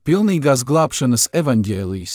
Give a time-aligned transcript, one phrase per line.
[0.00, 2.12] Pilnīgās glābšanas evaņģēlijas.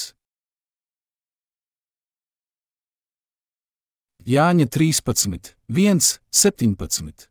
[4.25, 7.27] Jāņa 13, 1, 17.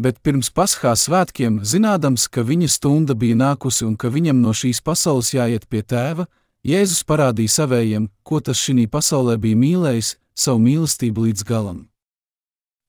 [0.00, 4.80] Bet pirms paskā svētkiem, zinādams, ka viņa stunda bija nākusi un ka viņam no šīs
[4.80, 6.24] pasaules jāiet pie tēva,
[6.64, 11.84] Jēzus parādīja savējiem, ko tas šī pasaulē bija mīlējis, savu mīlestību līdz galam.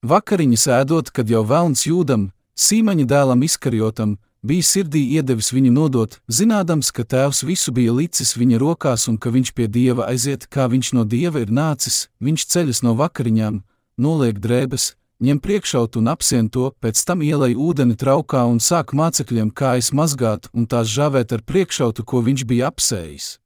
[0.08, 6.92] Vakariņas ēdot, kad jau vēlns jūdam, Sīmaņa dēlam izkarjotam, bija sirdī iedevis viņu nodot, zinādams,
[6.92, 10.94] ka tēvs visu bija licis viņa rokās un ka viņš pie dieva aiziet, kā viņš
[10.98, 13.62] no dieva ir nācis, viņš ceļas no vakariņām,
[13.98, 19.50] noliek drēbes, ņem priekšaut un apsien to, pēc tam ielai ūdeni traukā un sāk mācekļiem
[19.52, 23.38] kājas mazgāt un tās žāvēt ar priekšautu, ko viņš bija apsējis.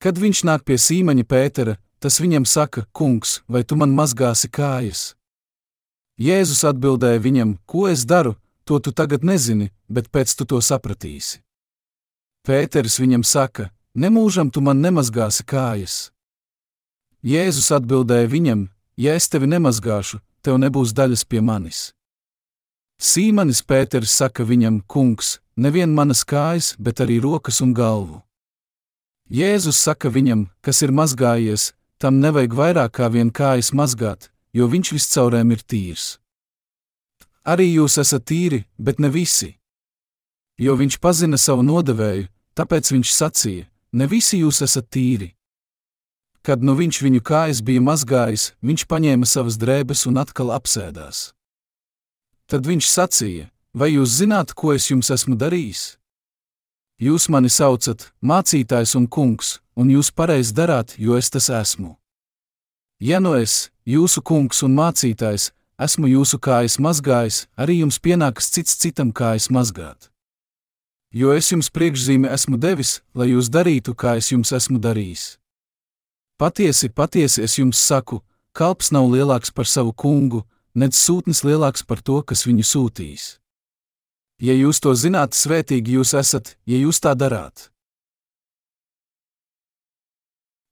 [0.00, 5.14] Kad viņš nāk pie sīmaņa Pētera, tas viņam saka: Kungs, vai tu man mazgāsi kājas?
[6.20, 8.34] Jēzus atbildēja viņam: Ko es daru,
[8.70, 11.40] to tu tagad nezini, bet pēc tu to sapratīsi.
[12.46, 15.96] Pēters viņam saka: Nemūžam tu man nemazgāsi kājas.
[17.26, 21.90] Jēzus atbildēja viņam: Ja es tevi nemazgāšu, tev nebūs daļas pie manis.
[23.02, 28.22] Sīmanis Pēters saka viņam: Kungs, nevien manas kājas, bet arī rokas un galvu.
[29.30, 34.94] Jēzus saka viņam, kas ir mazgājies, tam nevajag vairāk kā vien kājas mazgāt, jo viņš
[34.94, 36.19] viscaurēm ir tīrs.
[37.46, 39.54] Arī jūs esat tīri, bet ne visi.
[40.60, 45.32] Jo viņš pazina savu nodevēju, tāpēc viņš sacīja: Ne visi jūs esat tīri.
[46.44, 51.32] Kad nu viņš viņu kājas bija mazgājis, viņš paņēma savas drēbes un atkal apsēdās.
[52.46, 55.96] Tad viņš sacīja: Vai jūs zināt, ko es jums esmu darījis?
[57.00, 61.94] Jūs mani saucat mācītājs un kungs, un jūs pareizi darāt, jo es tas esmu.
[63.00, 68.76] Ja nu es, jūsu kungs un mācītājs, esmu jūsu kājas mazgājis, arī jums pienākas cits
[68.76, 70.10] citam kājas mazgāt.
[71.10, 75.40] Jo es jums priekšzīmi esmu devis, lai jūs darītu, kā es jums esmu darījis.
[76.38, 78.20] Patiesi, patiesi es jums saku,
[78.52, 80.44] kalps nav lielāks par savu kungu,
[80.74, 83.26] nedz sūtnis lielāks par to, kas viņu sūtīs.
[84.40, 87.68] Ja jūs to zināt, svētīgi jūs esat, ja jūs tā darāt.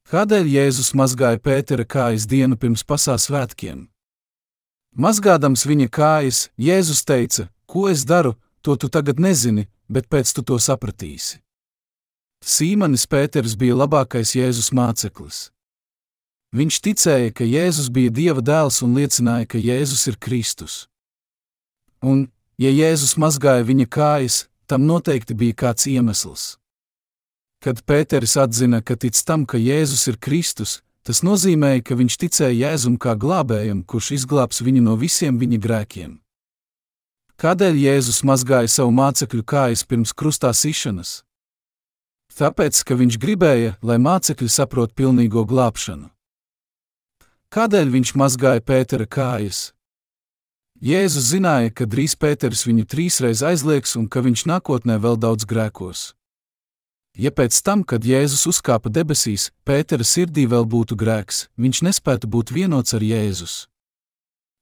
[0.09, 3.89] Kādēļ Jēzus mazgāja Pētera kājas dienu pirms pasāles svētkiem?
[4.97, 10.43] Mazgādams viņa kājas, Jēzus teica: Ko es daru, to tu tagad nezini, bet pēc tu
[10.43, 11.41] to sapratīsi.
[12.45, 15.49] Sīmanis Pēters bija labākais Jēzus māceklis.
[16.55, 20.87] Viņš ticēja, ka Jēzus bija Dieva dēls un liecināja, ka Jēzus ir Kristus.
[22.01, 26.57] Un, ja Jēzus mazgāja viņa kājas, tam noteikti bija kāds iemesls.
[27.61, 32.57] Kad Pēteris atzina, ka tic tam, ka Jēzus ir Kristus, tas nozīmēja, ka viņš ticēja
[32.69, 36.19] Jēzum kā glābējam, kurš izglābs viņu no visiem viņa grēkiem.
[37.41, 41.23] Kādēļ Jēzus mazgāja savu mācekļu kājas pirms krustā sišanas?
[42.39, 46.11] Tāpēc, ka viņš gribēja, lai mācekļi saprot pilnīgo glābšanu.
[47.55, 49.73] Kādēļ viņš mazgāja Pētera kājas?
[50.85, 56.18] Jēzus zināja, ka drīz Pēters viņu trīsreiz aizliegs un ka viņš nākotnē vēl daudz grēkos.
[57.19, 62.53] Ja pēc tam, kad Jēzus uzkāpa debesīs, Pētera sirdī vēl būtu grēks, viņš nespētu būt
[62.55, 63.67] vienots ar Jēzus.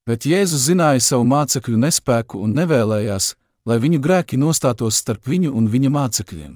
[0.08, 3.34] Bet Jēzus zināja savu mācekļu nespēku un nevēlējās,
[3.68, 6.54] lai viņu grēki nostātos starp viņu un viņa mācekļiem.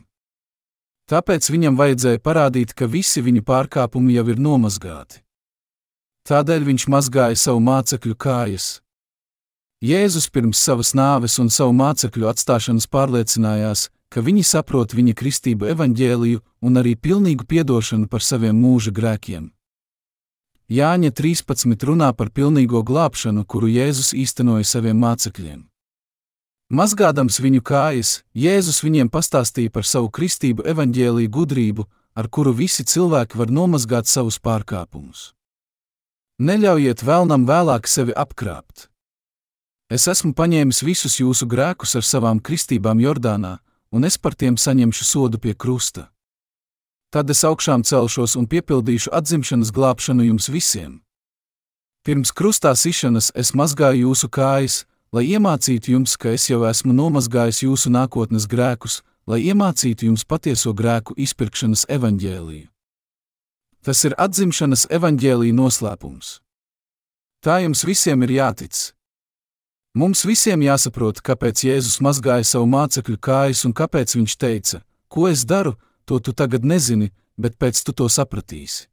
[1.10, 5.20] Tāpēc viņam vajadzēja parādīt, ka visi viņa pārkāpumi jau ir nomazgāti.
[6.30, 8.78] Tādēļ viņš mazgāja savu mācekļu kājas.
[9.82, 16.42] Jēzus pirms savas nāves un savu mācekļu atstāšanas pārliecinājās, ka viņi saprot viņa kristību evaņģēliju
[16.66, 19.48] un arī pilnīgu piedošanu par saviem mūža grēkiem.
[20.70, 25.64] Jāņa 13 runā par pilnīgo glābšanu, kuru Jēzus īstenoja saviem mācekļiem.
[26.70, 33.38] Mazgādams viņu kājas, Jēzus viņiem pastāstīja par savu kristību evaņģēlīju gudrību, ar kuru visi cilvēki
[33.38, 35.32] var nomazgāt savus pārkāpumus.
[36.38, 38.86] Neļaujiet vēlnam vēlāk sevi apkrāpt.
[39.90, 43.56] Es esmu paņēmis visus jūsu grēkus ar savām kristībām Jordānā,
[43.90, 46.08] un es par tiem saņemšu sodu pie krusta.
[47.10, 51.00] Tad es augšām celšos un piepildīšu atzimšanas glābšanu jums visiem.
[52.06, 57.64] Pirms krustā sišanas es mazgāju jūsu kājas, lai iemācītu jums, ka es jau esmu nomazgājis
[57.66, 62.68] jūsu nākotnes grēkus, lai iemācītu jums patieso grēku izpirkšanas evaņģēliju.
[63.82, 66.38] Tas ir atzimšanas evaņģēlīja noslēpums.
[67.40, 68.76] Tā jums visiem ir jātic,
[69.94, 75.42] Mums visiem jāsaprot, kāpēc Jēzus mazgāja savu mācekļu kājas un kāpēc viņš teica: Ko es
[75.42, 75.74] daru,
[76.06, 78.86] to tu tagad nezini, bet pēc tu to sapratīsi.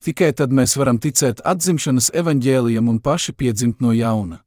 [0.00, 4.40] Tikai tad mēs varam ticēt atzimšanas evaņģēlijam un paši piedzimt no jauna.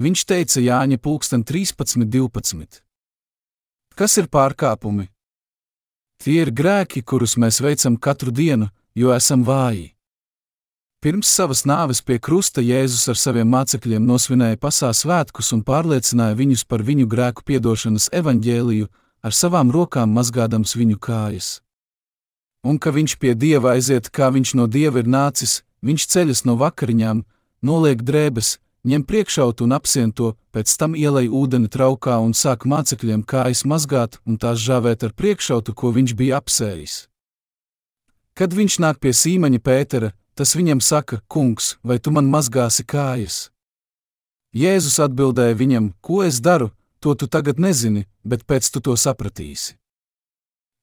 [0.00, 2.80] Viņš teica Jāņa pulksten 13.12.
[3.98, 5.08] Kas ir pārkāpumi?
[6.22, 9.97] Tie ir grēki, kurus mēs veicam katru dienu, jo esam vāji.
[10.98, 16.64] Pirms savas nāves pie krusta Jēzus ar saviem mācekļiem nosvinēja pasākuma svētkus un pārliecināja viņus
[16.66, 18.88] par viņu grēku piedošanas evaņģēliju,
[19.22, 21.52] ar savām rokām mazgādams viņu kājas.
[22.66, 26.58] Un ka viņš pie dieva aiziet, kā viņš no dieva ir nācis, viņš ceļas no
[26.58, 27.22] vakariņām,
[27.62, 33.22] noliek drēbes, ņem priekšautu un apsien to, pēc tam ielai ūdeni traukā un sāk mācekļiem
[33.22, 37.04] kājas mazgāt un tās žāvēt ar priekšautu, ko viņš bija apsējis.
[38.34, 43.48] Kad viņš nāk pie sīmaņa Pētera, tas viņam saka: Kungs, vai tu man mazgāsi kājas?
[44.54, 46.70] Jēzus atbildēja viņam: Ko es daru,
[47.02, 49.74] to tu tagad nezini, bet pēc tu to sapratīsi.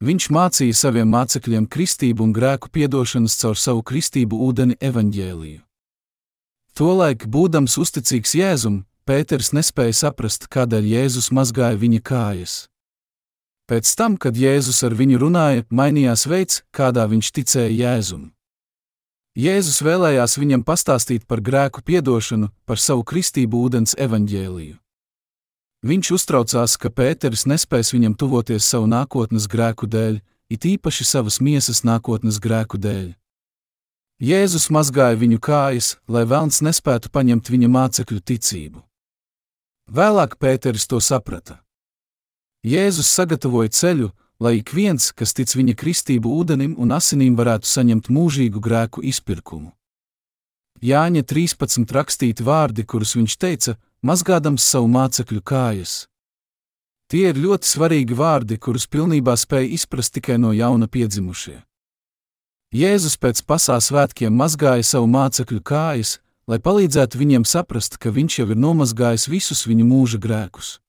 [0.04, 5.62] Viņš mācīja saviem mācekļiem kristību un grēku piedošanas caur savu kristību ūdeni evaņģēliju.
[6.76, 12.56] Tolaik, būdams uzticīgs Jēzum, Pēters nespēja saprast, kādēļ Jēzus mazgāja viņa kājas.
[13.70, 18.35] Pēc tam, kad Jēzus ar viņu runāja, mainījās veids, kādā viņš ticēja Jēzum.
[19.36, 24.78] Jēzus vēlējās viņam pastāstīt par grēku piedošanu, par savu kristību ūdens evaņģēliju.
[25.86, 31.84] Viņš uztraucās, ka Pēters nespēs viņam tuvoties savu nākotnes grēku dēļ, it īpaši savas miesas
[31.84, 33.12] nākotnes grēku dēļ.
[34.24, 38.80] Jēzus mazgāja viņu kājas, lai vēlns nespētu paņemt viņa mācekļu ticību.
[39.92, 41.60] Vēlāk Pēteris to saprata.
[42.64, 48.10] Jēzus sagatavoja ceļu, lai ik viens, kas tic viņa kristību ūdenim un asinīm, varētu saņemt
[48.12, 49.72] mūžīgu grēku izpirkumu.
[50.84, 56.06] Jāņa 13 rakstīti vārdi, kurus viņš teica, mazgādams savu mācekļu kājas.
[57.08, 61.62] Tie ir ļoti svarīgi vārdi, kurus pilnībā spēja izprast tikai no jauna piedzimušie.
[62.76, 66.18] Jēzus pēc pasākuma svētkiem mazgāja savu mācekļu kājas,
[66.50, 70.80] lai palīdzētu viņiem saprast, ka viņš jau ir nomazgājis visus viņu mūža grēkus.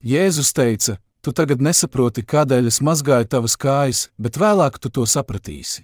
[0.00, 0.96] Jēzus teica:
[1.26, 5.82] Tu tagad nesaproti, kādēļ es mazgāju tavas kājas, bet vēlāk tu to sapratīsi.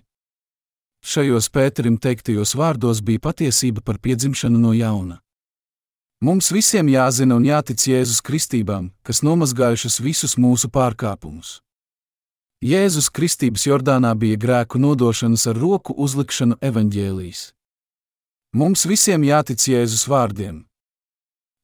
[1.03, 5.19] Šajos Pēterim teiktajos vārdos bija patiesība par piedzimšanu no jauna.
[6.23, 11.57] Mums visiem jāzina un jātic Jēzus kristībām, kas nomazgājušas visus mūsu pārkāpumus.
[12.63, 17.49] Jēzus Kristības Jordānā bija grēku nodošanas ar roku uzlikšanu evaņģēlīs.
[18.55, 20.63] Mums visiem jātic Jēzus vārdiem.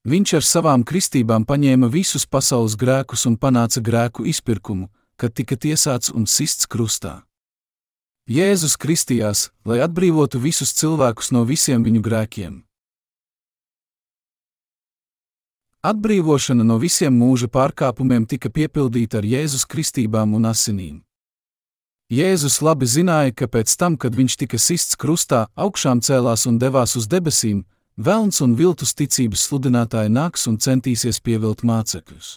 [0.08, 4.86] Viņš ar savām kristībām paņēma visus pasaules grēkus un panāca grēku izpirkumu,
[5.20, 7.26] kad tika tiesāts un sists krustā.
[8.28, 12.56] Jēzus kristījās, lai atbrīvotu visus cilvēkus no visiem viņu grēkiem.
[15.84, 21.02] Atbrīvošana no visiem mūža pārkāpumiem tika piepildīta ar Jēzus kristībām un asinīm.
[22.08, 26.96] Jēzus labi zināja, ka pēc tam, kad viņš tika sists krustā, augšām cēlās un devās
[26.96, 27.66] uz debesīm,
[27.98, 32.36] Velns un viltus ticības sludinātāji nāks un centīsies pievilt mācekļus.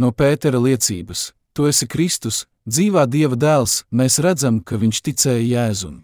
[0.00, 5.98] No Pētera liecības, tu esi Kristus, dzīvā Dieva dēls, mēs redzam, ka viņš ticēja Jēzum.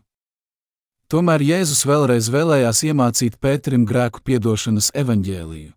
[1.08, 5.72] Tomēr Jēzus vēlreiz vēlējās iemācīt Pēterim grēku piedošanas evaņģēliju.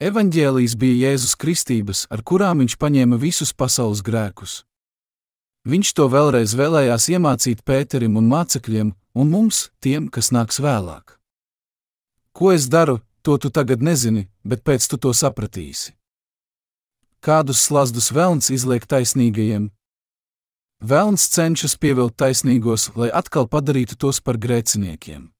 [0.00, 4.62] Evanģēlijas bija Jēzus kristības, ar kurām viņš paņēma visus pasaules grēkus.
[5.68, 11.18] Viņš to vēlreiz vēlējās iemācīt Pēterim un mācekļiem, un mums, tiem, kas nāks vēlāk.
[12.34, 15.94] Ko es daru, to tu tagad nezini, bet pēc tu to sapratīsi.
[17.22, 19.70] Kādus slazdus vēlns izliek taisnīgajiem?
[20.84, 25.30] Vēlns cenšas pievilkt taisnīgos, lai atkal padarītu tos par grēciniekiem.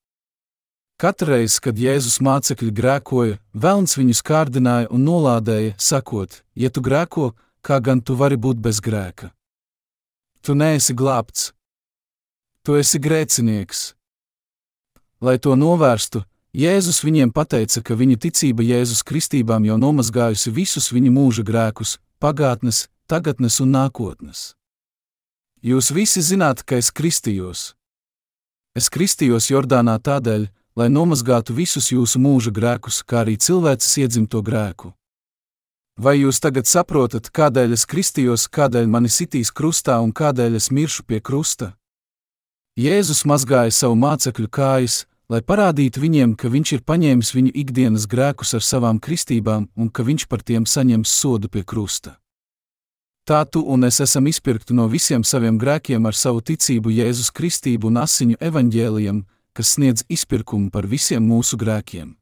[0.94, 7.80] Katreiz, kad Jēzus mācekļi grēkoja, Vēlns viņus kārdināja un nolādēja, sakot: Ja tu grēko, kā
[7.82, 9.32] gan tu vari būt bez grēka?
[10.40, 11.50] Tu neesi glābts,
[12.62, 13.94] tu esi grēcinieks.
[15.20, 16.22] Lai to novērstu,
[16.54, 22.86] Jēzus viņiem teica, ka viņa ticība Jēzus kristībām jau nomazgājusi visus viņa mūža grēkus, pagātnes,
[23.10, 24.54] tagadnes un nākotnes.
[25.62, 27.74] Jūs visi zināt, ka es kristījos.
[28.76, 30.46] Es kristījos Jordānā tādēļ,
[30.78, 34.92] lai nomazgātu visus jūsu mūža grēkus, kā arī cilvēces iedzimto grēku.
[35.98, 41.02] Vai jūs tagad saprotat, kādēļ es kristījos, kādēļ mani sitīs krustā un kādēļ es miršu
[41.02, 41.74] pie krusta?
[42.78, 48.54] Jēzus mazgāja savu mācekļu kājas, lai parādītu viņiem, ka viņš ir paņēmis viņu ikdienas grēkus
[48.58, 52.18] ar savām kristībām un ka viņš par tiem saņems sodu pie krusta.
[53.24, 57.88] Tā tu un es esam izpirkti no visiem saviem grēkiem ar savu ticību Jēzus Kristību
[57.88, 59.22] un asiņu evaņģēlijam,
[59.56, 62.16] kas sniedz izpirkumu par visiem mūsu grēkiem.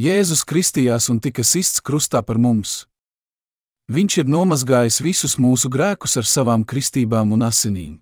[0.00, 2.86] Jēzus kristījās un tika sists krustā par mums.
[3.92, 7.98] Viņš ir nomazgājis visus mūsu grēkus ar savām kristībām un asinīm.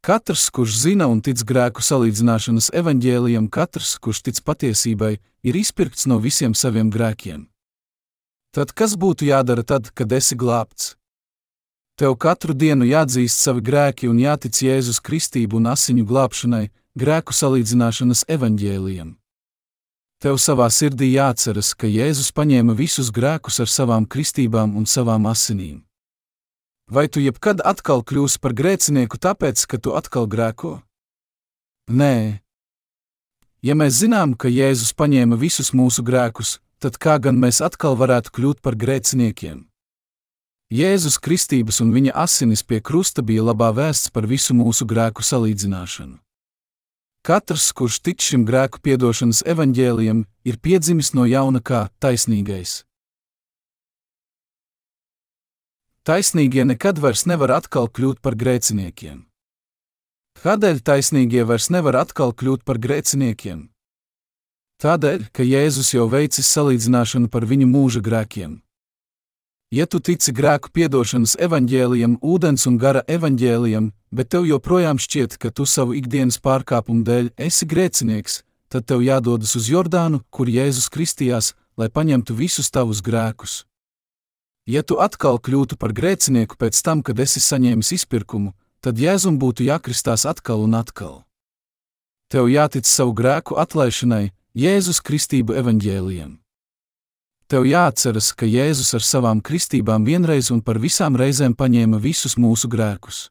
[0.00, 6.16] Katrs, kurš zina un tic grēku salīdzināšanas evaņģēlijam, katrs, kurš tic patiesībai, ir izpirkts no
[6.24, 7.42] visiem saviem grēkiem.
[8.56, 10.94] Tad kas būtu jādara tad, kad esi glābts?
[12.00, 18.24] Tev katru dienu jāatzīst savi grēki un jātic Jēzus kristību un asiņu glābšanai, grēku salīdzināšanas
[18.38, 19.12] evaņģēlijam.
[20.20, 25.84] Tev savā sirdī jāatceras, ka Jēzus paņēma visus grēkus ar savām kristībām un savām asinīm.
[26.90, 30.80] Vai tu jebkad atkal kļūsi par grēcinieku tāpēc, ka tu atkal grēko?
[31.86, 32.42] Nē.
[33.62, 38.34] Ja mēs zinām, ka Jēzus paņēma visus mūsu grēkus, tad kā gan mēs atkal varētu
[38.34, 39.68] kļūt par grēciniekiem?
[40.74, 46.18] Jēzus kristības un viņa asinis pie krusta bija labā vēsts par visu mūsu grēku salīdzināšanu.
[47.22, 52.80] Katrs, kurš tic šim grēku piedošanas evaņģēlijam, ir piedzimis no jauna kā taisnīgais.
[56.08, 59.26] Taisnīgie nekad vairs nevar atkal kļūt par grēciniekiem.
[60.40, 63.68] Kādēļ taisnīgie vairs nevar atkal kļūt par grēciniekiem?
[64.80, 68.62] Tādēļ, ka Jēzus jau veicis salīdzināšanu par viņu mūža grēkiem.
[69.70, 75.52] Ja tu tici grēku piedošanas evaņģēlijam, ūdens un gara evaņģēlijam, bet tev joprojām šķiet, ka
[75.54, 78.40] tu savu ikdienas pārkāpumu dēļ esi grēcinieks,
[78.72, 83.60] tad tev jādodas uz Jordānu, kur Jēzus kristījās, lai paņemtu visus tavus grēkus.
[84.68, 89.64] Ja tu atkal kļūtu par grēcinieku pēc tam, kad esi saņēmis izpirkumu, tad Jēzum būtu
[89.64, 91.22] jākristās atkal un atkal.
[92.30, 96.38] Tev jātic savu grēku atlaišanai, Jēzus kristību evaņģēlijam.
[97.50, 102.70] Tev jāatceras, ka Jēzus ar savām kristībām vienreiz un par visām reizēm paņēma visus mūsu
[102.70, 103.24] grēkus.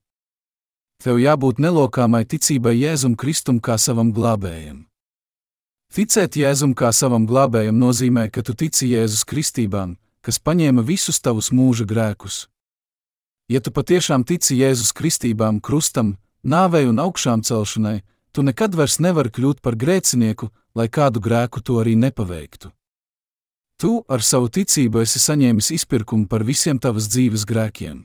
[1.00, 4.84] Tev jābūt nelokāmai ticībai Jēzum Kristum kā savam glābējam.
[5.96, 9.96] Ticēt Jēzum kā savam glābējam nozīmē, ka tu tici Jēzus kristībām,
[10.26, 12.48] kas paņēma visus tavus mūža grēkus.
[13.50, 19.32] Ja tu patiešām tici Jēzus kristībām, krustam, nāvei un augšām celšanai, tu nekad vairs nevari
[19.34, 22.70] kļūt par grēcinieku, lai kādu grēku to arī nepaveiktu.
[23.80, 28.04] Tu ar savu ticību esi saņēmis izpirkumu par visiem tavas dzīves grēkiem.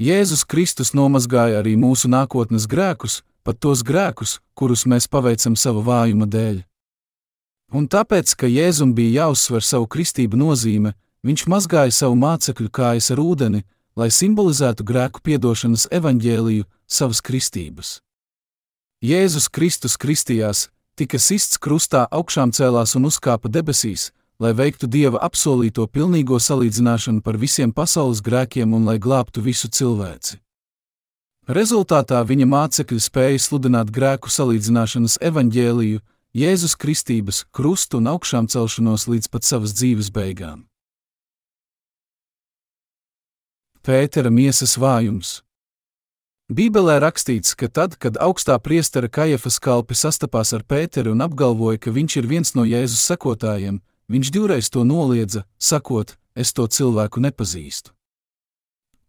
[0.00, 6.30] Jēzus Kristus nomazgāja arī mūsu nākotnes grēkus, pat tos grēkus, kurus mēs paveicam sava vājuma
[6.30, 6.62] dēļ.
[7.72, 10.92] Un tāpēc, ka Jēzum bija jāuzsver savu kristību nozīme,
[11.24, 13.62] viņš mazgāja savu mācekļu kājas ar ūdeni,
[13.96, 18.00] lai simbolizētu grēku piedošanas evaņģēliju savas kristības.
[19.02, 25.88] Jēzus Kristus kristījās, tika sists krustā, augšām cēlās un uzkāpa debesīs, lai veiktu Dieva apsolīto
[25.88, 30.38] pilnīgo salīdzināšanu par visiem pasaules grēkiem un lai glābtu visu cilvēci.
[31.48, 39.28] Rezultātā viņa mācekļi spēja sludināt grēku salīdzināšanas evaņģēliju, Jēzus Kristības, krustu un augšām celšanos līdz
[39.28, 40.62] pat savas dzīves beigām.
[43.84, 45.42] Pētera miesas vājums.
[46.48, 51.92] Bībelē rakstīts, ka tad, kad augstā priestera Kajafas kalpi sastapās ar Pēteru un apgalvoja, ka
[51.92, 57.92] viņš ir viens no Jēzus sekotājiem, viņš divreiz to noliedza, sakot: Es to cilvēku nepazīstu.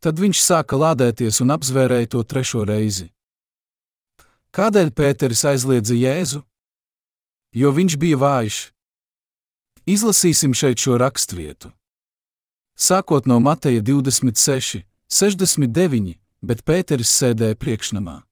[0.03, 3.13] Tad viņš sāka lādēties un apzvērēja to trešo reizi.
[4.51, 6.43] Kādēļ Pēteris aizliedza Jēzu?
[7.53, 8.60] Jo viņš bija vājš.
[9.86, 11.72] Izlasīsim šeit šo raksturvietu.
[12.79, 18.24] Sākot no Mateja 26, 69, bet Pēteris sēdēja priekšnamā.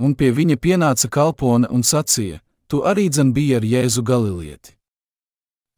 [0.00, 4.74] Un pie viņa pienāca kalpone un sacīja: Tu arī dzen biji ar Jēzu Galilieti.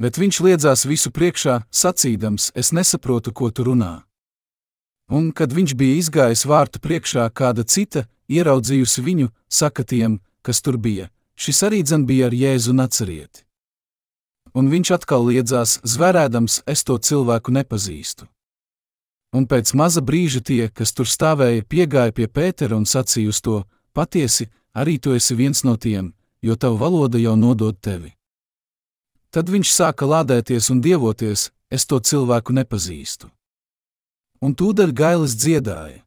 [0.01, 4.05] Bet viņš liedzās visu priekšā, sacīdams: Es nesaprotu, ko tu runā.
[5.11, 10.79] Un, kad viņš bija izgājis vārtu priekšā, kāda cita, ieraudzījusi viņu, saka tiem, kas tur
[10.79, 13.45] bija: Šis arī dzen bija ar Jēzu Nacarieti.
[14.57, 18.25] Un viņš atkal liedzās, zvērēdams, es to cilvēku nepazīstu.
[19.37, 23.65] Un pēc maza brīža tie, kas tur stāvēja, piegāja pie Pētera un sacīja uz to:
[23.93, 28.15] Patiesi, arī tu esi viens no tiem, jo tava valoda jau nodod tevi.
[29.29, 33.29] Tad viņš sāka lādēties un dievoties: Es to cilvēku nepazīstu.
[34.41, 36.01] Un tūdaļ gailis dziedāja.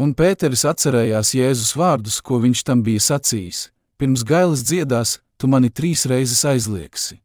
[0.00, 3.68] Un Pēteris atcerējās Jēzus vārdus, ko viņš tam bija sacījis:
[4.00, 7.20] pirms gailas dziedās, tu mani trīs reizes aizliegsi.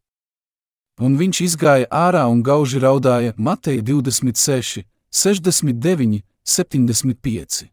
[1.02, 7.70] Un viņš izgāja ārā un gauži raudāja Mateja 26, 69, 75.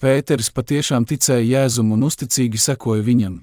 [0.00, 3.40] Pēters patiešām ticēja Jēzum un uzticīgi sekoja viņam.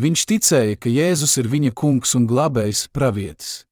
[0.00, 3.62] Viņš ticēja, ka Jēzus ir viņa kungs un glābējs, pravietis.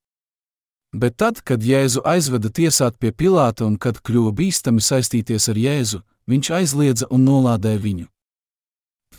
[0.92, 6.02] Bet tad, kad Jēzu aizveda tiesāt pie Pilāta un kad kļuva bīstami saistīties ar Jēzu,
[6.28, 8.11] viņš aizliedza un nolādēja viņu.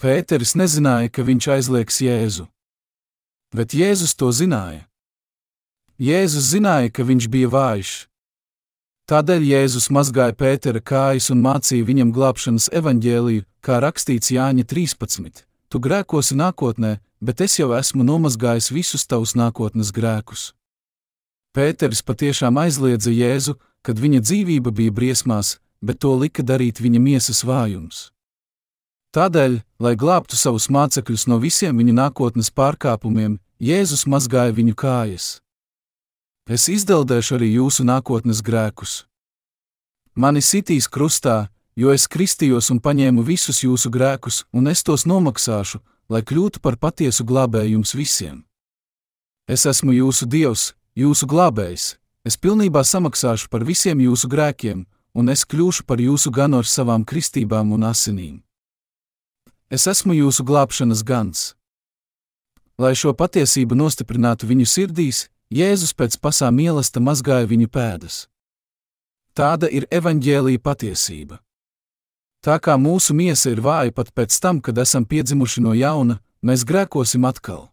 [0.04, 2.50] Pēteris nezināja, ka viņš aizliegs Jēzu.
[3.56, 4.82] Bet Jēzus to zināja.
[5.96, 7.92] Jēzus zināja, ka viņš bija vājš.
[9.08, 15.46] Tādēļ Jēzus mazgāja Pētera kājas un mācīja viņam glābšanas evaņģēliju, kā rakstīts Jāņa 13.
[15.72, 20.50] Tu grēkosi nākotnē, bet es jau esmu nomazgājis visus tavus nākotnes grēkus.
[21.56, 27.44] Pēteris patiešām aizliedza Jēzu, kad viņa dzīvība bija briesmās, bet to lika darīt viņa miesas
[27.48, 28.13] vājums.
[29.14, 35.26] Tādēļ, lai glābtu savus mācekļus no visiem viņa nākotnes pārkāpumiem, Jēzus mazgāja viņu kājas.
[36.50, 39.04] Es izdeldēšu arī jūsu nākotnes grēkus.
[40.18, 45.80] Mani sitīs krustā, jo es kristījos un paņēmu visus jūsu grēkus, un es tos nomaksāšu,
[46.10, 48.40] lai kļūtu par patiesu glābēju jums visiem.
[49.48, 51.86] Es esmu jūsu dievs, jūsu glābējs,
[52.26, 57.06] es pilnībā samaksāšu par visiem jūsu grēkiem, un es kļūšu par jūsu ganu ar savām
[57.06, 58.42] kristībām un asinīm.
[59.74, 61.40] Es esmu jūsu glābšanas gans.
[62.78, 68.28] Lai šo patiesību nostiprinātu viņu sirdīs, Jēzus pēc pasām mīlesta mazgāja viņu pēdas.
[69.34, 71.40] Tāda ir evaņģēlīja patiesība.
[72.46, 76.66] Tā kā mūsu miesa ir vāja pat pēc tam, kad esam piedzimuši no jauna, mēs
[76.70, 77.72] grēkosim atkal.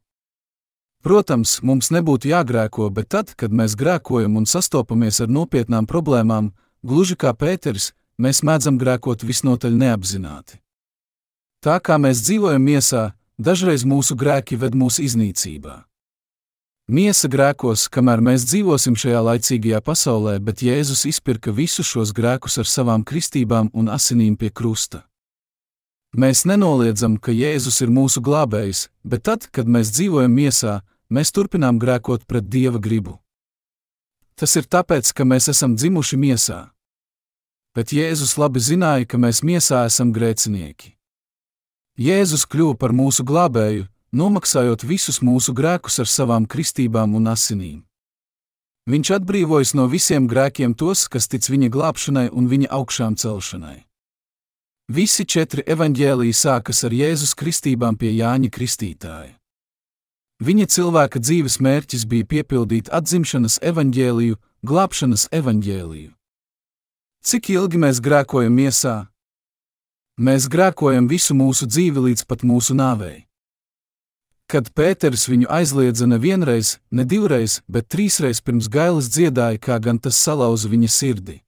[1.04, 7.20] Protams, mums nebūtu jāgrēko, bet tad, kad mēs grēkojam un sastopamies ar nopietnām problēmām, gluži
[7.20, 10.60] kā Pēters, mēs mēdzam grēkot visnotaļ neapzināti.
[11.60, 15.82] Tā kā mēs dzīvojam miesā, dažreiz mūsu grēki ved mūsu iznīcībā.
[16.90, 22.66] Miesa grēkos, kamēr mēs dzīvosim šajā laicīgajā pasaulē, bet Jēzus izpirka visus šos grēkus ar
[22.66, 25.04] savām kristībām un asinīm pie krusta.
[26.16, 30.80] Mēs nenoliedzam, ka Jēzus ir mūsu glābējs, bet tad, kad mēs dzīvojam miesā,
[31.12, 33.20] mēs turpinām grēkot pret Dieva gribu.
[34.34, 36.62] Tas ir tāpēc, ka mēs esam dzimuši miesā.
[37.76, 40.96] Bet Jēzus labi zināja, ka mēs miesā esam grēcinieki.
[42.00, 43.84] Jēzus kļuva par mūsu glābēju,
[44.16, 47.82] nomaksājot visus mūsu grēkus ar savām kristībām un asinīm.
[48.88, 53.82] Viņš atbrīvojas no visiem grēkiem tos, kas tic viņa glābšanai un viņa augšām celšanai.
[54.88, 59.36] Visi četri evaņģēlīji sākas ar Jēzus kristībām pie Jāņa Kristītāja.
[60.40, 66.10] Viņa cilvēka dzīves mērķis bija piepildīt atzimšanas evaņģēliju, glābšanas evaņģēliju.
[67.20, 69.10] Cik ilgi mēs grēkojam miesā?
[70.20, 73.22] Mēs grēkojam visu mūsu dzīvi līdz pat mūsu nāvei.
[74.52, 79.96] Kad Pēters viņu aizliedza ne vienreiz, ne divreiz, bet trīsreiz pirms gailas dziedāja, kā gan
[79.96, 81.38] tas salauza viņa sirdi.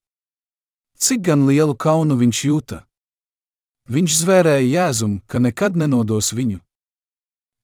[0.96, 2.78] Cik gan lielu kaunu viņš jūta?
[3.92, 6.62] Viņš zvērēja jēzumu, ka nekad nenodos viņu.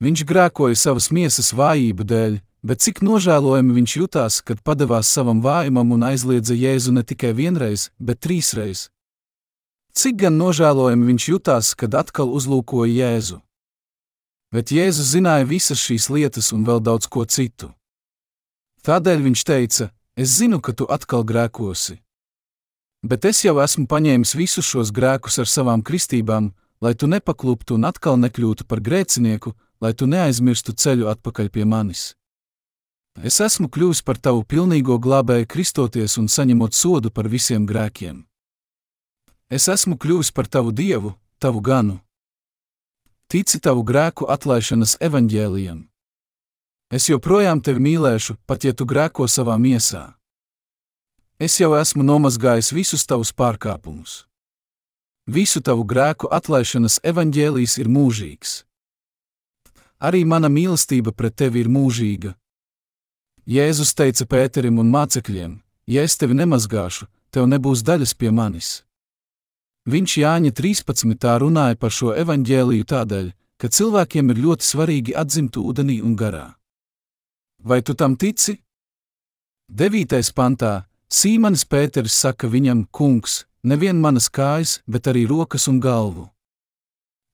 [0.04, 5.96] Viņš grēkoja savas miesas vājību dēļ, bet cik nožēlojami viņš jutās, kad padevās savam vājumam
[5.96, 8.90] un aizliedza Jēzu ne tikai vienreiz, bet trīsreiz.
[9.94, 13.40] Cik gan nožēlojami viņš jutās, kad atkal uzlūkoja Jēzu.
[14.52, 17.72] Bet Jēzus zināja visas šīs lietas un vēl daudz ko citu.
[18.84, 21.98] Tādēļ viņš teica: Es zinu, ka tu atkal grēkosi.
[23.02, 27.86] Bet es jau esmu paņēmis visus šos grēkus ar savām kristībām, lai tu nepakluptu un
[27.86, 32.14] atkal nekļūtu par grēcinieku, lai tu neaizmirstu ceļu atpakaļ pie manis.
[33.22, 38.24] Es esmu kļuvis par tavu pilnīgo glābēju, kristoties un saņemot sodu par visiem grēkiem.
[39.48, 42.00] Es esmu kļuvis par tavu dievu, tavu ganu
[43.28, 45.82] tici tavu grēku atlaišanas evaņģēlijam.
[46.88, 50.16] Es joprojām tevi mīlēšu, pat ja tu grēko savā miesā.
[51.38, 54.24] Es jau esmu nomazgājis visus tavus pārkāpumus.
[55.28, 58.54] Visu tavu grēku atlaišanas evaņģēlijs ir mūžīgs.
[60.00, 62.32] Arī mana mīlestība pret tevi ir mūžīga.
[63.44, 68.87] Jēzus teica Pēterim un mācekļiem: Ja es tevi nemazgāšu, tev nebūs daļas pie manis.
[69.88, 71.22] Viņš Jāņa 13.
[71.40, 76.58] runāja par šo evaņģēliju tādēļ, ka cilvēkiem ir ļoti svarīgi atzimt ūdenī un garā.
[77.64, 78.58] Vai tu tam tici?
[79.72, 80.12] 9.
[80.36, 86.28] pantā Sīmanis Pēters saka viņam: Kungs, nevien manas kājas, bet arī rokas un galvu.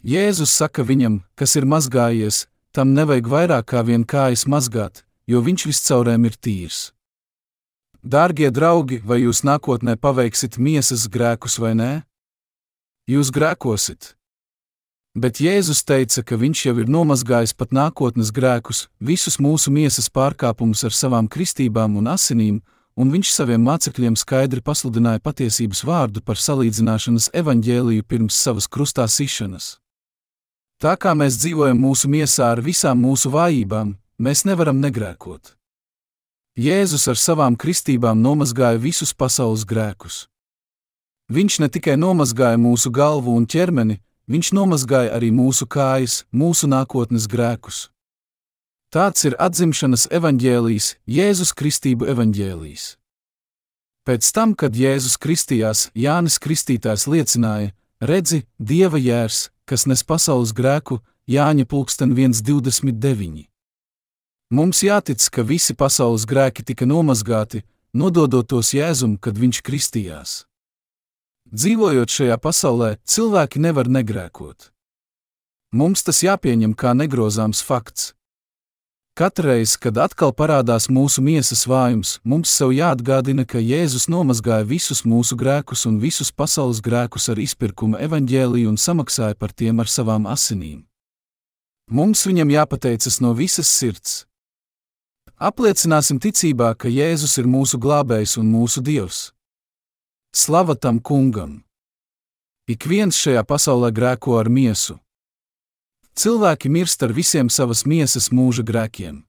[0.06, 5.66] Jēzus saka viņam, kas ir mazgājies, tam nevajag vairāk kā vien kājas mazgāt, jo viņš
[5.72, 6.92] viscaurēm ir tīrs.
[8.04, 11.92] Dārgie draugi, vai jūs nākotnē paveiksit miesas grēkus vai nē?
[13.10, 14.14] Jūs grēkosit.
[15.14, 20.82] Bet Jēzus teica, ka viņš jau ir nomazgājis pat nākotnes grēkus, visus mūsu miesas pārkāpumus
[20.82, 22.56] ar savām kristībām un asinīm,
[22.98, 29.76] un viņš saviem mācekļiem skaidri pasludināja patiesības vārdu par salīdzināšanas evaņģēliju pirms savas krustā sišanas.
[30.82, 35.54] Tā kā mēs dzīvojam mūsu miesā ar visām mūsu vājībām, mēs nevaram negrēkot.
[36.58, 40.24] Jēzus ar savām kristībām nomazgāja visus pasaules grēkus.
[41.32, 43.96] Viņš ne tikai nomazgāja mūsu galvu un ķermeni,
[44.28, 47.88] viņš nomazgāja arī mūsu kājas, mūsu nākotnes grēkus.
[48.92, 52.84] Tāds ir atzimšanas evaņģēlijs, Jēzus Kristību evaņģēlijs.
[54.04, 57.72] Pēc tam, kad Jēzus kristījās, Jānis Kristītājs liecināja:
[58.04, 63.48] Redzi, Dieva jērs, kas nes pasaules grēku, Jāņa pulksten 1,29.
[64.52, 67.64] Mums jātic, ka visi pasaules grēki tika nomazgāti,
[67.96, 70.44] nododot tos Jēzum, kad viņš kristījās.
[71.54, 74.72] Dzīvojot šajā pasaulē, cilvēki nevar negrēkot.
[75.78, 78.08] Mums tas jāpieņem kā negrozāms fakts.
[79.14, 85.38] Katreiz, kad atkal parādās mūsu miesas vājums, mums sev jāatgādina, ka Jēzus nomazgāja visus mūsu
[85.38, 90.82] grēkus un visus pasaules grēkus ar izpirkuma evaņģēliju un samaksāja par tiem ar savām asinīm.
[91.86, 94.24] Mums viņam jāpateicas no visas sirds.
[95.38, 99.33] Apliecināsim ticībā, ka Jēzus ir mūsu glābējs un mūsu dievs.
[100.36, 101.60] Slava tam kungam!
[102.66, 104.96] Ik viens šajā pasaulē grēko ar miesu.
[106.18, 109.20] Cilvēki mirst ar visiem savas miesas mūža grēkiem.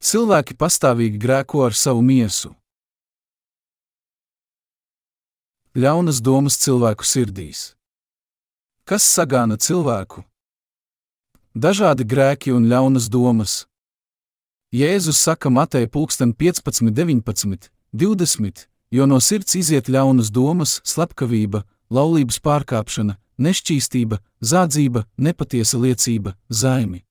[0.00, 2.54] Cilvēki pastāvīgi grēko ar savu miesu.
[5.76, 7.74] Ļaunas domas cilvēku sirdīs.
[8.88, 10.24] Kas sagāna cilvēku?
[11.52, 13.58] Dažādi grēki un ļaunas domas.
[14.72, 23.16] Jēzus saka Mateja 15, 19, 20, jo no sirds iziet ļaunas domas, slepkavība, laulības pārkāpšana,
[23.38, 27.04] nešķīstība, zādzība, nepatiesa liecība, zaimi.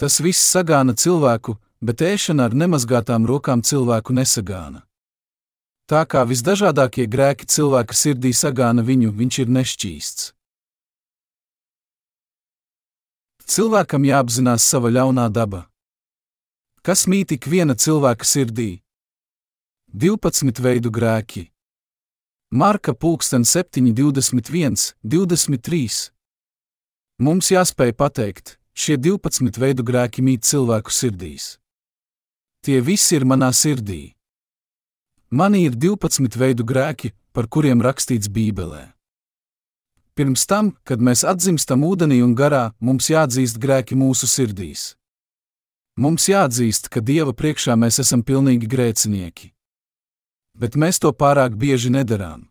[0.00, 4.84] Tas viss sagāna cilvēku, bet ēšana ar nemazgātām rokām cilvēku nesagāna.
[5.90, 10.28] Tā kā visdažādākie grēki cilvēka sirdī sagāna viņu, viņš ir nešķīsts.
[13.50, 15.64] Cilvēkam jāapzinās sava ļaunā daba.
[16.86, 18.70] Kas mīt ik viena cilvēka sirdī?
[19.90, 21.48] 12 veidu grēki.
[22.54, 26.12] Marka pulksten 7, 21, 23.
[27.18, 31.58] Mums jāspēj pateikt, šie 12 veidu grēki mīt cilvēku sirdīs.
[32.62, 34.14] Tie visi ir manā sirdī.
[35.34, 38.92] Mani ir 12 veidu grēki, par kuriem rakstīts Bībelē.
[40.14, 44.94] Pirms tam, kad mēs atzimstam ūdenī un garā, mums jāatzīst grēki mūsu sirdīs.
[45.98, 49.56] Mums jāatzīst, ka Dieva priekšā mēs esam pilnīgi grēcinieki
[50.60, 52.46] bet mēs to pārāk bieži nedarām.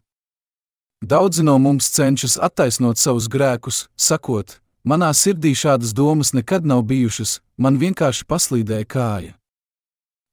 [1.00, 7.40] Daudzi no mums cenšas attaisnot savus grēkus, sakot, manā sirdī šādas domas nekad nav bijušas,
[7.56, 9.34] man vienkārši paslīdēja kāja.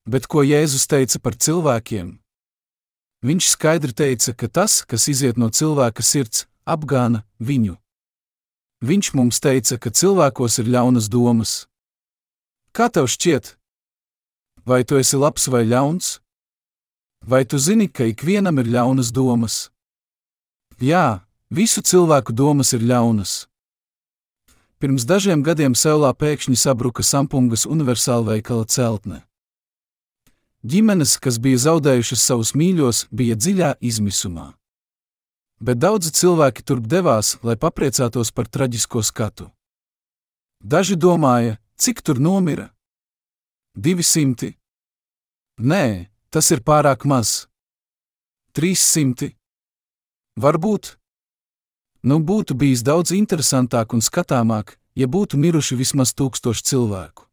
[0.09, 2.17] Bet ko Jēzus teica par cilvēkiem?
[3.27, 7.77] Viņš skaidri teica, ka tas, kas iziet no cilvēka sirds, apgāna viņu.
[8.87, 11.65] Viņš mums teica, ka cilvēkos ir ļaunas domas.
[12.77, 13.55] Kā tev šķiet?
[14.67, 16.19] Vai tu esi labs vai ļauns?
[17.27, 19.73] Vai tu zini, ka ikvienam ir ļaunas domas?
[20.79, 23.49] Jā, visu cilvēku domas ir ļaunas.
[24.79, 29.25] Pirms dažiem gadiem Seulā pēkšņi sabruka Sampungas universāla veikala celtne.
[30.63, 34.53] Ģimenes, kas bija zaudējušas savus mīļos, bija dziļā izmisumā.
[35.59, 39.51] Bet daudzi cilvēki turp devās, lai papriecātos par traģisko skatu.
[40.63, 42.71] Daži domāja, cik tur nomira?
[43.75, 44.55] 200.
[45.59, 47.47] Nē, Tas ir pārāk maz.
[48.53, 49.31] 300.
[50.37, 50.91] Varbūt.
[52.05, 57.25] Nu, būtu bijis daudz interesantāk un skatāmāk, ja būtu miruši vismaz tūkstoši cilvēku.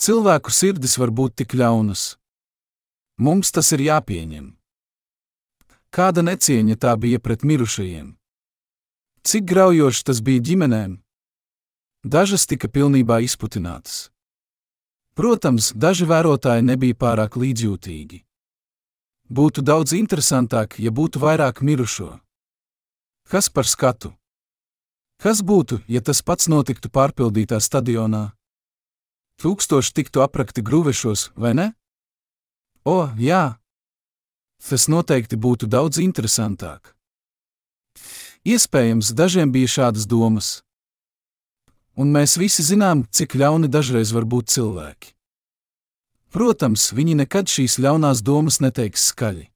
[0.00, 2.14] Cilvēku sirdis var būt tik ļaunas.
[3.20, 4.46] Mums tas ir jāpieņem.
[5.92, 8.14] Kāda necieņa tā bija pret mirušajiem?
[9.28, 10.96] Cik graujoši tas bija ģimenēm?
[12.00, 14.08] Dažas tika pilnībā izputinātas.
[15.18, 18.22] Protams, daži vērotāji nebija pārāk līdzjūtīgi.
[19.30, 22.16] Būtu daudz interesantāk, ja būtu vairāk mirušo.
[23.30, 24.14] Kas par skatu?
[25.22, 28.32] Kas būtu, ja tas pats notiktu pārpildītā stadionā?
[29.42, 31.66] Tūkstoši tiktu aprakti gruvešos, vai ne?
[32.84, 33.60] O, jā!
[34.60, 36.94] Tas noteikti būtu daudz interesantāk.
[38.44, 40.60] Iespējams, dažiem bija šādas domas
[42.00, 45.12] un mēs visi zinām, cik ļauni dažreiz var būt cilvēki.
[46.30, 49.48] Protams, viņi nekad šīs ļaunās domas neteiks skaļi.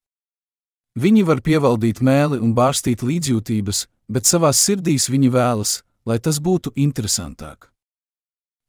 [0.98, 6.74] Viņi var pievaldīt mēli un bārstīt līdzjūtības, bet savā sirdīs viņi vēlas, lai tas būtu
[6.76, 7.70] interesantāk.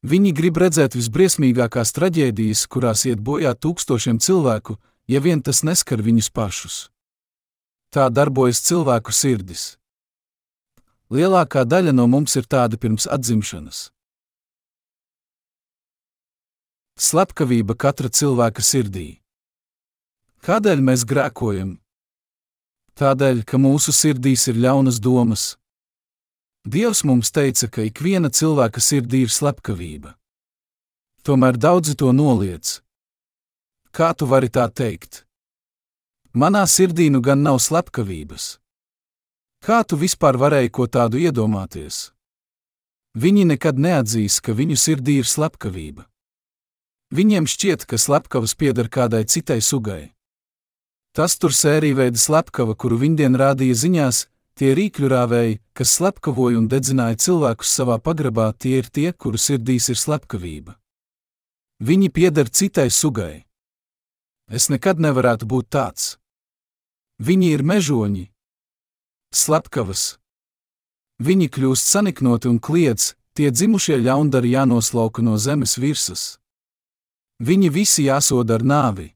[0.06, 4.78] Viņi grib redzēt visbriesmīgākās traģēdijas, kurās iet bojā tūkstošiem cilvēku,
[5.10, 6.76] ja vien tas neskar viņus pašus.
[7.90, 9.76] Tā darbojas cilvēku sirdis.
[11.14, 13.92] Lielākā daļa no mums ir tāda pirms atzimšanas.
[16.98, 19.20] Slepkavība katra cilvēka sirdī.
[20.42, 21.76] Kādēļ mēs grēkojam?
[22.98, 25.46] Tādēļ, ka mūsu sirdīs ir ļaunas domas.
[26.66, 30.16] Dievs mums teica, ka ikviena cilvēka sirdī ir slepkavība.
[31.22, 32.80] Tomēr daudzi to noliedz.
[33.94, 35.26] Kā tu vari tā teikt?
[36.34, 38.56] Manā sirdī nu gan nav slepkavības.
[39.66, 42.12] Kā tu vispār varēji ko tādu iedomāties?
[43.18, 46.04] Viņi nekad neatzīs, ka viņu sirdī ir slepkavība.
[47.10, 50.12] Viņiem šķiet, ka slepkavas pieder kādai citai sugai.
[51.18, 54.20] Tas tur sērija veida slepkava, kuru viņdien rādīja ziņās,
[54.54, 59.98] tie rīkļurāvēji, kas slepkavoja un dedzināja cilvēkus savā pagrabā, tie ir tie, kuru sirdīs ir
[59.98, 60.78] slepkavība.
[61.82, 63.48] Viņi pieder citai sugai.
[64.46, 66.20] Es nekad nevarētu būt tāds.
[67.18, 68.28] Viņi ir mežoņi,
[69.36, 70.16] slepkavas.
[71.24, 76.38] Viņi kļūst saniknoti un kliedz, tie dzimušie ļaundari jānoslauka no zemes virsmas.
[77.40, 79.10] Viņi visi jāsoda ar nāvi.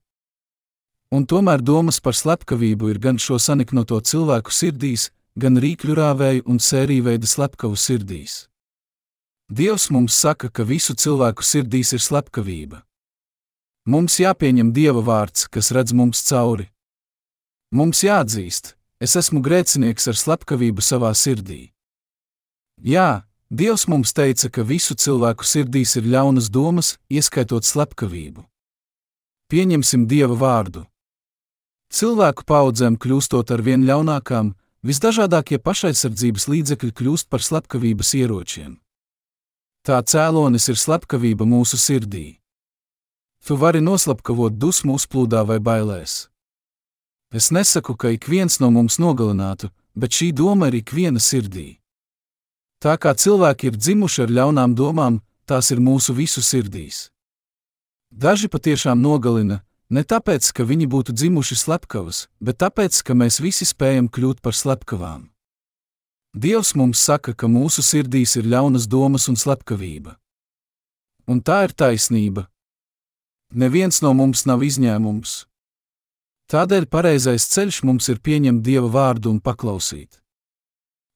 [1.12, 7.28] Un tomēr domas par slepkavību ir gan šo saniknoto cilvēku sirdīs, gan rīkļurāvēju un sērīveida
[7.28, 8.46] slepkavu sirdīs.
[9.50, 12.84] Dievs mums saka, ka visu cilvēku sirdīs ir slepkavība.
[13.90, 16.68] Mums jāpieņem Dieva vārds, kas redz mums cauri.
[17.74, 21.72] Mums jāatzīst, es esmu grēcinieks ar slepkavību savā sirdī.
[22.84, 28.44] Jā, Dievs mums teica, ka visu cilvēku sirdīs ir ļaunas domas, ieskaitot slepkavību.
[29.50, 30.84] Pieņemsim Dieva vārdu.
[31.90, 34.54] Cilvēku paudzēm kļūstot ar vien ļaunākām,
[34.86, 38.78] visdažādākie pašaizsardzības līdzekļi kļūst par slepkavības ieročiem.
[39.82, 42.38] Tā cēlonis ir slepkavība mūsu sirdī.
[43.42, 46.29] Tu vari noslapkavot dusmu uzplūdā vai bailēs.
[47.32, 51.78] Es nesaku, ka ik viens no mums nogalinātu, bet šī doma ir ikviena sirdī.
[52.82, 57.10] Tā kā cilvēki ir dzimuši ar ļaunām domām, tās ir mūsu visu sirdīs.
[58.10, 63.68] Daži patiešām nogalina, ne tāpēc, ka viņi būtu dzimuši slepkavas, bet tāpēc, ka mēs visi
[63.68, 65.28] spējam kļūt par slepkavām.
[66.34, 70.16] Dievs mums saka, ka mūsu sirdīs ir ļaunas domas un slepkavība.
[71.30, 72.48] Un tā ir taisnība.
[73.54, 75.49] Neviens no mums nav izņēmums.
[76.50, 80.18] Tādēļ pareizais ceļš mums ir pieņemt Dieva vārdu un paklausīt.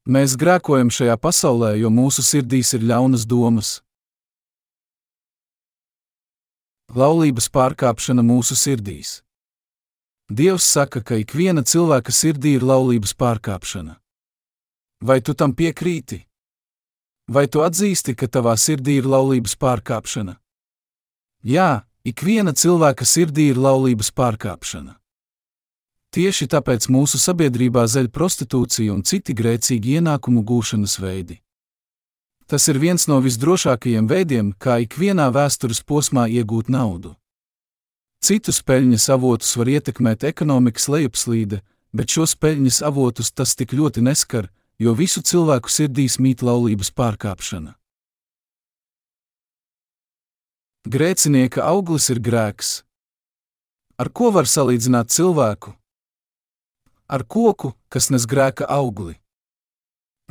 [0.06, 3.80] Mēs grēkojam šajā pasaulē, jo mūsu sirdīs ir ļaunas domas.
[6.93, 9.24] Laulības pārkāpšana mūsu sirdīs.
[10.30, 13.98] Dievs saka, ka ikviena cilvēka sirdī ir laulības pārkāpšana.
[15.02, 16.22] Vai tu tam piekrīti?
[17.26, 20.38] Vai tu atzīsti, ka tavā sirdī ir laulības pārkāpšana?
[21.43, 25.00] Jā, ikviena cilvēka sirdī ir laulības pārkāpšana.
[26.13, 31.39] Tieši tāpēc mūsu sabiedrībā zeļ prostitūcija un citi grēcīgi ienākumu gūšanas veidi.
[32.45, 37.15] Tas ir viens no visdrošākajiem veidiem, kā ikvienā vēstures posmā iegūt naudu.
[38.21, 41.63] Citus peļņas avotus var ietekmēt ekonomikas lejupslīde,
[41.97, 47.73] bet šos peļņas avotus tas tik ļoti neskar, jo visu cilvēku sirdīs mīt laulības pārkāpšana.
[50.86, 52.84] Grēcinieka auglis ir grēks.
[53.97, 55.73] Ar ko var salīdzināt cilvēku?
[57.13, 59.19] Ar koku, kas nes grēka augli.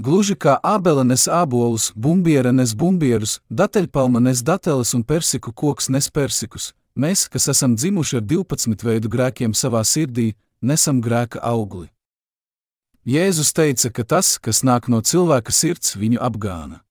[0.03, 6.11] Gluži kā abele nes ābolus, bumbiera nes bumbierus, datelpalma nes dateles un persiku koks nes
[6.11, 11.87] persikus, mēs, kas esam dzimuši ar 12 veidu grēkiem savā sirdī, nesam grēka augli.
[13.07, 16.83] Jēzus teica, ka tas, kas nāk no cilvēka sirds, viņu apgāna.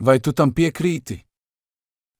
[0.00, 1.22] Vai tu tam piekrīti?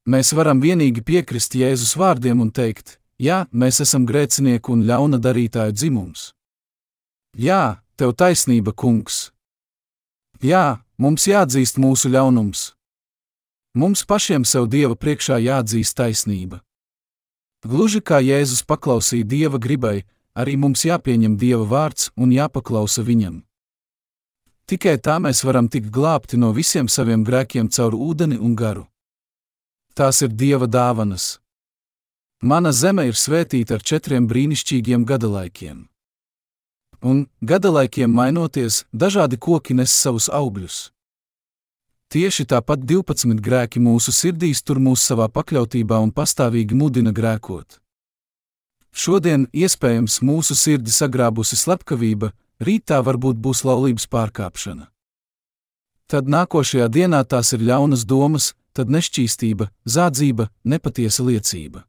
[0.09, 5.73] Mēs varam vienīgi piekrist Jēzus vārdiem un teikt: Jā, mēs esam grēcinieku un ļauna darītāju
[5.73, 6.36] dzimums.
[7.37, 9.29] Jā, tev taisnība, kungs.
[10.41, 12.71] Jā, mums jāatzīst mūsu ļaunums.
[13.77, 16.63] Mums pašiem sev Dieva priekšā jāatzīst taisnība.
[17.61, 23.43] Gluži kā Jēzus paklausīja Dieva gribai, arī mums jāpieņem Dieva vārds un jāpaklausa Viņam.
[24.65, 28.87] Tikai tā mēs varam tikt glābti no visiem saviem grēkiem caur ūdeni un garu.
[29.93, 31.37] Tās ir Dieva dāvanas.
[32.41, 35.85] Mana zeme ir svētīta ar četriem brīnišķīgiem gadalaikiem
[37.03, 40.91] un, gada laikiem mainoties, dažādi koki nes savus augļus.
[42.13, 47.81] Tieši tāpat 12 grēki mūsu sirdīs tur mūs savā pakļautībā un pastāvīgi mudina grēkot.
[48.97, 52.31] Šodien, iespējams, mūsu sirdi sagrābusi slepkavība,
[52.63, 54.87] rītā varbūt būs laulības pārkāpšana.
[56.07, 61.83] Tad nākošajā dienā tās ir ļaunas domas, tad nešķīstība, zādzība, nepatiesa liecība.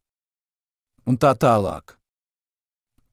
[1.07, 1.96] Un tā tālāk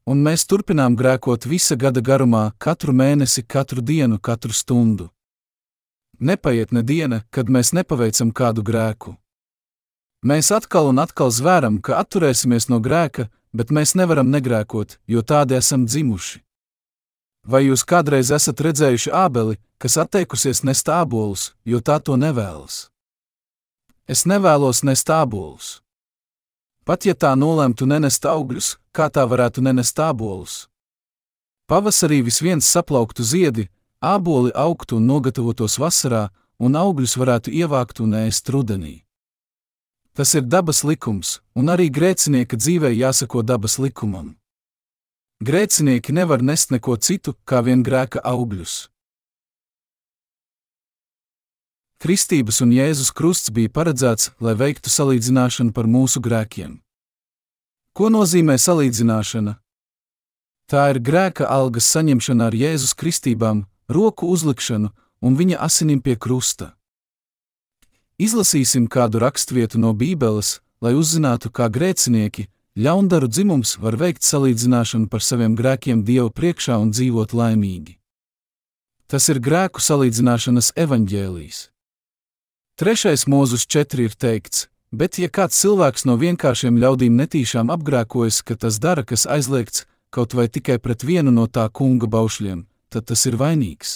[0.07, 5.11] un mēs turpinām grēkot visa gada garumā, katru mēnesi, katru dienu, katru stundu.
[6.21, 9.17] Nepaiet ne diena, kad mēs nepaveicam kādu grēku.
[10.25, 15.59] Mēs atkal un atkal zvēram, ka atturēsimies no grēka, bet mēs nevaram negrēkot, jo tādi
[15.59, 16.41] esam dzimuši.
[17.45, 22.89] Vai jūs kādreiz esat redzējuši ābeli, kas atteikusies nest ābolus, jo tā to nevēlas?
[24.09, 25.84] Es nevēlos nest ābolus.
[26.85, 30.67] Pat ja tā nolemtu nenest augļus, kā tā varētu nenest ābolus?
[31.65, 33.71] Pavasarī vis viens saplauktu ziedi,
[34.05, 36.29] āboli augtu un nogatavotos vasarā,
[36.61, 39.01] un augļus varētu ievākt un ēst rudenī.
[40.13, 44.35] Tas ir dabas likums, un arī grēcinieka dzīvē jāsako dabas likumam.
[45.41, 48.94] Grēcinieki nevar nest neko citu, kā vien grēka augļus.
[52.05, 56.75] Kristības un Jēzus krusts bija paredzēts, lai veiktu salīdzināšanu par mūsu grēkiem.
[57.97, 59.55] Ko nozīmē salīdzināšana?
[60.69, 64.93] Tā ir grēka algas saņemšana ar Jēzus kristībām, roku uzlikšanu
[65.25, 66.75] un viņa asinīm pie krusta.
[68.21, 75.25] Izlasīsim kādu raksturvietu no Bībeles, lai uzzinātu, kā grēcinieki, ļaundaru dzimums var veikt salīdzināšanu par
[75.25, 77.97] saviem grēkiem Dieva priekšā un dzīvot laimīgi.
[79.09, 81.71] Tas ir grēku salīdzināšanas evaņģēlijs.
[82.75, 88.57] Trešais mūzus četri ir teikts, bet ja kāds cilvēks no vienkāršiem ļaudīm netīšām apgrēkojas, ka
[88.59, 93.21] tas dara, kas aizliegts, kaut vai tikai pret vienu no tā kunga baušļiem, tad tas
[93.31, 93.93] ir vainīgs.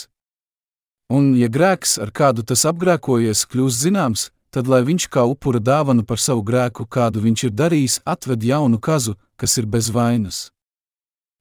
[1.10, 6.04] Un, ja grēks, ar kādu tas apgrēkojies, kļūst zināms, tad lai viņš kā upura dāvanu
[6.06, 10.52] par savu grēku, kādu viņš ir darījis, atved jaunu kazu, kas ir bez vainas.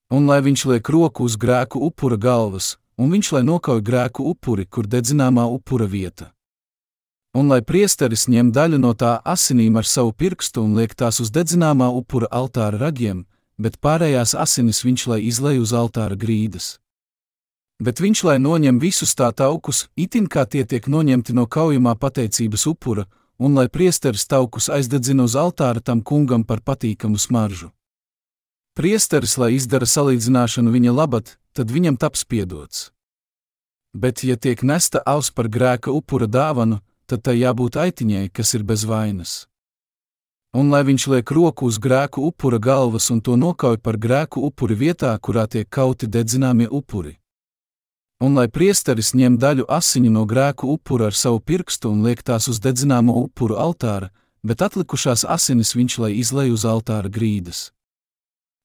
[0.10, 4.66] Un lai viņš liek roku uz grēku upura galvas, un viņš lai nokauj grēku upuri,
[4.66, 6.32] kur dedzināmā upura vieta
[7.38, 11.30] un lai priesteris ņem daļu no tā asinīm ar savu pirkstu un liek tās uz
[11.36, 13.26] dedzināmā upura altāra ragiem,
[13.62, 16.78] bet pārējās asinis viņš lai izlej uz altāra grīdas.
[17.78, 22.66] Bet viņš lai noņem visus tā taukus, itin kā tie tiek noņemti no kaujamā pateicības
[22.74, 23.06] upura,
[23.38, 27.70] un lai priesteris taukus aizdedzina uz altāra tam kungam par patīkamu smaržu.
[28.78, 32.92] Priesteris, lai izdara salīdzināšanu viņa labad, tad viņam taps piedots.
[33.94, 38.64] Bet, ja tiek nesta aus par grēka upura dāvanu, tad tai jābūt aitiņai, kas ir
[38.68, 39.46] bez vainas.
[40.58, 44.76] Un lai viņš liek roku uz grēku upura galvas un to nokauj par grēku upuri
[44.76, 47.18] vietā, kurā tiek kauti dedzināmie upuri.
[48.24, 52.48] Un lai priesteris ņem daļu asiņu no grēku upura ar savu pirkstu un liek tās
[52.50, 54.10] uz dedzināmo upuru altāra,
[54.42, 57.72] bet atlikušās asinis viņš lai izlej uz altāra grīdas.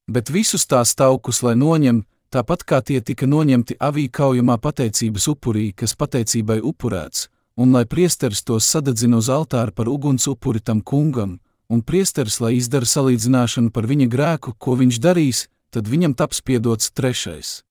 [0.08, 2.02] Bet visus tās taukus lai noņem,
[2.32, 8.42] tāpat kā tie tika noņemti avī kaujamā pateicības upurī, kas pateicībai upurēts, un lai priesteris
[8.42, 11.38] tos sadedzina uz altāra par uguns upuri tam kungam,
[11.68, 16.92] un priesteris, lai izdara salīdzināšanu par viņa grēku, ko viņš darīs, tad viņam taps piedots
[16.92, 17.62] trešais.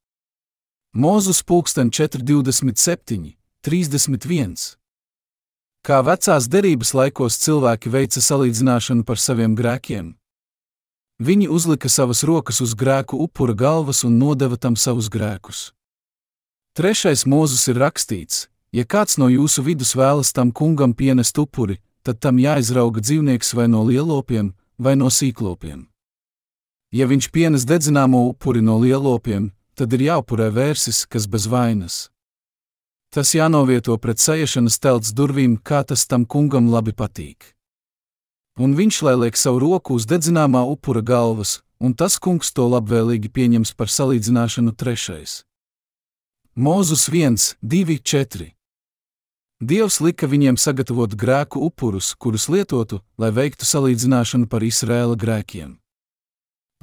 [0.91, 4.55] Mūzus pulksten 427, 31.
[5.81, 10.15] Kā vecās derības laikos cilvēki veica salīdzināšanu par saviem grēkiem.
[11.21, 15.69] Viņi uzlika savas rokas uz grēku upura galvas un nodeva tam savus grēkus.
[16.73, 22.21] Trešais mūzus ir rakstīts: Ja kāds no jūsu vidus vēlas tam kungam pienest upuri, tad
[22.23, 25.89] tam jāizrauga dzīvnieks vai no lielopiem, vai no sīklopiem.
[26.91, 32.07] Ja viņš pienes dedzināmo upuri no lielopiem, tad ir jāupurē vērsis, kas bez vainas.
[33.11, 37.43] Tas jānovieto pret sajiešanas telts durvīm, kā tas tam kungam labi patīk.
[38.59, 43.31] Un viņš lai liek savu roku uz dedzināmā upura galvas, un tas kungs to labvēlīgi
[43.35, 45.41] pieņems par salīdzināšanu trešais.
[46.55, 48.51] Mūzus 1, 2, 4.
[49.61, 55.75] Dievs lika viņiem sagatavot grēku upurus, kurus lietotu, lai veiktu salīdzināšanu par Izraēla grēkiem.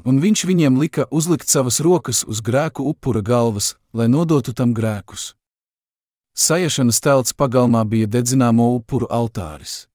[0.06, 5.32] Un viņš viņiem lika uzlikt savas rokas uz grēku upura galvas, lai nodotu tam grēkus.
[6.38, 9.88] Saiešanas telts pagalmā bija dedzināmo upuru altāris.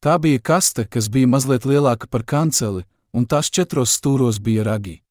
[0.00, 5.02] Tā bija kaste, kas bija mazliet lielāka par kanceli, un tās četros stūros bija ragi.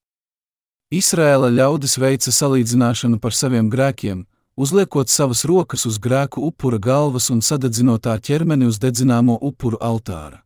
[0.91, 7.41] Izraēla ļaudis veica salīdzināšanu par saviem grēkiem, uzliekot savas rokas uz grēku upura galvas un
[7.41, 10.43] sadedzinot tā ķermeni uz dedzināmo upuru altāra.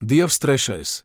[0.00, 1.02] Dievs trešais.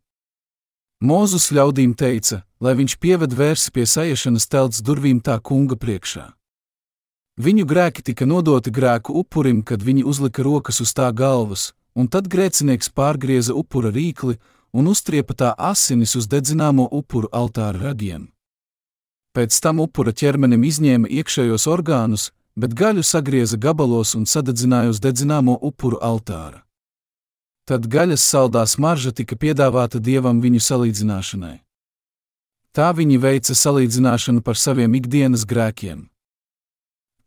[1.02, 6.28] Mūzus ļaudīm teica, lai viņš pieved vērsi pie sajiešanas telts durvīm tā kunga priekšā.
[7.42, 12.28] Viņu grēki tika nodoti grēku upurim, kad viņi uzlika rokas uz tā galvas, un tad
[12.28, 14.38] grēcinieks pārgrieza upura rīkli
[14.74, 18.30] un uztriepa tā asinis uz dedzināmo upuru altāra ragiem.
[19.32, 25.56] Pēc tam upura ķermenim izņēma iekšējos orgānus, bet gaļu sagrieza gabalos un sadedzināja uz dedzināmo
[25.62, 26.66] upuru altāra.
[27.64, 31.58] Tad gaļas saldā smarža tika piedāvāta dievam viņu salīdzināšanai.
[32.76, 36.08] Tā viņi veica salīdzināšanu par saviem ikdienas grēkiem.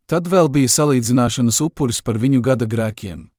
[0.04, 3.30] Tad vēl bija salīdzināšanas upuris par viņu gada grēkiem.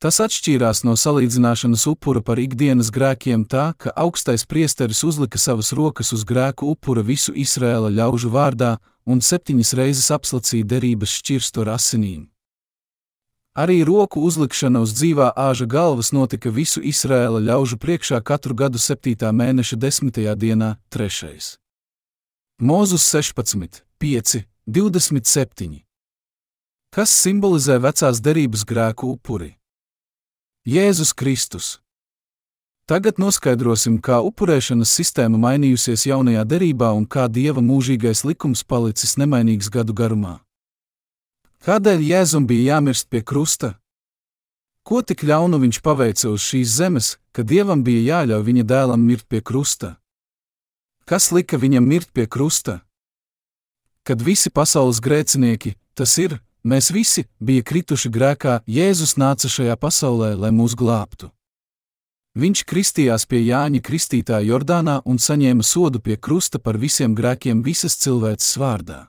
[0.00, 6.14] Tas atšķīrās no salīdzināšanas upura par ikdienas grēkiem tā, ka augstais priesteris uzlika savas rokas
[6.16, 12.22] uz grēku upura visu Izraēla ļaužu vārdā un septiņas reizes apslacīja derības šķirstu ar asinīm.
[13.60, 19.28] Arī roku uzlikšana uz dzīvā āža galvas notika visu Izraēla ļaužu priekšā katru gadu 7.
[19.36, 20.24] mēneša 10.
[20.32, 21.58] dienā, 3.
[22.64, 25.80] Mūzus 16, 5, 27.
[26.88, 29.59] Kas simbolizē vecās derības grēku upuri?
[30.66, 31.78] Jēzus Kristus.
[32.84, 39.70] Tagad noskaidrosim, kā upurēšanas sistēma mainījusies jaunajā derībā un kā dieva mūžīgais likums palicis nemainīgs
[39.72, 40.34] gadu garumā.
[41.64, 43.78] Kādēļ Jēzum bija jāmirst pie krusta?
[44.84, 49.24] Ko tik ļaunu viņš paveica uz šīs zemes, ka dievam bija jāļauj viņa dēlam mirt
[49.32, 49.94] pie krusta?
[51.08, 52.82] Kas lika viņam mirt pie krusta?
[54.04, 60.34] Kad visi pasaules grēcinieki, tas ir, mēs visi, bija krituši grēkā, Jēzus nāca šajā pasaulē,
[60.36, 61.30] lai mūs glābtu.
[62.38, 67.96] Viņš kristījās pie Jāņa Kristītāja Jordānā un saņēma sodu pie krusta par visiem grēkiem visas
[67.98, 69.08] cilvēces vārdā.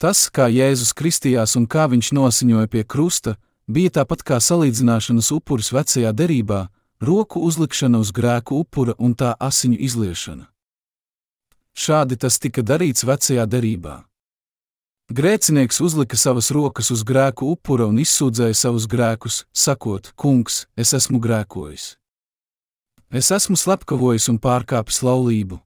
[0.00, 3.36] Tas, kā Jēzus kristījās un kā viņš nosiņoja pie krusta,
[3.68, 6.66] bija tāpat kā salīdzināšanas upuris vecajā derībā,
[7.00, 10.48] roku uzlikšana uz grēku upura un tā asiņu izliešana.
[11.76, 14.04] Šādi tas tika darīts vecajā derībā.
[15.12, 21.22] Grēcinieks uzlika savas rokas uz grēku upura un izsūdzēja savus grēkus, sakot: Kungs, es esmu
[21.22, 21.94] grēkojis
[23.10, 25.60] es esmu slepkavojis un pārkāpis laulību.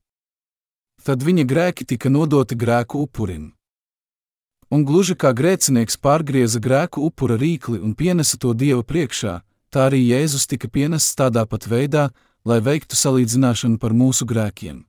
[1.04, 3.52] Tad viņa grēki tika nodoti grēku upurim.
[4.70, 9.40] Un gluži kā grēcinieks pārgrieza grēku upura rīkli un pienesa to dieva priekšā,
[9.72, 12.10] tā arī Jēzus tika pienests tādā pat veidā,
[12.44, 14.84] lai veiktu salīdzināšanu par mūsu grēkiem.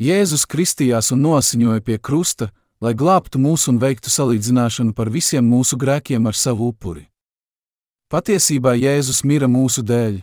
[0.00, 2.48] Jēzus kristījās un nosiņoja pie krusta,
[2.80, 7.06] lai glābtu mūs un veiktu salīdzināšanu par visiem mūsu grēkiem ar savu upuri.
[8.10, 10.22] Patiesībā Jēzus mira mūsu dēļ,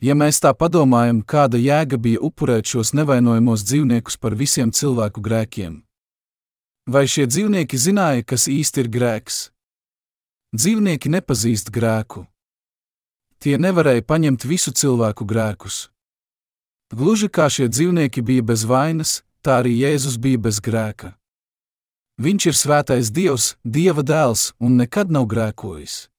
[0.00, 5.82] Ja mēs tā padomājam, kāda jēga bija upurēt šos nevainojamos dzīvniekus par visiem cilvēku grēkiem?
[6.88, 9.50] Vai šie dzīvnieki zināja, kas īsti ir grēks?
[10.56, 12.24] Dzīvnieki nepazīst grēku.
[13.44, 15.90] Tie nevarēja paņemt visu cilvēku grēkus.
[16.96, 21.12] Gluži kā šie dzīvnieki bija bez vainas, tā arī Jēzus bija bez grēka.
[22.20, 26.10] Viņš ir svētais Dievs, Dieva dēls un nekad nav grēkojis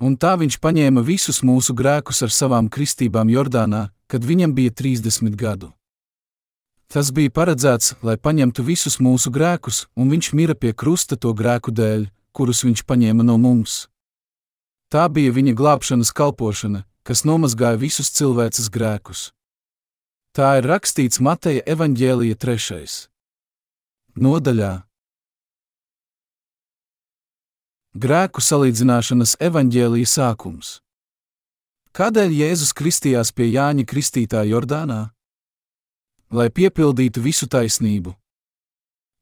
[0.00, 5.36] un tā viņš paņēma visus mūsu grēkus ar savām kristībām Jordānā, kad viņam bija 30
[5.36, 5.70] gadu.
[6.90, 11.70] Tas bija paredzēts, lai paņemtu visus mūsu grēkus, un viņš mira pie krusta to grēku
[11.70, 13.86] dēļ, kurus viņš paņēma no mums.
[14.90, 19.30] Tā bija viņa glābšanas kalpošana, kas nomazgāja visus cilvēces grēkus.
[20.34, 23.06] Tā ir rakstīts Mateja evaņģēlija trešais.
[24.18, 24.89] Nodaļā
[27.90, 30.76] Grēku salīdzināšanas evaņģēlīja sākums.
[31.90, 35.10] Kādēļ Jēzus kristījās pie Jāņa Kristītā Jordānā?
[36.30, 38.14] Lai piepildītu visu taisnību.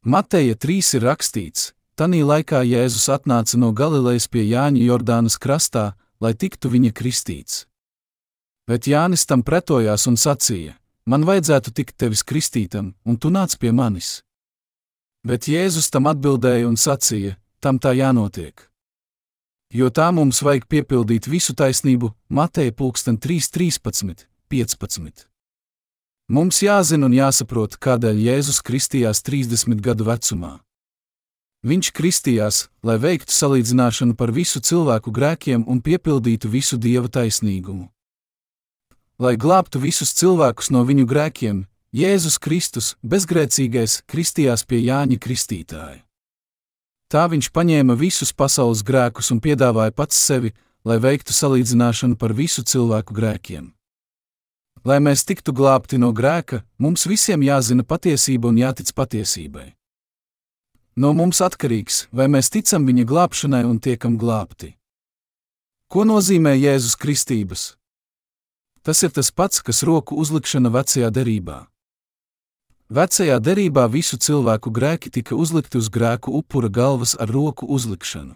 [0.04, 6.34] Mateja 3 ir rakstīts, tanī laikā Jēzus atnāca no Galilejas pie Jāņa Jordānas krastā, lai
[6.36, 7.64] tiktu viņa kristīts.
[8.68, 10.76] Bet Jānis tam pretojās un sacīja:
[11.08, 14.20] Man vajadzētu tikt tevis kristītam, un tu nāc pie manis.
[15.24, 18.68] Bet Jēzus tam atbildēja un sacīja: tam tā jānotiek.
[19.68, 25.26] Jo tā mums vajag piepildīt visu taisnību, Mateja 3.13, 15.
[26.28, 30.58] Mums jāzina un jāsaprot, kādēļ Jēzus kristījās 30 gadu vecumā.
[31.68, 37.90] Viņš kristījās, lai veiktu salīdzināšanu par visu cilvēku grēkiem un piepildītu visu dieva taisnīgumu.
[39.18, 46.07] Lai glābtu visus cilvēkus no viņu grēkiem, Jēzus Kristus, bezgrēcīgais, kristījās pie Jāņa Kristītāja.
[47.08, 50.52] Tā viņš paņēma visus pasaules grēkus un piedāvāja pats sevi,
[50.84, 53.70] lai veiktu salīdzināšanu par visu cilvēku grēkiem.
[54.84, 59.72] Lai mēs tiktu glābti no grēka, mums visiem jāzina patiesība un jātic patiesībai.
[61.00, 64.74] No mums atkarīgs, vai mēs ticam viņa glābšanai un tiekam glābti.
[65.88, 67.78] Ko nozīmē Jēzus Kristības?
[68.84, 71.62] Tas ir tas pats, kas roku uzlikšana vecajā derībā.
[72.88, 78.32] Vecajā derībā visu cilvēku grēki tika uzlikti uz grēku upura galvas ar roku uzlikšanu.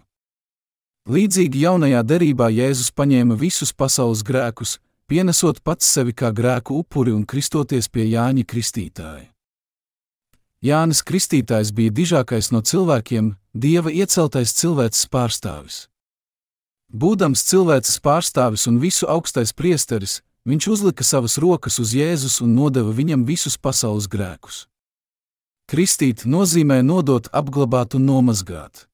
[1.09, 4.77] Līdzīgi jaunajā derībā Jēzus paņēma visus pasaules grēkus,
[5.09, 9.33] pienesot pats sevi kā grēku upuri un kristoties pie Jāņa Kristītāja.
[10.63, 15.87] Jānis Kristītājs bija dižākais no cilvēkiem, dieva ieceltais cilvēks pārstāvis.
[16.93, 22.91] Būdams cilvēks pārstāvis un visu augstais priesteris, Viņš uzlika savas rokas uz Jēzus un nodeva
[22.91, 24.65] viņam visus pasaules grēkus.
[25.71, 28.89] Kristīt nozīmē nodot, apglabāt un nomazgāt.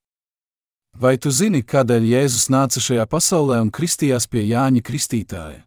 [0.93, 5.63] Vai tu zini, kādēļ Jēzus nāca šajā pasaulē un kristījās pie Jāņa Kristītāja?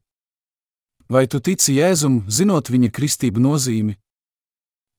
[1.10, 3.98] Vai tu tici Jēzum, zinot viņa kristību nozīmi?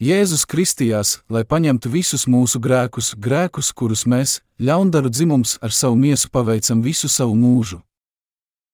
[0.04, 6.28] Jēzus kristījās, lai paņemtu visus mūsu grēkus, grēkus, kurus mēs, ļaundaru dzimums, ar savu miesu
[6.28, 7.80] paveicam visu savu mūžu.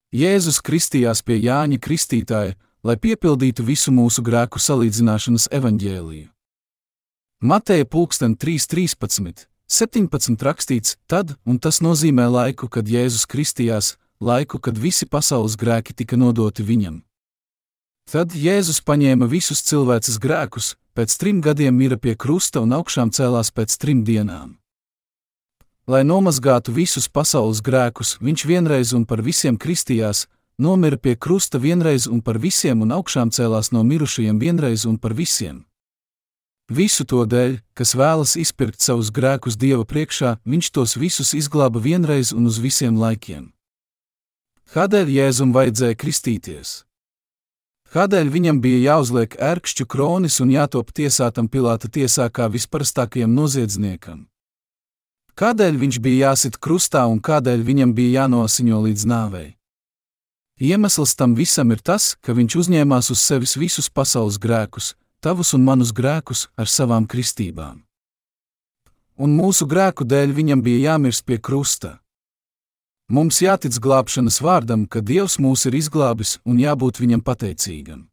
[0.10, 6.30] Jēzus kristījās pie Jāņa Kristītāja, lai piepildītu visu mūsu grēku salīdzināšanas evaņģēliju.
[7.46, 14.78] Mateja pulksten 3.13, 17 rakstīts, tad, un tas nozīmē laiku, kad Jēzus kristījās, laiku, kad
[14.78, 17.00] visi pasaules grēki tika nodoti viņam.
[18.10, 23.54] Tad Jēzus paņēma visus cilvēces grēkus, pēc trim gadiem mira pie krusta un augšām cēlās
[23.54, 24.59] pēc trim dienām.
[25.90, 30.28] Lai nomazgātu visus pasaules grēkus, viņš vienreiz un par visiem kristījās,
[30.62, 35.18] nomira pie krusta vienreiz un par visiem un augšām cēlās no mirušajiem vienreiz un par
[35.18, 35.64] visiem.
[36.70, 42.36] Visu to dēļ, kas vēlas izpirkt savus grēkus Dieva priekšā, viņš tos visus izglāba vienreiz
[42.38, 43.50] un uz visiem laikiem.
[44.70, 46.84] Kādēļ Jēzum vajadzēja kristīties?
[47.90, 54.28] Kādēļ viņam bija jāuzliek ērkšķu kronis un jātop tiesātam Pilāta tiesā kā visparastākajam noziedzniekam?
[55.40, 59.48] Kādēļ viņš bija jāsit krustā un kādēļ viņam bija jānosiņo līdz nāvei?
[60.60, 65.64] Iemesls tam visam ir tas, ka viņš uzņēmās uz sevis visus pasaules grēkus, tavus un
[65.64, 67.86] manus grēkus ar savām kristībām.
[69.16, 72.02] Un mūsu grēku dēļ viņam bija jāmirst pie krusta.
[73.08, 78.10] Mums jātic glābšanas vārdam, ka Dievs mūs ir izglābis un jābūt viņam pateicīgam.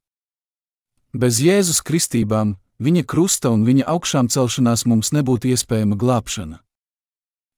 [1.11, 6.63] Bez Jēzus kristībām, viņa krusta un viņa augšām celšanās mums nebūtu iespējama glābšana.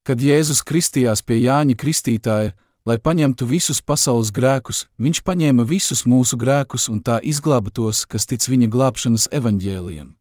[0.09, 2.55] Kad Jēzus kristījās pie Jāņa Kristītāja,
[2.89, 8.25] lai paņemtu visus pasaules grēkus, viņš paņēma visus mūsu grēkus un tā izglāba tos, kas
[8.25, 10.15] tic viņa glābšanas evaņģēliem.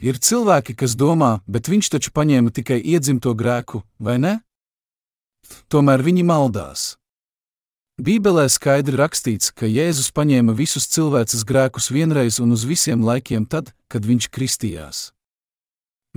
[0.00, 4.32] Ir cilvēki, kas domā, bet viņš taču paņēma tikai iedzimto grēku, vai ne?
[5.68, 6.94] tomēr viņi maldās.
[8.00, 13.74] Bībelē skaidri rakstīts, ka Jēzus paņēma visus cilvēces grēkus vienreiz un uz visiem laikiem tad,
[13.92, 15.10] kad viņš kristījās.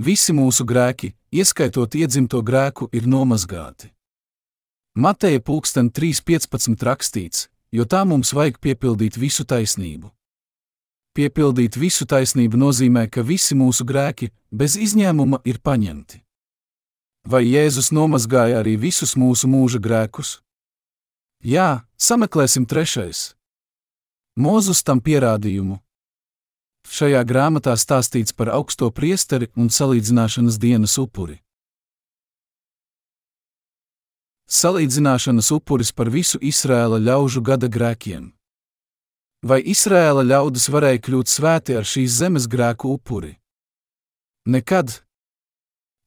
[0.02, 3.92] Visi mūsu grēki, ieskaitot iedzimto grēku, ir nomazgāti.
[4.98, 10.10] Mateja pulksten 3.15 rakstīts, jo tā mums vajag piepildīt visu taisnību.
[11.14, 16.22] Piepildīt visu taisnību nozīmē, ka visi mūsu grēki, bez izņēmuma, ir paņemti.
[17.28, 20.40] Vai Jēzus nomazgāja arī visus mūsu mūža grēkus?
[21.44, 23.36] Jā, sameklēsim trešais.
[24.34, 25.81] Mūzus tam pierādījumu.
[26.88, 31.38] Šajā grāmatā stāstīts par augsto priesteri un salīdzināšanas dienas upuri.
[34.52, 38.32] Salīdzināšanas upuris par visu Izrēla ļaužu gada grēkiem.
[39.42, 43.32] Vai Izrēla ļaudis varēja kļūt svēti ar šīs zemes grēku upuri?
[44.46, 45.00] Nekad,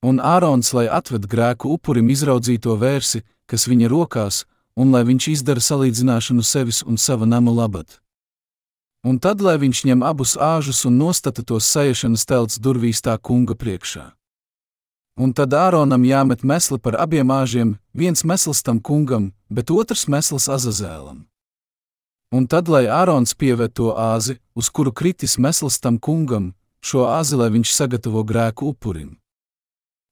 [0.04, 4.44] un Ārons, lai atved grēku upurim izraudzīto vērsi, kas viņa rokās,
[4.76, 8.05] un lai viņš izdara salīdzināšanu sevis un sava nama labad.
[9.06, 13.54] Un tad, lai viņš ņem abus āžus un nostata tos saiešanas telts durvīs tā kunga
[13.54, 14.06] priekšā.
[15.22, 20.50] Un tad Āronam jāmet mesli par abiem āžiem, viens mesls tam kungam, bet otrs mesls
[20.50, 21.28] azazēlam.
[22.34, 27.38] Un tad, lai Ārons pieved to āzi, uz kuru kritis mesls tam kungam, šo āzi,
[27.40, 29.14] lai viņš sagatavo grēku upurim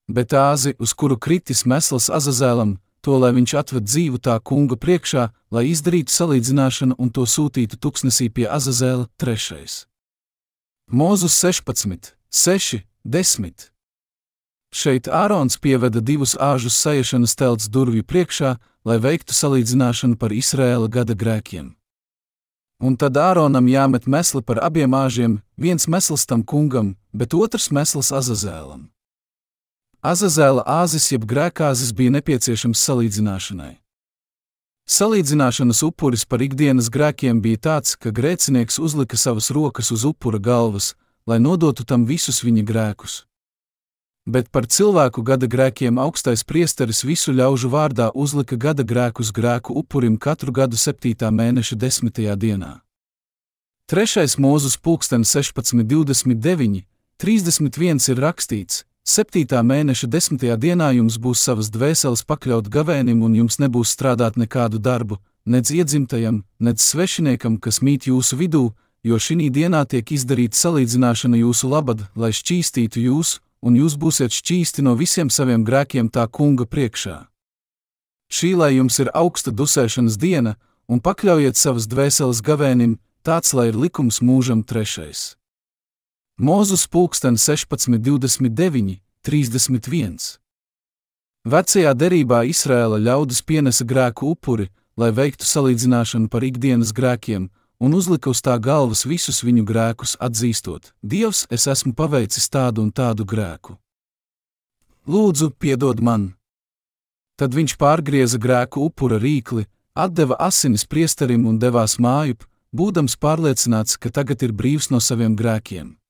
[0.07, 5.27] bet āzi, uz kuru kritis mesls Azazēlam, to lai viņš atved dzīvu tā kunga priekšā,
[5.51, 9.83] lai izdarītu salīdzināšanu un to sūtītu tuksnesī pie Azazēla trešais.
[10.87, 13.69] Mūzus 16, 6, 10.
[14.73, 18.55] Šeit Ārons pieveda divus āžus saiešanas telts durvju priekšā,
[18.87, 21.73] lai veiktu salīdzināšanu par Izraēla gada grēkiem.
[22.83, 28.11] Un tad Āronam jāmet mesli par abiem āžiem, viens mesls tam kungam, bet otrs mesls
[28.11, 28.92] Azazēlam.
[30.03, 33.77] Azazēla āzis jeb grēkāzis bija nepieciešams salīdzināšanai.
[34.83, 40.91] Salīdzināšanas upuris par ikdienas grēkiem bija tāds, ka grēcinieks uzlika savas rokas uz upura galvas,
[41.23, 43.21] lai nodotu tam visus viņa grēkus.
[44.27, 50.19] Bet par cilvēku gada grēkiem augstais priesteris visu ļaužu vārdā uzlika gada grēkus grēku upurim
[50.19, 51.31] katru gadu 7.
[51.31, 52.23] mēneša 10.
[52.35, 52.81] dienā.
[53.87, 56.83] Trešais mūzus pulksten 16.29,
[57.19, 63.59] 31 ir rakstīts, Septītā mēneša desmitajā dienā jums būs savas dvēseles pakļaut gavēnim, un jums
[63.59, 68.63] nebūs strādāt nekādu darbu, nedz iedzimtajam, nedz svešiniekam, kas mīt jūsu vidū,
[69.03, 74.87] jo šī dienā tiek izdarīta salīdzināšana jūsu labad, lai šķīstītu jūs, un jūs būsiet šķīsti
[74.87, 77.27] no visiem saviem grēkiem tā kunga priekšā.
[78.31, 80.55] Šī lai jums ir augsta dusēšanas diena,
[80.87, 85.35] un pakļaujiet savas dvēseles gavēnim, tāds lai ir likums mūžam trešais.
[86.43, 90.15] Mūzus pulksten 16, 29, 31.
[91.47, 94.65] Vecajā derībā Izrēla ļaudis pienesa grēku upuri,
[94.99, 97.45] lai veiktu salīdzināšanu par ikdienas grēkiem,
[97.79, 102.91] un uzlika uz tā galvas visus viņu grēkus, atzīstot: Dievs, es esmu paveicis tādu un
[102.91, 103.77] tādu grēku.
[105.07, 106.33] Lūdzu, piedod man!
[107.39, 109.63] Tad viņš pārgrieza grēku upura rīkli,
[109.95, 112.43] atdeva asinis priesterim un devās mājup,
[112.75, 116.02] būdams pārliecināts, ka tagad ir brīvs no saviem grēkiem.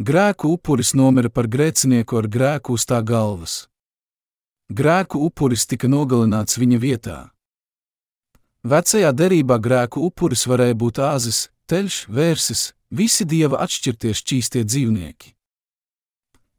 [0.00, 3.68] Grēku upuris nomira par grēcinieku ar grēku uz tā galvas.
[4.72, 7.18] Grēku upuris tika nogalināts viņa vietā.
[8.64, 15.34] Vecajā derībā grēku upuris varēja būt āzis, teļš, vērsis, visi dieva atšķirtie šķīstie dzīvnieki.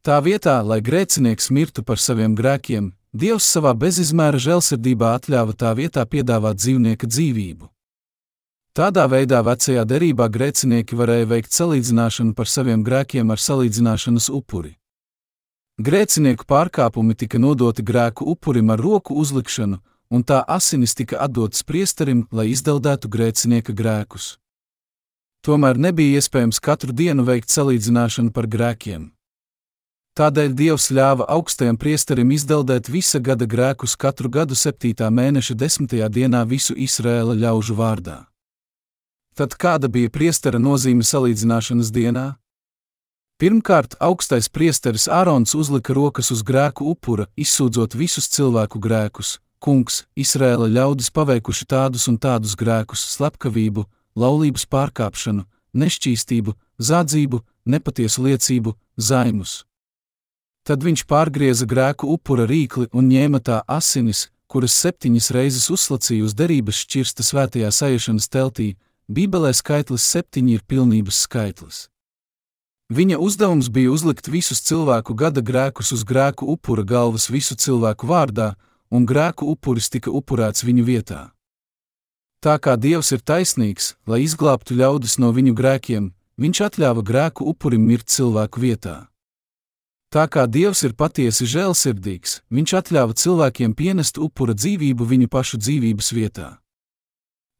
[0.04, 6.02] Tā vietā, lai grēcinieks mirtu par saviem grēkiem, Dievs savā bezizmēra žēlsirdībā atļāva tā vietā
[6.02, 7.68] piedāvāt dzīvnieka dzīvību.
[8.74, 14.72] Tādā veidā vecajā derībā grēcinieki varēja veikt salīdzināšanu par saviem grēkiem ar salīdzināšanas upuri.
[15.78, 19.78] Grēcinieku pārkāpumi tika nodoti grēku upurim ar roku uzlikšanu,
[20.10, 24.40] un tā asinis tika atdotas priesterim, lai izdeldētu grēcinieka grēkus.
[25.46, 29.12] Tomēr nebija iespējams katru dienu veikt salīdzināšanu par grēkiem.
[30.18, 34.98] Tādēļ Dievs ļāva augstajam priesterim izdeldēt visa gada grēkus katru gadu 7.
[35.14, 35.98] mēneša 10.
[36.10, 38.22] dienā visu Izrēla ļaužu vārdā.
[39.34, 42.36] Tad kāda bija priestera nozīme salīdzināšanas dienā?
[43.42, 49.40] Pirmkārt, augstais priesteris Ārons uzlika rokas uz grēku upura, izsūdzot visus cilvēku grēkus.
[49.58, 58.74] Kungs, Izrēla ļaudis paveikuši tādus un tādus grēkus- slepkavību, laulības pārkāpšanu, nešķīstību, zādzību, nepatiesu liecību,
[58.98, 59.64] zaimus.
[60.64, 66.34] Tad viņš pārgrieza grēku upura rīkli un ņēma tā asinis, kuras septiņas reizes uzslacīja uz
[66.34, 68.76] derības šķirsta svētajā saiešanas teltī.
[69.08, 71.88] Bībelē skaitlis septiņi ir pilnības skaitlis.
[72.88, 78.54] Viņa uzdevums bija uzlikt visus cilvēku gada grēkus uz grēku upura galvas visu cilvēku vārdā,
[78.88, 81.20] un grēku upuris tika upurēts viņu vietā.
[82.40, 87.84] Tā kā Dievs ir taisnīgs, lai izglābtu ļaudis no viņu grēkiem, viņš atļāva grēku upurim
[87.84, 88.96] mirt cilvēku vietā.
[90.08, 96.12] Tā kā Dievs ir patiesi žēlsirdīgs, Viņš atļāva cilvēkiem pienest upura dzīvību viņu pašu dzīvības
[96.14, 96.63] vietā.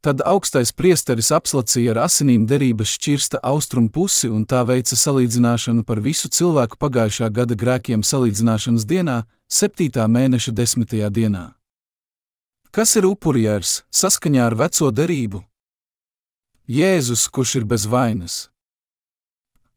[0.05, 6.03] Tad augstais priesteris apslacīja ar asinīm derības šķirsta austrumu pusi un tā veica salīdzināšanu par
[6.05, 10.05] visu cilvēku pagājušā gada grēkiem salīdzināšanas dienā, 7.
[10.05, 10.93] mēneša 10.
[11.09, 11.47] dienā.
[12.69, 15.41] Kas ir upurjērs saskaņā ar veco derību?
[16.69, 18.39] Jēzus, kurš ir bez vainas.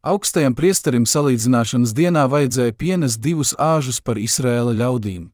[0.03, 5.29] Augstajam priesterim salīdzināšanas dienā vajadzēja pienest divus āžus par Izraēla ļaudīm.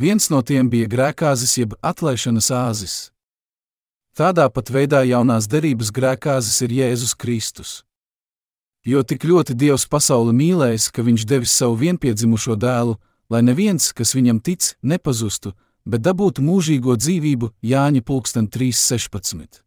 [0.00, 3.13] Viens no tiem bija grēkāzis jeb atlaišanas āzis.
[4.14, 7.70] Tādā pat veidā jaunās derības grēkāzis ir Jēzus Kristus.
[8.86, 12.94] Jo tik ļoti Dievs pasauli mīlējis, ka Viņš devis savu vienpiedzimušo dēlu,
[13.28, 15.54] lai neviens, kas viņam tic, nepazustu,
[15.84, 19.62] bet dabūtu mūžīgo dzīvību Jāņa 3.16.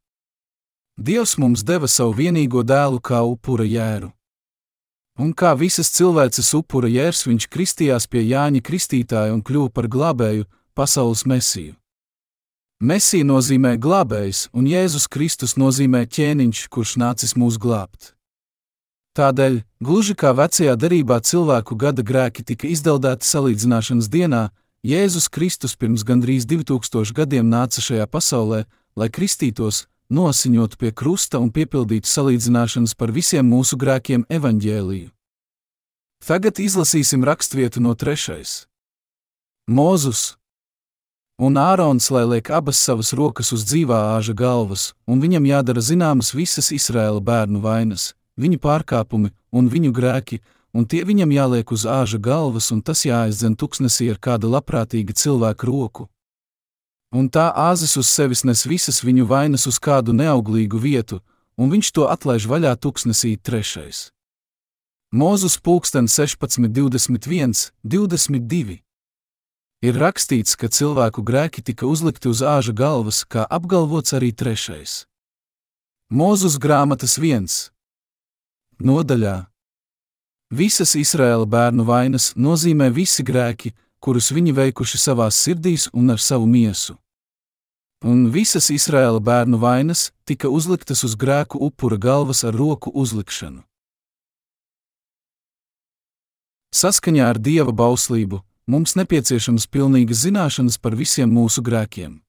[0.98, 4.14] Dievs mums deva savu vienīgo dēlu kā upura jēru.
[5.20, 10.48] Un kā visas cilvēces upura jērs, viņš kristījās pie Jāņa Kristītāja un kļuva par glābēju,
[10.74, 11.76] pasaules mesiju.
[12.78, 18.14] Mesija nozīmē glābējs, un Jēzus Kristus nozīmē ķēniņš, kurš nācis mūs glābt.
[19.18, 24.44] Tādēļ, gluži kā vecajā derībā cilvēku gada grēki tika izdeldēti salīdzināšanas dienā,
[24.86, 31.50] Jēzus Kristus pirms gandrīz 2000 gadiem nāca šajā pasaulē, lai kristītos, nosiņot pie krusta un
[31.50, 35.10] piepildīt salīdzināšanas par visiem mūsu grēkiem evaņģēliju.
[36.22, 38.68] Tagad izlasīsim raksturvietu no trešais.
[39.66, 40.38] Mūzus
[41.38, 46.34] un Ārons, lai liek abas savas rokas uz dzīvā āža galvas, un viņam jādara zināmas
[46.34, 50.42] visas Izraēla bērnu vainas, viņu pārkāpumi un viņu grēki,
[50.74, 55.70] un tie viņam jāliek uz āža galvas, un tas jāaizdzen tuksnesī ar kāda labprātīga cilvēka
[55.70, 56.10] roku
[57.12, 61.22] un tā āzis uz sevis nes visas viņu vainas uz kādu neauglīgu vietu,
[61.58, 64.12] un viņš to atlaiž vaļā tuksnesī trešais.
[65.16, 68.82] Mūzus pulksten 16, 21, 22.
[69.86, 75.06] Ir rakstīts, ka cilvēku grēki tika uzlikti uz āža galvas, kā apgalvots arī trešais.
[76.10, 77.68] Mūzus grāmatas viens.
[78.82, 79.46] Nodaļā
[80.50, 86.48] Visas Izraēla bērnu vainas nozīmē visi grēki, kurus viņi veikuši savās sirdīs un ar savu
[86.48, 86.96] miesu.
[88.02, 93.62] Un visas Izraēla bērnu vainas tika uzliktas uz grēku upura galvas ar roku uzlikšanu.
[96.74, 102.20] Saskaņā ar dieva bauslību mums nepieciešams pilnīgas zināšanas par visiem mūsu grēkiem.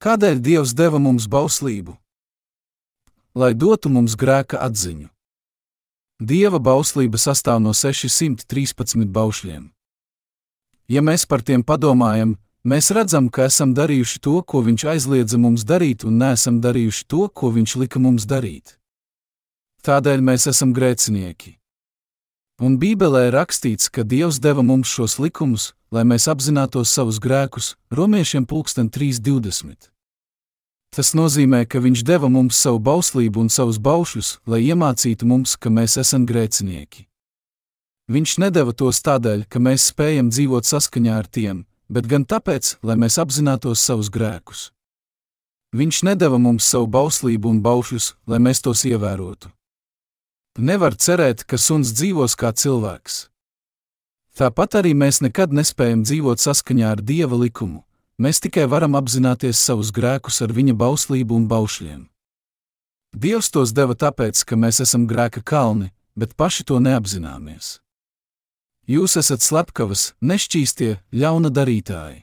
[0.00, 1.96] Kādēļ Dievs deva mums bauslību?
[3.34, 5.08] Lai dotu mums grēka atziņu.
[6.20, 9.70] Dieva bauslība sastāv no 613 baušļiem.
[10.88, 15.64] Ja mēs par tiem padomājam, mēs redzam, ka esam darījuši to, ko viņš aizliedza mums
[15.64, 18.76] darīt, un neesam darījuši to, ko viņš lika mums darīt.
[19.84, 21.58] Tādēļ mēs esam grēcinieki.
[22.62, 28.46] Un Bībelē rakstīts, ka Dievs deva mums šos likumus, lai mēs apzinātos savus grēkus, Romiešiem
[28.46, 29.90] 3.20.
[30.94, 35.66] Tas nozīmē, ka Viņš deva mums savu bauslību un savus baušļus, lai iemācītu mums, ka
[35.68, 37.08] mēs esam grēcinieki.
[38.06, 42.94] Viņš nedeva tos tādēļ, ka mēs spējam dzīvot saskaņā ar tiem, bet gan tāpēc, lai
[42.94, 44.70] mēs apzinātos savus grēkus.
[45.74, 49.50] Viņš nedeva mums savu bauslību un baušļus, lai mēs tos ievērotu.
[50.54, 53.24] Nevar cerēt, ka suns dzīvos kā cilvēks.
[54.38, 57.82] Tāpat arī mēs nekad nespējam dzīvot saskaņā ar dieva likumu,
[58.22, 62.04] mēs tikai varam apzināties savus grēkus ar viņa bauslību un baušļiem.
[63.18, 67.80] Dievs tos deva tāpēc, ka mēs esam grēka kalni, bet paši to neapzināmies.
[68.86, 72.22] Jūs esat slepkavas, nešķīstie, ļauna darītāji.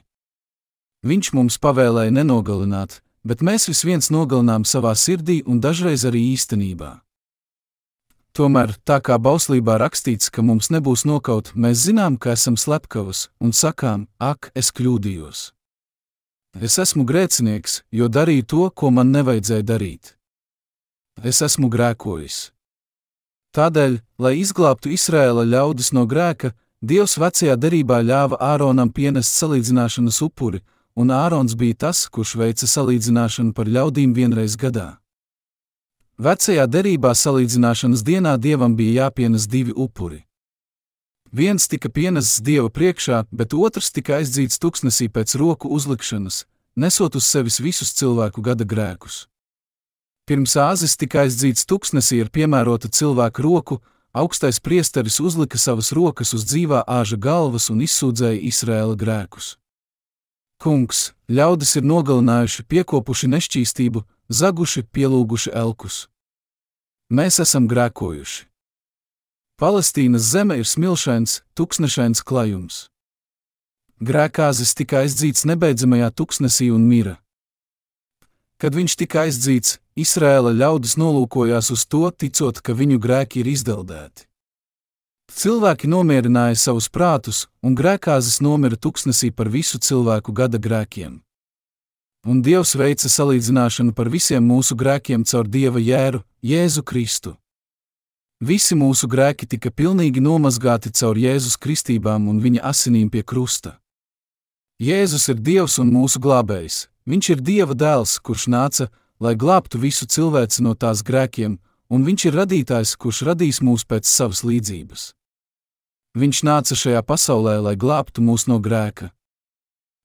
[1.04, 7.01] Viņš mums pavēlēja nenogalināt, bet mēs vis viens nogalinām savā sirdī un dažreiz arī īstenībā.
[8.32, 13.52] Tomēr, tā kā bauslībā rakstīts, ka mums nebūs nokaut, mēs zinām, ka esam slepkavas un
[13.52, 15.50] sakām, ak, es kļūdījos.
[16.56, 20.14] Es esmu grēcinieks, jo darīju to, ko man nevajadzēja darīt.
[21.20, 22.52] Es esmu grēkojis.
[23.52, 30.64] Tādēļ, lai izglābtu Izraēla ļaudis no grēka, Dievs vecajā derībā ļāva Āronam pienest salīdzināšanas upuri,
[30.98, 35.01] un Ārons bija tas, kurš veica salīdzināšanu par ļaudīm vienreiz gadā.
[36.20, 40.26] Vecajā derībā salīdzināšanas dienā dievam bija jāpienes divi upuri.
[41.32, 46.44] Viens tika pienests dieva priekšā, bet otrs tika aizdzīts tuksnesī pēc roku uzlikšanas,
[46.76, 49.26] nesot uz sevis visus cilvēku gada grēkus.
[50.28, 53.80] Pirms āzis tika aizdzīts tuksnesī ar piemērotu cilvēku roku,
[54.12, 59.56] augstais priesteris uzlika savas rokas uz dzīvā āža galvas un izsūdzēja Izraēla grēkus.
[60.62, 65.96] Kungs, ļaudis ir nogalinājuši, piekopuši nešķīstību, zaguši, pielūguši elkus.
[67.10, 68.44] Mēs esam grēkojuši.
[69.58, 72.78] Palestīnas zeme ir smilšains, tuksnešains klajums.
[73.98, 77.18] Grēkāzis tika aizdzīts nebeidzamajā tuksnesī un mira.
[78.62, 84.30] Kad viņš tika aizdzīts, Izraēla ļaudis nolūkojās uz to, ticot, ka viņu grēki ir izdeldēti.
[85.32, 91.20] Cilvēki nomierināja savus prātus, un grēkāzis nomira tuksnesī par visu cilvēku gada grēkiem
[92.26, 97.34] un Dievs veica salīdzināšanu par visiem mūsu grēkiem caur Dieva jēru, Jēzu Kristu.
[98.42, 103.78] Visi mūsu grēki tika pilnīgi nomazgāti caur Jēzus kristībām un viņa asinīm pie krusta.
[104.82, 108.84] Jēzus ir Dievs un mūsu glābējs, Viņš ir Dieva dēls, kurš nāca,
[109.18, 111.56] lai glābtu visu cilvēci no tās grēkiem,
[111.90, 115.08] un Viņš ir radītājs, kurš radīs mūs pēc savas līdzības.
[116.12, 119.10] Viņš nāca šajā pasaulē, lai glābtu mūs no grēka.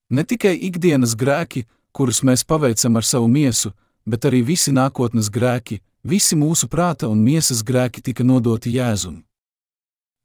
[0.10, 3.74] Ne tikai ikdienas grēki, kurus mēs paveicam ar savu miesu,
[4.08, 9.24] bet arī visi nākotnes grēki, visi mūsu prāta un miesas grēki tika nodoti Jēzum.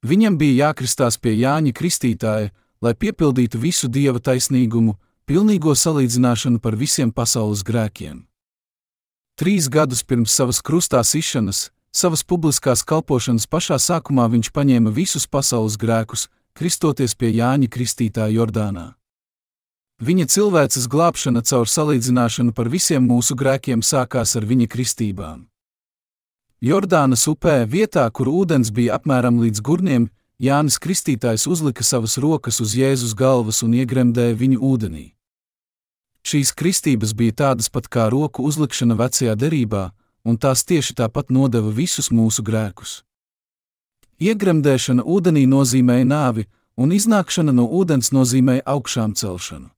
[0.06, 2.52] Viņam bija jākristās pie Jāņa Kristītāja,
[2.82, 8.24] lai piepildītu visu dieva taisnīgumu, pilnīgo salīdzināšanu par visiem pasaules grēkiem.
[9.38, 15.76] Trīs gadus pirms savas krustā sišanas, savas publiskās kalpošanas pašā sākumā viņš paņēma visus pasaules
[15.76, 18.92] grēkus, kristoties pie Jāņa Kristītāja Jordānā.
[20.02, 25.44] Viņa cilvēces glābšana caur salīdzināšanu par visiem mūsu grēkiem sākās ar viņa kristībām.
[26.62, 30.08] Jordānas upē, vietā, kur ūdens bija apmēram līdz gurniem,
[30.42, 35.04] Jānis Kristītājs uzlika savas rokas uz Jēzus galvas un iegremdēja viņu ūdenī.
[36.26, 39.90] Šīs kristības bija tādas pat kā roku uzlikšana vecajā derībā,
[40.24, 43.02] un tās tieši tāpat nodeva visus mūsu grēkus.
[44.22, 46.46] Iegremdēšana ūdenī nozīmēja nāvi,
[46.76, 49.70] un iznākšana no ūdens nozīmēja augšām celšanu.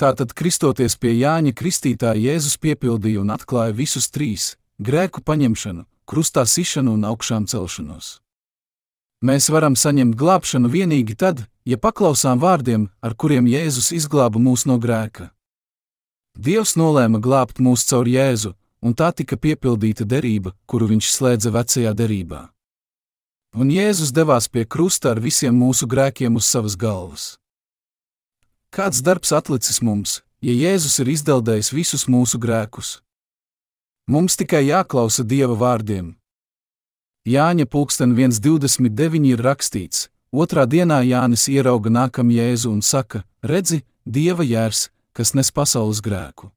[0.00, 6.94] Tātad, kristoties pie Jāņa Kristītāja, Jēzus piepildīja un atklāja visus trīs- grēku paņemšanu, krustā sišanu
[6.94, 8.18] un augšām celšanos.
[9.22, 14.78] Mēs varam saņemt glābšanu tikai tad, ja paklausām vārdiem, ar kuriem Jēzus izglāba mūs no
[14.78, 15.30] grēka.
[16.36, 18.54] Dievs nolēma glābt mūs caur Jēzu,
[18.84, 22.42] un tā tika piepildīta derība, kuru viņš slēdza vecajā derībā.
[23.56, 27.24] Un Jēzus devās pie krusta ar visiem mūsu grēkiem uz savas galvas.
[28.74, 32.98] Kāds darbs atlicis mums, ja Jēzus ir izdeldējis visus mūsu grēkus?
[34.10, 36.16] Mums tikai jāklausa Dieva vārdiem.
[37.24, 44.44] Jāņa pulksten 1.29 ir rakstīts, otrā dienā Jānis ierauga nākam Jēzu un saka: Redzi, Dieva
[44.44, 46.50] jērs, kas nes pasaules grēku.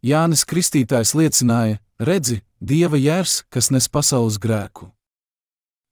[0.00, 4.88] Jānis Kristītājs liecināja: Redzi, Dieva jērs, kas nes pasaules grēku.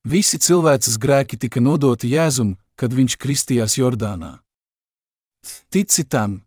[0.08, 4.38] Visi cilvēces grēki tika nodoti Jēzum, kad viņš kristījās Jordānā.
[5.68, 6.42] Tici tam!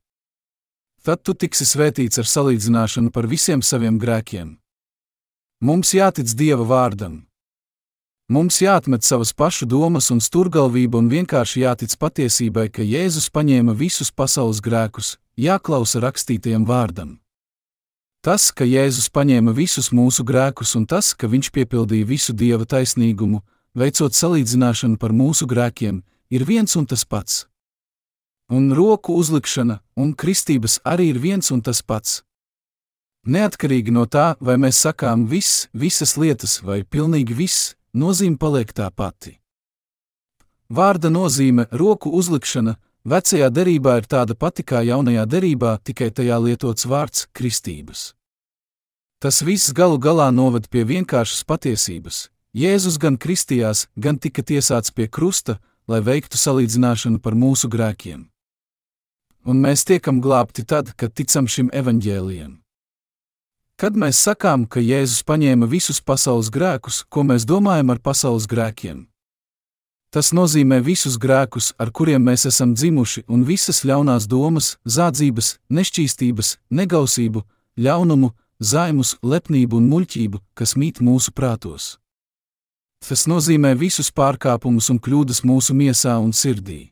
[1.06, 4.58] Tad tu tiksi svētīts ar salīdzināšanu par visiem saviem grēkiem.
[5.62, 7.24] Mums jātic Dieva vārdam.
[8.30, 14.10] Mums jāatmet savas pašu domas un stūrgalvība un vienkārši jātic patiesībai, ka Jēzus paņēma visus
[14.10, 17.21] pasaules grēkus, jāklausa rakstītajam vārdam.
[18.22, 23.42] Tas, ka Jēzus paņēma visus mūsu grēkus un tas, ka Viņš piepildīja visu Dieva taisnīgumu,
[23.74, 27.48] veicot salīdzināšanu par mūsu grēkiem, ir viens un tas pats.
[28.52, 32.22] Un roku uzlikšana un kristības arī ir viens un tas pats.
[33.26, 38.90] Neatkarīgi no tā, vai mēs sakām viss, visas lietas vai pilnīgi viss, nozīme paliek tā
[38.94, 39.40] pati.
[40.70, 46.86] Vārda nozīme roku uzlikšana vecajā derībā ir tāda pati kā jaunajā derībā, tikai tajā lietots
[46.86, 48.14] vārds kristības.
[49.22, 52.30] Tas viss galu galā noved pie vienkāršas patiesības.
[52.58, 58.26] Jēzus gan kristījās, gan tika tiesāts pie krusta, lai veiktu salīdzināšanu par mūsu grēkiem.
[59.46, 62.58] Un mēs tiekam glābti tad, kad ticam šim evaņģēlijam.
[63.82, 69.11] Kad mēs sakām, ka Jēzus paņēma visus pasaules grēkus, ko mēs domājam ar pasaules grēkiem?
[70.12, 76.58] Tas nozīmē visus grēkus, ar kuriem mēs esam dzimuši, un visas ļaunās domas, zādzības, nešķīstības,
[76.68, 77.46] negausību,
[77.80, 81.96] ļaunumu, zaimus, lepnību un muļķību, kas mīt mūsu prātos.
[83.08, 86.92] Tas nozīmē visus pārkāpumus un kļūdas mūsu miesā un sirdī.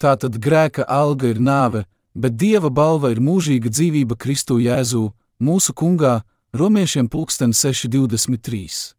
[0.00, 1.84] Tātad grēka alga ir nāve,
[2.16, 6.22] bet dieva balva ir mūžīga dzīvība Kristu Jēzū, mūsu kungā,
[6.56, 8.95] romiešiem 623.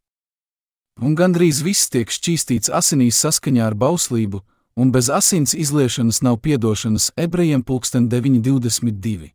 [0.98, 4.42] Un gandrīz viss tiek šķīstīts asinīs saskaņā ar bauslību,
[4.78, 9.34] un bez asins izliešanas nav piedošanas ebrejiem 922.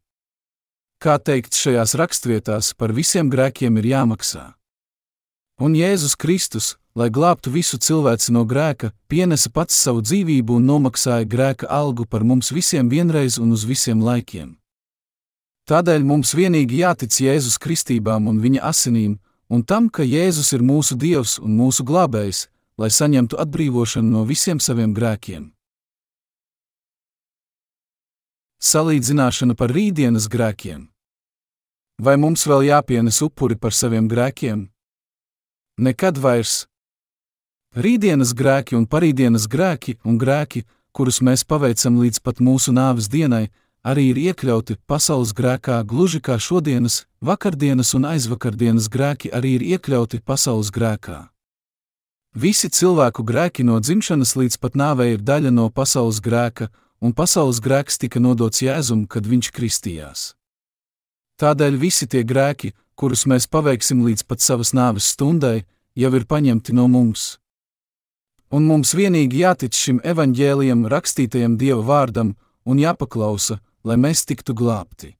[1.02, 4.54] Kā teikts šajās rakstvietās, par visiem grēkiem ir jāmaksā.
[5.62, 11.26] Un Jēzus Kristus, lai glābtu visu cilvēci no grēka, pienesa pats savu dzīvību un nomaksāja
[11.26, 14.56] grēka algu par mums visiem vienreiz un uz visiem laikiem.
[15.70, 19.20] Tādēļ mums vienīgi jātic Jēzus kristībām un viņa asinīm,
[19.52, 22.46] un tam, ka Jēzus ir mūsu Dievs un mūsu glābējs,
[22.80, 25.50] lai saņemtu atbrīvošanu no visiem saviem grēkiem.
[28.62, 30.86] Salīdzināšana par rītdienas grēkiem.
[32.02, 34.68] Vai mums vēl jāpienes upuri par saviem grēkiem?
[35.82, 36.66] Nekad vairs.
[37.76, 43.50] Rītdienas grēki un parītdienas grēki un grēki, kurus mēs paveicam līdz pat mūsu nāves dienai,
[43.82, 50.22] arī ir iekļauti pasaules grēkā, gluži kā šodienas, vakardienas un aizvakardienas grēki arī ir iekļauti
[50.24, 51.26] pasaules grēkā.
[52.32, 56.70] Visi cilvēku grēki no dzimšanas līdz pat nāvei ir daļa no pasaules grēka,
[57.02, 60.32] un pasaules grēks tika nodots Jēzum, kad viņš kristījās.
[61.42, 65.64] Tādēļ visi tie grēki, kurus mēs paveiksim līdz pat savas nāves stundai,
[65.98, 67.36] jau ir paņemti no mums.
[68.52, 75.16] Un mums vienīgi jātic šim evaņģēlijam, rakstītajam Dieva vārdam, un jāpaklausa, lai mēs tiktu glābti.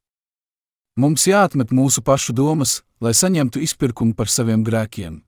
[0.97, 5.23] Mums jāatmet mūsu pašu domas, lai saņemtu izpirkumu par saviem grēkiem.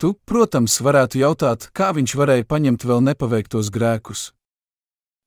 [0.00, 4.32] Tu, protams, varētu jautāt, kā viņš varēja paņemt vēl nepaveiktos grēkus.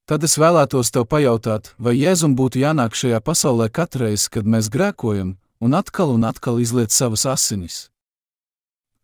[0.08, 5.36] Tad es vēlētos tev pajautāt, vai Jēzum būtu jānāk šajā pasaulē katreiz, kad mēs grēkojam,
[5.60, 7.88] un atkal un atkal izliet savas asinis.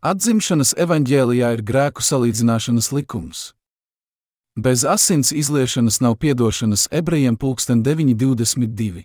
[0.05, 3.53] Atzimšanas evaņģēlijā ir grēku salīdzināšanas likums.
[4.57, 9.03] Bez asins izliešanas nav piedošanas ebrejiem 922.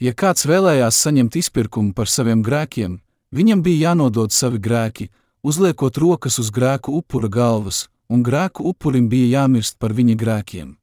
[0.00, 2.98] Ja kāds vēlējās saņemt izpirkumu par saviem grēkiem,
[3.32, 5.08] viņam bija jānodod savi grēki,
[5.42, 10.76] uzliekot rokas uz grēku upura galvas, un grēku upurim bija jāmirst par viņa grēkiem.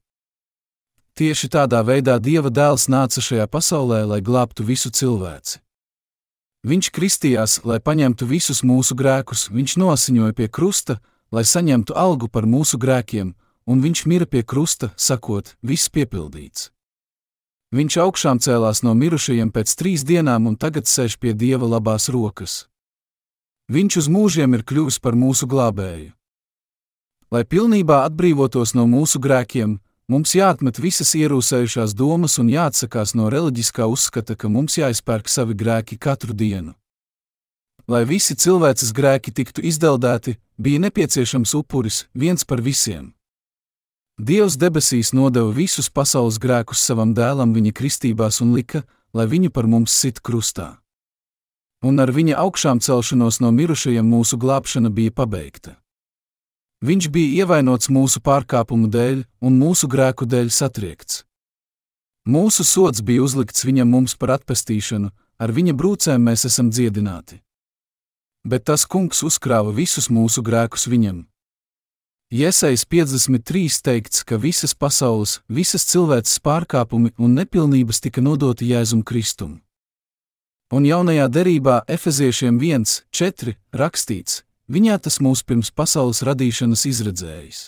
[1.14, 5.60] Tieši tādā veidā Dieva dēls nāca šajā pasaulē, lai glābtu visu cilvēci.
[6.66, 10.98] Viņš kristījās, lai paņemtu visus mūsu grēkus, viņš nosiņoja pie krusta,
[11.30, 13.34] lai saņemtu algu par mūsu grēkiem,
[13.66, 16.70] un viņš mira pie krusta, sakot, viss piepildīts.
[17.72, 22.66] Viņš augšām cēlās no mirušajiem pēc trīs dienām un tagad sēž pie Dieva labās rokas.
[23.72, 26.12] Viņš uz mūžiem ir kļuvis par mūsu glābēju.
[27.32, 29.78] Lai pilnībā atbrīvotos no mūsu grēkiem,
[30.12, 35.96] Mums jāatmet visas ierūsējušās domas un jāatsakās no reliģiskā uzskata, ka mums jāizpērk savi grēki
[35.96, 36.74] katru dienu.
[37.88, 43.14] Lai visi cilvēces grēki tiktu izdeldēti, bija nepieciešams upuris viens par visiem.
[44.22, 49.66] Dievs debesīs nodeva visus pasaules grēkus savam dēlam viņa kristībās un lika, lai viņu par
[49.66, 50.76] mums sit krustā.
[51.82, 55.74] Un ar viņa augšām celšanos no mirušajiem mūsu glābšana bija pabeigta.
[56.86, 61.24] Viņš bija ievainots mūsu pārkāpumu dēļ un mūsu grēku dēļ satriekts.
[62.22, 65.10] Mūsu sots bija uzlikts viņam mums par atpestīšanu,
[65.42, 67.40] ar viņa brūcēm mēs esam dziedināti.
[68.46, 71.24] Bet tas kungs uzkrāva visus mūsu grēkus viņam.
[72.32, 79.58] Iesaist 53 teikts, ka visas pasaules, visas cilvēces pārkāpumi un nepilnības tika nodoti Jēzum Kristum.
[80.72, 87.60] Un jaunajā derībā Efeziešiem 1,4 rakstīts: Viņā tas mūs pirms pasaules radīšanas izredzējis.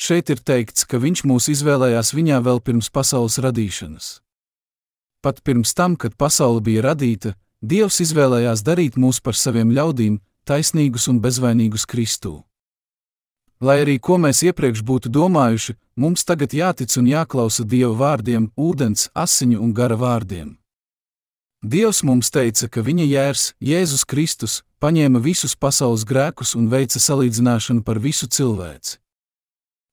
[0.00, 4.22] Šeit ir teikts, ka viņš mūs izvēlējās viņā vēl pirms pasaules radīšanas.
[5.20, 11.12] Pat pirms tam, kad pasaule bija radīta, Dievs izvēlējās darīt mūs par saviem ļaudīm, taisnīgus
[11.12, 12.40] un bezvainīgus Kristū.
[13.60, 19.10] Lai arī ko mēs iepriekš būtu domājuši, mums tagad jātic un jāklausa Dieva vārdiem, ūdens,
[19.12, 20.54] asiņu un gara vārdiem.
[21.60, 27.84] Dievs mums teica, ka viņa jērs, Jēzus Kristus, paņēma visus pasaules grēkus un veica salīdzināšanu
[27.84, 28.96] par visu cilvēci.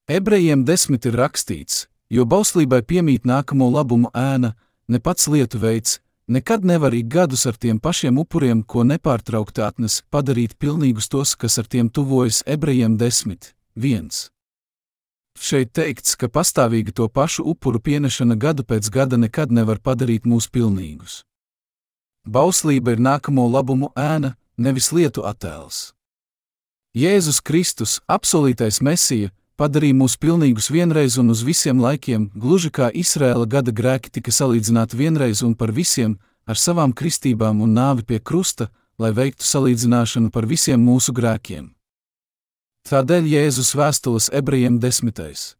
[0.07, 4.53] Ebrejiem desmit ir rakstīts, jo bauslībai piemīt nākamo labumu ēna,
[4.87, 5.99] ne pats lietu veids,
[6.31, 11.59] nekad nevar ik gadus ar tiem pašiem upuriem, ko nepārtraukti atnes, padarīt pilnīgus tos, kas
[11.59, 13.56] ar tiem tuvojas ebrejiem desmit.
[13.77, 14.09] 1.
[15.37, 20.49] Šeit teikts, ka pastāvīga to pašu upuru pienešana gadu pēc gada nekad nevar padarīt mūs
[20.49, 21.21] pilnīgus.
[22.25, 25.91] Bauslība ir nākamo labumu ēna, nevis lietu attēls.
[26.97, 29.29] Jēzus Kristus, apsolītais Mesija,
[29.61, 34.97] padarīja mūs pilnīgus vienreiz un uz visiem laikiem, gluži kā Izraēla gada grēki tika salīdzināti
[34.97, 36.17] vienreiz un par visiem,
[36.49, 41.76] ar savām kristībām un nāvi pie krusta, lai veiktu salīdzināšanu par visiem mūsu grēkiem.
[42.87, 45.57] Tādēļ Jēzus vēstules ebrejiem desmitais.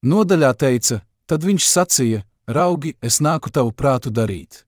[0.00, 4.62] Nodaļā teica, tad viņš sacīja: Raugi, es nāku tavu prātu darīt.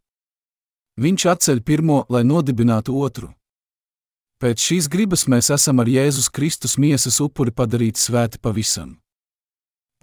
[1.01, 3.31] Viņš atceļ pirmo, lai nodibinātu otru.
[4.45, 8.99] Pēc šīs gribas mēs esam ar Jēzus Kristus miesas upuri padarīti svēti pavisam.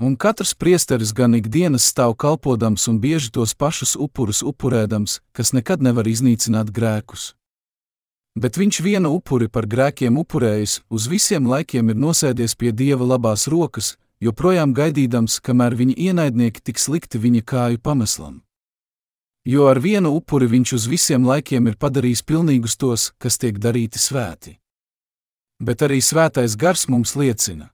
[0.01, 5.86] Un katrs priesteris gan ikdienas stāv kalpodams un bieži tos pašus upurus upurēdams, kas nekad
[5.86, 7.36] nevar iznīcināt grēkus
[8.36, 13.48] bet viņš vienu upuri par grēkiem upurējis, uz visiem laikiem ir nosēdies pie dieva labās
[13.52, 18.42] rokas, joprojām gaidīdams, kamēr viņa ienaidnieki tiks likti viņa kāju pameslam.
[19.46, 23.98] Jo ar vienu upuri viņš uz visiem laikiem ir padarījis pilnīgus tos, kas tiek darīti
[23.98, 24.60] svēti.
[25.62, 27.72] Bet arī svētais gars mums liecina.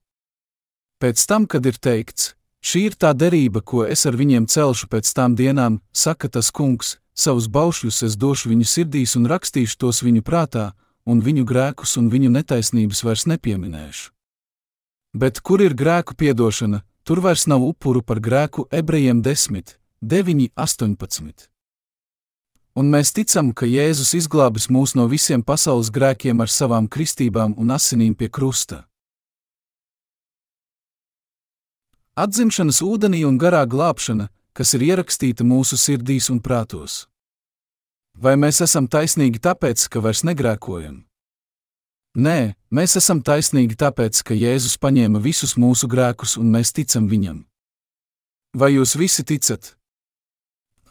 [0.97, 2.36] Pēc tam, kad ir teikts,
[2.67, 6.97] šī ir tā derība, ko es ar viņiem celšu pēc tām dienām, saka tas kungs,
[7.15, 10.71] savus baušļus es došu viņu sirdīs un rakstīšu tos viņu prātā,
[11.07, 14.11] un viņu grēkus un viņu netaisnības vairs nepieminēšu.
[15.17, 21.47] Bet kur ir grēku piedošana, tur vairs nav upuru par grēku ebrejiem 10, 9, 18.
[22.77, 27.73] Un mēs ticam, ka Jēzus izglābis mūs no visiem pasaules grēkiem ar savām kristībām un
[27.73, 28.83] asinīm pie krusta.
[32.17, 37.03] Atzimšanas ūdenī un garā glābšana, kas ir ierakstīta mūsu sirdīs un prātos.
[38.17, 41.03] Vai mēs esam taisnīgi tāpēc, ka vairs negrēkojam?
[42.17, 47.43] Nē, mēs esam taisnīgi tāpēc, ka Jēzus paņēma visus mūsu grēkus un mēs ticam viņam.
[48.57, 49.75] Vai jūs visi ticat?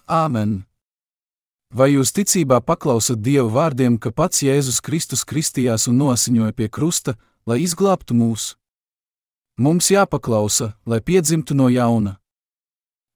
[0.06, 0.60] Āmen!
[1.74, 7.16] Vai jūs ticībā paklausat Dieva vārdiem, ka pats Jēzus Kristus kristījās un nosiņoja pie krusta,
[7.50, 8.52] lai izglābtu mūs?
[9.56, 12.18] Mums jāpaklausa, lai piedzimtu no jauna.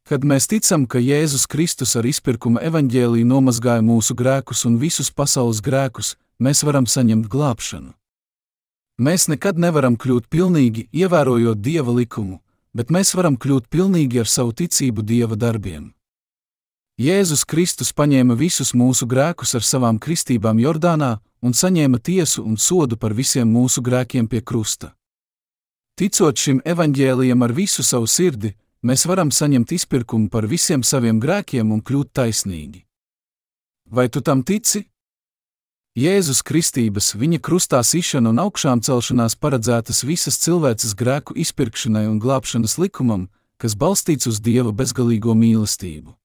[0.08, 5.60] Kad mēs ticam, ka Jēzus Kristus ar izpirkuma evaņģēlīju nomazgāja mūsu grēkus un visus pasaules
[5.60, 7.92] grēkus, mēs varam saņemt glābšanu.
[9.04, 12.38] Mēs nekad nevaram kļūt pilnīgi, ievērojot Dieva likumu,
[12.72, 15.90] bet mēs varam kļūt pilnīgi ar savu ticību Dieva darbiem.
[16.96, 22.96] Jēzus Kristus paņēma visus mūsu grēkus ar savām kristībām Jordānā un saņēma tiesu un sodu
[22.96, 24.94] par visiem mūsu grēkiem pie krusta.
[26.00, 31.74] Ticot šim evaņģēlijam ar visu savu sirdi, mēs varam saņemt izpirkumu par visiem saviem grēkiem
[31.74, 32.86] un kļūt taisnīgi.
[33.84, 34.86] Vai tu tam tici?
[36.00, 42.78] Jēzus Kristības, viņa krustā sišana un augšām celšanās paredzētas visas cilvēces grēku izpirkšanai un glābšanas
[42.80, 43.28] likumam,
[43.60, 46.16] kas balstīts uz Dieva bezgalīgo mīlestību.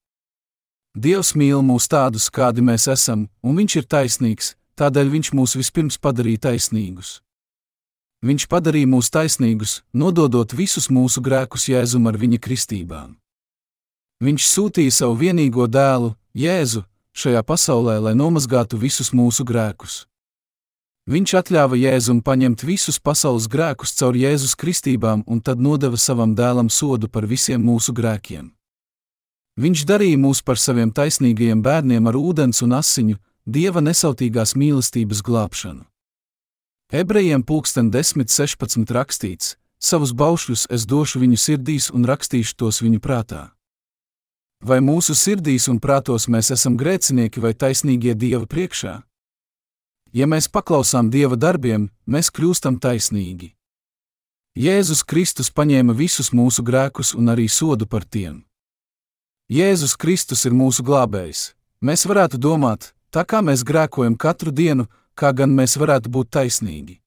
[0.95, 5.99] Dievs mīl mūs tādus, kādi mēs esam, un Viņš ir taisnīgs, tādēļ Viņš mūs vispirms
[5.99, 7.24] padarīja taisnīgus.
[8.25, 13.13] Viņš padarīja mūs taisnīgus, nododot visus mūsu grēkus Jēzum ar viņa kristībām.
[14.25, 16.81] Viņš sūtīja savu vienīgo dēlu, Jēzu,
[17.13, 20.07] šajā pasaulē, lai nomazgātu visus mūsu grēkus.
[21.05, 26.71] Viņš atļāva Jēzum paņemt visus pasaules grēkus caur Jēzus kristībām un tad nodeva savam dēlam
[26.73, 28.49] sodu par visiem mūsu grēkiem.
[29.61, 35.85] Viņš darīja mūs par saviem taisnīgajiem bērniem ar ūdens un asiņu, dieva nesautīgās mīlestības glābšanu.
[36.93, 43.55] Ebrejiem pulksten 10.16 rakstīts: Savus baušļus es došu viņu sirdīs un rakstīšu tos viņu prātā.
[44.61, 49.01] Vai mūsu sirdīs un prātos mēs esam grēcinieki vai taisnīgie Dieva priekšā?
[50.13, 53.55] Ja mēs paklausām Dieva darbiem, mēs kļūstam taisnīgi.
[54.55, 58.45] Jēzus Kristus paņēma visus mūsu grēkus un arī sodu par tiem.
[59.49, 61.55] Jēzus Kristus ir mūsu glābējs.
[61.81, 66.99] Mēs varētu domāt, tā kā mēs grēkojam katru dienu, kā gan mēs varētu būt taisnīgi.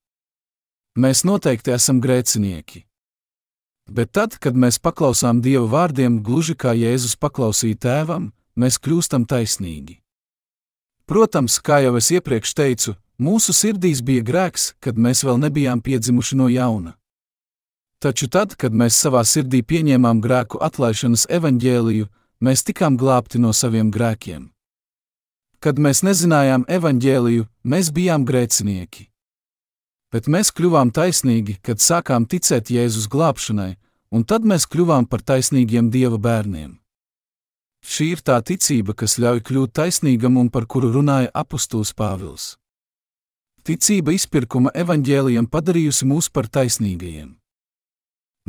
[0.99, 2.83] Mēs noteikti esam grēcinieki.
[3.89, 8.29] Bet tad, kad mēs paklausām Dieva vārdiem, gluži kā Jēzus paklausīja tēvam,
[8.59, 10.01] mēs kļūstam taisnīgi.
[11.09, 16.37] Protams, kā jau es iepriekš teicu, mūsu sirdīs bija grēks, kad mēs vēl nebijām piedzimuši
[16.37, 16.93] no jauna.
[17.99, 22.05] Taču tad, kad mēs savā sirdī pieņēmām grēku atlaišanas evaņģēliju,
[22.45, 24.51] mēs tikām glābti no saviem grēkiem.
[25.59, 29.09] Kad mēs nezinājām evaņģēliju, mēs bijām grēcinieki.
[30.09, 33.73] Bet mēs kļuvām taisnīgi, kad sākām ticēt Jēzus glābšanai,
[34.15, 36.77] un tad mēs kļuvām par taisnīgiem Dieva bērniem.
[37.83, 42.55] Šī ir tā ticība, kas ļauj kļūt taisnīgam un par kuru runāja apustulis Pāvils.
[43.63, 47.35] Ticība izpirkuma evaņģēlijam padarījusi mūs par taisnīgajiem.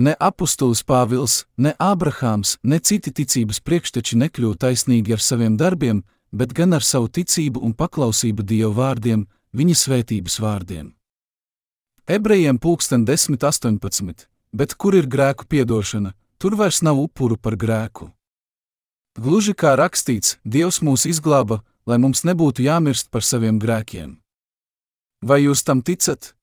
[0.00, 6.55] Ne apustulis Pāvils, ne Ābrahāms, ne citi ticības priekšteči nekļūst taisnīgi ar saviem darbiem, bet
[6.55, 9.26] gan ar savu ticību un paklausību Dieva vārdiem,
[9.57, 10.93] viņa svētības vārdiem.
[12.11, 18.11] Ebrejiem pulksten 10.18, bet kur ir grēku piedošana, tur vairs nav upuru par grēku.
[19.18, 24.16] Gluži kā rakstīts, Dievs mūs izglāba, lai mums nebūtu jāmirst par saviem grēkiem.
[25.22, 26.35] Vai jūs tam ticat?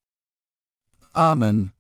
[1.16, 1.72] Āmen!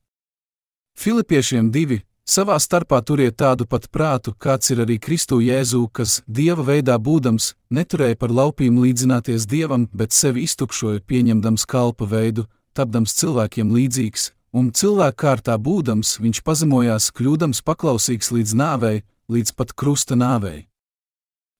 [0.98, 6.66] Filipiešiem divi savā starpā turiet tādu pat prātu, kāds ir arī Kristu Jēzu, kas, dieva
[6.68, 12.48] veidā būdams, neturēja par laupīm līdzināties dievam, bet sevi iztukšoja, pieņemdams kalpa veidu,
[12.78, 18.98] tapdams cilvēkiem līdzīgs, un cilvēka kārtā būdams, viņš pazemojās, kļūdams paklausīgs līdz nāvei,
[19.32, 20.68] līdz pat krusta nāvei.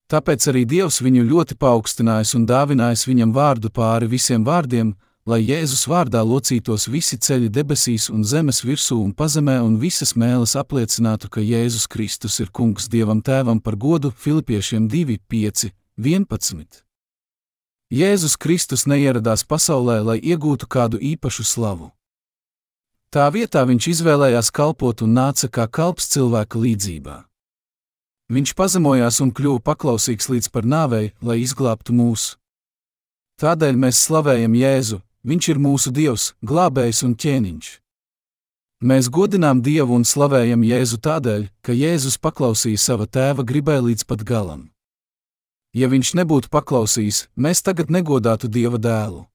[0.08, 4.94] Tāpēc arī Dievs viņu ļoti paaugstinājis un dāvinājis viņam vārdu pāri visiem vārdiem,
[5.28, 10.54] lai Jēzus vārdā locītos visi ceļi debesīs un zemes virsū un pazemē, un visas mēlis
[10.56, 15.68] apliecinātu, ka Jēzus Kristus ir Kungs Dievam Tēvam par godu Filipiešiem 2, 5,
[16.00, 16.80] 11.
[17.92, 21.90] Jēzus Kristus neieradās pasaulē, lai iegūtu kādu īpašu slavu.
[23.12, 27.18] Tā vietā viņš izvēlējās kalpot un nāca kā kalps cilvēka līdzībā.
[28.32, 32.36] Viņš pazemojās un kļuva paklausīgs līdz par nāvei, lai izglābtu mūsu.
[33.40, 37.68] Tādēļ mēs slavējam Jēzu, Viņš ir mūsu Dievs, glābējs un ķēniņš.
[38.78, 44.22] Mēs godinām Dievu un slavējam Jēzu tādēļ, ka Jēzus paklausīja sava tēva gribai līdz pat
[44.22, 44.68] galam.
[45.74, 49.26] Ja viņš nebūtu paklausījis, mēs tagad negodātu Dieva dēlu.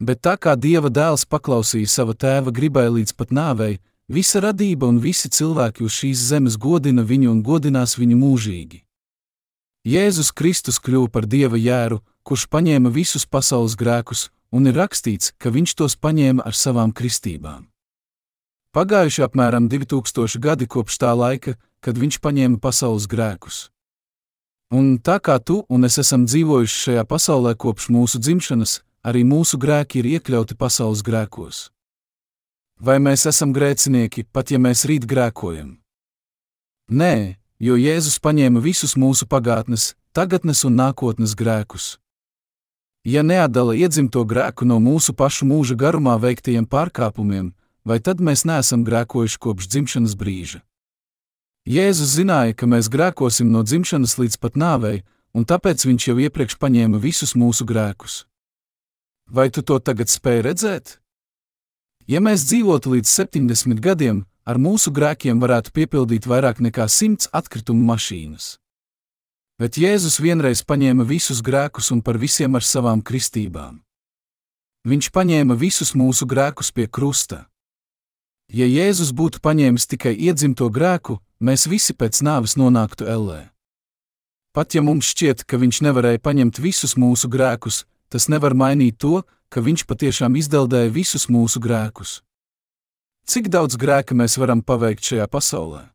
[0.00, 3.78] Bet tā kā Dieva dēls paklausīja sava tēva gribai līdz pat nāvei,
[4.08, 8.80] visa radība un visi cilvēki uz šīs zemes godina viņu un godinās viņu mūžīgi.
[9.84, 15.52] Jēzus Kristus kļuva par Dieva jēru, kurš paņēma visus pasaules grēkus, un ir rakstīts, ka
[15.54, 17.66] viņš tos paņēma ar savām kristībām.
[18.76, 23.68] Pagājuši apmēram 2000 gadi kopš tā laika, kad viņš paņēma pasaules grēkus.
[24.70, 29.56] Un tā kā tu un es esam dzīvojuši šajā pasaulē kopš mūsu dzimšanas, arī mūsu
[29.56, 31.68] grēki ir iekļauti pasaules grēkos.
[32.78, 35.78] Vai mēs esam grēcinieki, pat ja mēs rīt grēkojam?
[36.92, 41.96] Nē, jo Jēzus paņēma visus mūsu pagātnes, tagadnes un nākotnes grēkus.
[43.08, 47.54] Ja neatdala iedzimto grēku no mūsu pašu mūža garumā veiktajiem pārkāpumiem,
[47.88, 50.60] vai tad mēs neesam grēkojuši kopš dzimšanas brīža?
[51.64, 55.00] Jēzus zināja, ka mēs grēkosim no dzimšanas līdz pat nāvei,
[55.32, 58.26] un tāpēc viņš jau iepriekš paņēma visus mūsu grēkus.
[59.24, 60.98] Vai tu to tagad spēj redzēt?
[62.08, 67.88] Ja mēs dzīvotu līdz 70 gadiem, ar mūsu grēkiem varētu piepildīt vairāk nekā 100 atkritumu
[67.88, 68.58] mašīnas.
[69.58, 73.80] Bet Jēzus vienreiz paņēma visus grēkus un par visiem ar savām kristībām.
[74.86, 77.48] Viņš paņēma visus mūsu grēkus pie krusta.
[78.54, 83.40] Ja Jēzus būtu paņēmis tikai iedzimto grēku, mēs visi pēc nāves nonāktu ellē.
[84.54, 89.24] Pat ja mums šķiet, ka viņš nevarēja paņemt visus mūsu grēkus, tas nevar mainīt to,
[89.50, 92.20] ka viņš patiešām izdeldēja visus mūsu grēkus.
[93.26, 95.88] Cik daudz grēka mēs varam paveikt šajā pasaulē?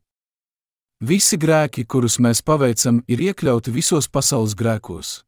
[1.02, 5.24] Visi grēki, kurus mēs paveicam, ir iekļauti visos pasaules grēkos.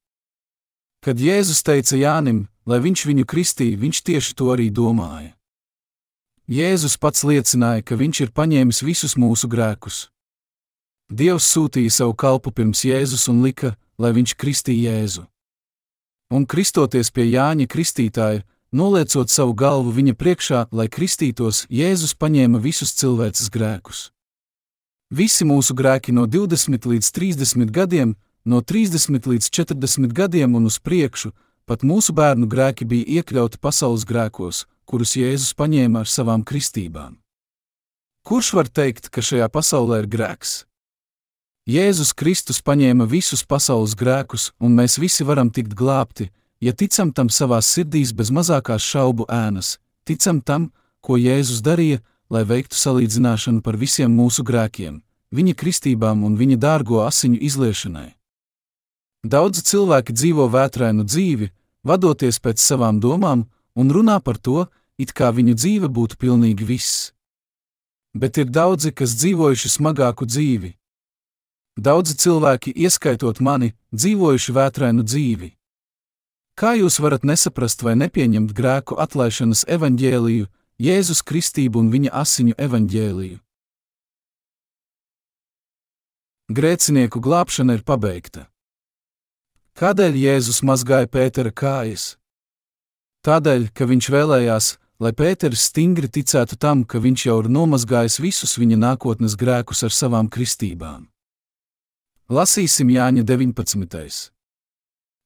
[1.03, 5.35] Kad Jēzus teica Jānim, lai viņš viņu kristīja, viņš tieši to arī domāja.
[6.47, 10.07] Jēzus pats liecināja, ka viņš ir paņēmis visus mūsu grēkus.
[11.11, 15.27] Dievs sūtīja savu kalpu pirms Jēzus un lika, lai viņš kristīja Jēzu.
[16.31, 18.43] Un kristoties pie Jāņa Kristītāja,
[18.75, 24.11] noliecot savu galvu viņa priekšā, lai kristītos, Jēzus paņēma visus cilvēces grēkus.
[25.11, 30.81] Visi mūsu grēki no 20 līdz 30 gadiem, no 30 līdz 40 gadiem un uz
[30.83, 31.31] priekšu,
[31.65, 37.20] pat mūsu bērnu grēki bija iekļauti pasaules grēkos, kurus Jēzus paņēma ar savām kristībām.
[38.27, 40.65] Kurš var teikt, ka šajā pasaulē ir grēks?
[41.70, 47.31] Jēzus Kristus paņēma visus pasaules grēkus, un mēs visi varam tikt glābti, ja ticam tam
[47.31, 53.77] savās sirdīs bez mazākās šaubu ēnas, ticam tam, ko Jēzus darīja, lai veiktu salīdzināšanu par
[53.77, 55.01] visiem mūsu grēkiem,
[55.31, 58.11] viņa kristībām un viņa dārgo asiņu izliešanai.
[59.27, 61.51] Daudzi cilvēki dzīvo vētrainu dzīvi,
[61.86, 64.66] vadoties pēc savām domām, un runā par to,
[64.98, 67.12] it kā viņu dzīve būtu pilnīgi viss.
[68.16, 70.73] Bet ir daudzi, kas dzīvojuši smagāku dzīvi.
[71.77, 75.51] Daudzi cilvēki, ieskaitot mani, dzīvojuši vētrainu dzīvi.
[76.57, 80.47] Kā jūs varat nesaprast vai nepieņemt grēku atlaišanas evaņģēliju,
[80.77, 83.39] Jēzus Kristību un viņa asiņu evaņģēliju?
[86.53, 88.44] Grēcinieku glābšana ir pabeigta.
[89.81, 92.19] Kādēļ Jēzus mazgāja Pētera kājas?
[93.24, 94.70] Tādēļ, ka viņš vēlējās,
[95.01, 99.97] lai Pēters stingri ticētu tam, ka viņš jau ir nomazgājis visus viņa nākotnes grēkus ar
[99.97, 101.09] savām kristībām.
[102.28, 104.36] Lasīsim Jāņa 19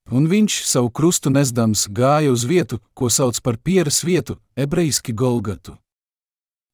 [0.08, 5.76] un viņš savu krustu nesdams gāja uz vietu, ko sauc par pieras vietu, ebrejiski Golgatu.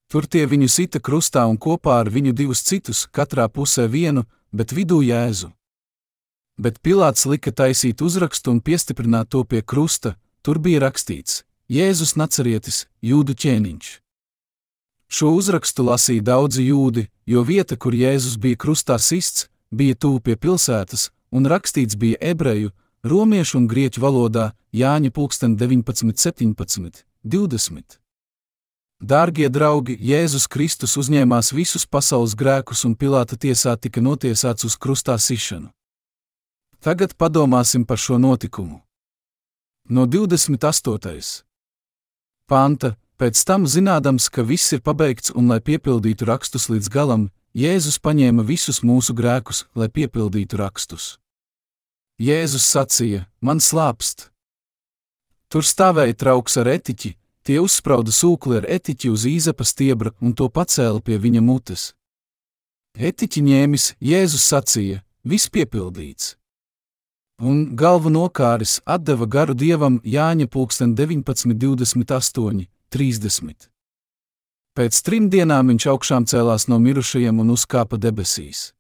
[0.07, 4.23] Tur tie viņu sita krustā un kopā ar viņu divus citus, katrā pusē vienu,
[4.53, 5.51] bet vidū jēzu.
[6.57, 12.87] Bet Pilārs lika taisīt uzrakstu un piestiprināt to pie krusta, tur bija rakstīts: Jēzus Nacerietis,
[13.03, 13.89] Jūdu ķēniņš.
[15.07, 20.35] Šo uzrakstu lasīja daudzi jūdi, jo vieta, kur Jēzus bija krustā sists, bija tuvu pie
[20.37, 22.73] pilsētas, un rakstīts bija ebreju,
[23.07, 28.01] romiešu un grieķu valodā Jāņa 19, 17, 20.
[29.01, 35.19] Dārgie draugi, Jēzus Kristus uzņēmās visus pasaules grēkus un Pilāta tiesā tika notiesāts uz krustā
[35.21, 35.69] sišanu.
[36.81, 38.81] Tagad padomāsim par šo notikumu.
[39.89, 41.45] No 28.
[42.49, 48.01] panta, pēc tam zinādams, ka viss ir pabeigts un lai piepildītu rakstus līdz galam, Jēzus
[48.01, 51.17] paņēma visus mūsu grēkus, lai piepildītu rakstus.
[52.17, 54.31] Jēzus sacīja: Man slāpst!
[55.53, 57.11] Tur stāvēja trauks ar etiķi,
[57.45, 61.93] tie uzsprauda sūkli ar etiķi uz īzapa stiebra un to pacēla pie viņa mutes.
[62.97, 66.39] Etiķi ņēmis, Jēzus sacīja: Viss piepildīts!
[67.37, 73.69] Un galvu nokāris atdeva garu dievam Jāņa 19, 28, 30.
[74.73, 78.76] Pēc trim dienām viņš augšām cēlās no mirušajiem un uzkāpa debesīs.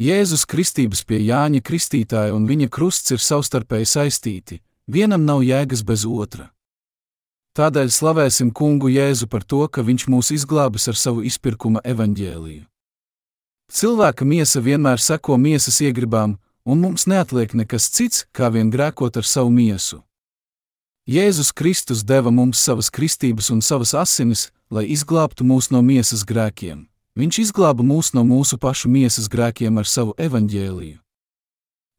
[0.00, 4.56] Jēzus Kristības pie Jāņa Kristītāja un viņa krusts ir savstarpēji saistīti,
[4.88, 6.46] vienam nav jēgas bez otra.
[7.52, 12.64] Tādēļ slavēsim kungu Jēzu par to, ka viņš mūs izglābis ar savu izpirkuma evaņģēliju.
[13.70, 19.28] Cilvēka miesa vienmēr seko miesas iegribām, un mums neatliek nekas cits, kā vien grēkot ar
[19.28, 20.00] savu miesu.
[21.04, 26.86] Jēzus Kristus deva mums savas kristības un savas asinis, lai izglābtu mūs no miesas grēkiem.
[27.18, 30.98] Viņš izglāba mūs no mūsu pašu miesas grēkiem ar savu evaņģēliju.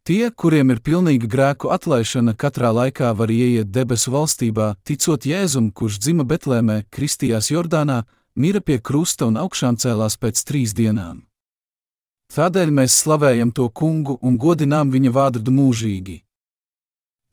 [0.08, 6.00] Tie, kuriem ir pilnīga grēku atlaišana, katrā laikā var ieiet debesu valstībā, ticot Jēzum, kurš
[6.02, 8.00] dzima Betlēmē, kristījās Jordānā,
[8.34, 11.22] mira pie krusta un augšām cēlās pēc trīs dienām.
[12.34, 16.22] Tādēļ mēs slavējam to kungu un godinām viņa vārdu mūžīgi.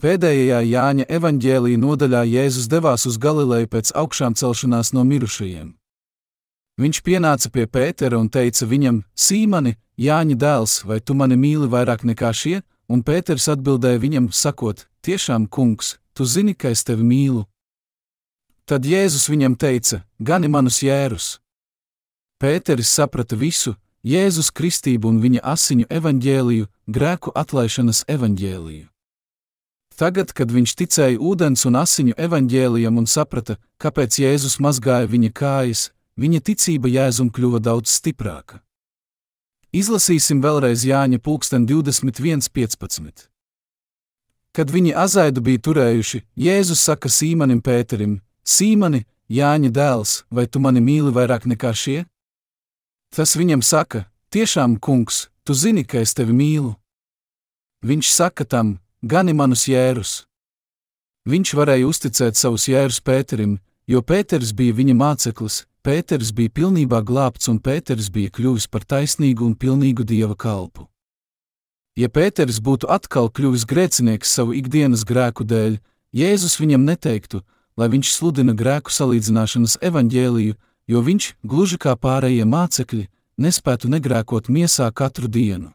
[0.03, 5.78] Pēdējā Jāņa evaņģēlīja nodaļā Jēzus devās uz Galileju pēc augšām celšanās no mirušajiem.
[6.79, 12.05] Viņš pienāca pie Pētera un teica viņam: Sīmani, Jāņa dēls, vai tu mani mīli vairāk
[12.07, 12.61] nekā šie?
[12.89, 17.45] Un Pēters atbildēja viņam, sakot: Tiešām, kungs, tu zini, ka es tevi mīlu.
[18.65, 21.41] Tad Jēzus viņam teica: Gani manus jērus.
[22.39, 23.75] Pēteris saprata visu,
[24.07, 28.87] Jēzus kristību un viņa asiņu evaņģēliju, grēku atlaišanas evaņģēliju.
[29.99, 35.89] Tagad, kad viņš ticēja ūdens un asiņu evaņģēlijam un saprata, kāpēc Jēzus mazgāja viņa kājas,
[36.19, 38.59] viņa ticība Jēzum kļuva daudz stiprāka.
[39.73, 43.28] Izlasīsim vēlreiz Jāņa 21.15.
[44.57, 50.81] Kad viņi azaidu bija turējuši, Jēzus saka Sīmanim Pēterim: Sīmani, Jāņa dēls, vai tu mani
[50.81, 52.07] mīli vairāk nekā šie?
[53.15, 56.74] Tas viņam saka: Tiešām, kungs, tu zini, ka es tevi mīlu.
[57.85, 60.24] Viņš saka tam: Gani manus jērus.
[61.28, 67.49] Viņš varēja uzticēt savus jērus Pēterim, jo Pēters bija viņa māceklis, Pēters bija pilnībā glābts
[67.49, 70.89] un Pēters bija kļuvis par taisnīgu un pilnīgu dieva kalpu.
[71.99, 75.79] Ja Pēters būtu atkal kļuvis grēcinieks savu ikdienas grēku dēļ,
[76.15, 77.43] Jēzus viņam neteiktu,
[77.77, 80.55] lai viņš sludina grēku salīdzināšanas evaņģēliju,
[80.89, 85.73] jo viņš, gluži kā pārējie mācekļi, nespētu negrēkot miesā katru dienu.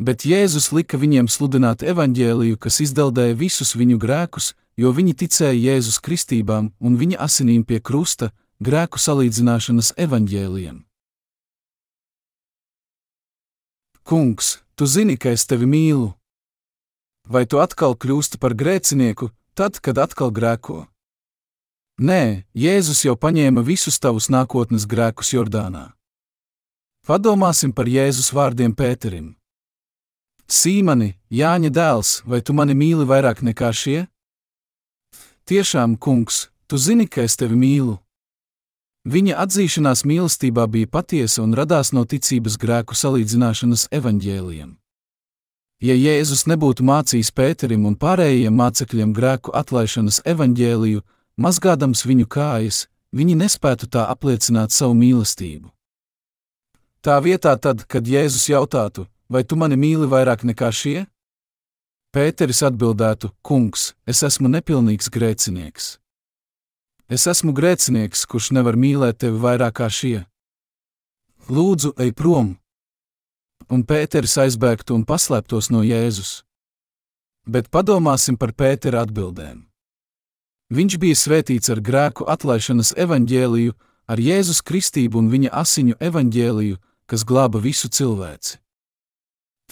[0.00, 6.00] Bet Jēzus lika viņiem sludināt evaņģēliju, kas izdeldēja visus viņu grēkus, jo viņi ticēja Jēzus
[6.00, 10.84] kristībām un viņa asinīm pie krusta, grēku salīdzināšanas evaņģēliem.
[14.04, 16.10] Kungs, tu zini, ka es tevi mīlu.
[17.30, 20.84] Vai tu atkal kļūsti par grēcinieku, tad, kad atkal grēko?
[22.00, 25.92] Nē, Jēzus jau paņēma visus tavus nākotnes grēkus Jordānā.
[27.06, 29.34] Padomāsim par Jēzus vārdiem Pēterim.
[30.50, 34.00] Sīmani, Jāņa dēls, vai tu mani mīli vairāk nekā šie?
[35.46, 38.00] Tiešām, kungs, tu zini, ka es tevi mīlu.
[39.08, 44.74] Viņa atzīšanās mīlestībā bija patiesa un radās no ticības grēku salīdzināšanas evaņģēliem.
[45.80, 51.00] Ja Jēzus nebūtu mācījis Pēterim un pārējiem mācekļiem grēku atlaišanas evaņģēliju,
[51.40, 52.82] mazgādams viņu kājas,
[53.16, 55.72] viņi nespētu tā apliecināt savu mīlestību.
[57.00, 61.06] Tā vietā, tad, kad Jēzus jautātu, vai tu mani mīli vairāk nekā šie?
[62.12, 65.94] Pēteris atbildētu: Kungs, es esmu nepilnīgs grēcinieks.
[67.10, 70.20] Es esmu grēcinieks, kurš nevar mīlēt tevi vairāk kā šie.
[71.50, 72.52] Lūdzu, ej prom!
[73.66, 76.44] Un Pēteris aizbēgtu un paslēptos no Jēzus.
[77.50, 79.64] Bet padomāsim par Pētera atbildēm.
[80.70, 83.74] Viņš bija svētīts ar grēku atlaišanas evaņģēliju,
[84.06, 86.78] ar Jēzus kristību un viņa asiņu evaņģēliju,
[87.10, 88.60] kas glāba visu cilvēci.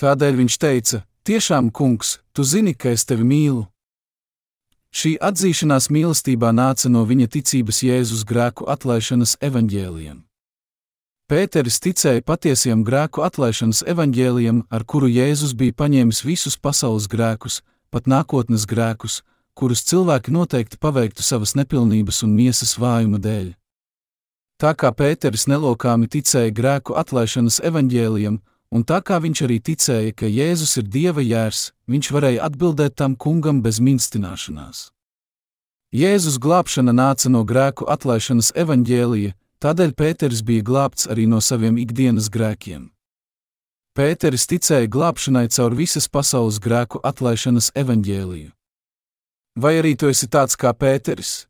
[0.02, 3.68] Tādēļ viņš teica: Tiešām, kungs, tu zini, ka es tevi mīlu.
[4.88, 10.24] Šī atzīšanās mīlestībā nāca no viņa ticības Jēzus grēku atlaišanas evaņģēliem.
[11.28, 17.60] Pēteris ticēja patiesiem grēku atlaišanas evaņģēliem, ar kuru Jēzus bija paņēmis visus pasaules grēkus,
[17.92, 19.20] pat nākotnes grēkus,
[19.52, 23.52] kurus cilvēki noteikti paveiktu savas nepilnības un miesas vājuma dēļ.
[24.58, 28.40] Tā kā Pēteris nelokāmi ticēja grēku atlaišanas evaņģēliem,
[28.74, 33.16] un tā kā viņš arī ticēja, ka Jēzus ir Dieva jērs, viņš varēja atbildēt tam
[33.16, 34.88] kungam bez minstināšanās.
[35.94, 39.32] Jēzus glābšana nāca no grēku atlaišanas evaņģēlija,
[39.64, 42.90] tādēļ Pēters bija glābts arī no saviem ikdienas grēkiem.
[43.96, 48.52] Pēteris ticēja glābšanai caur visas pasaules grēku atlaišanas evaņģēliju.
[49.58, 51.48] Vai arī tu esi tāds kā Pēteris?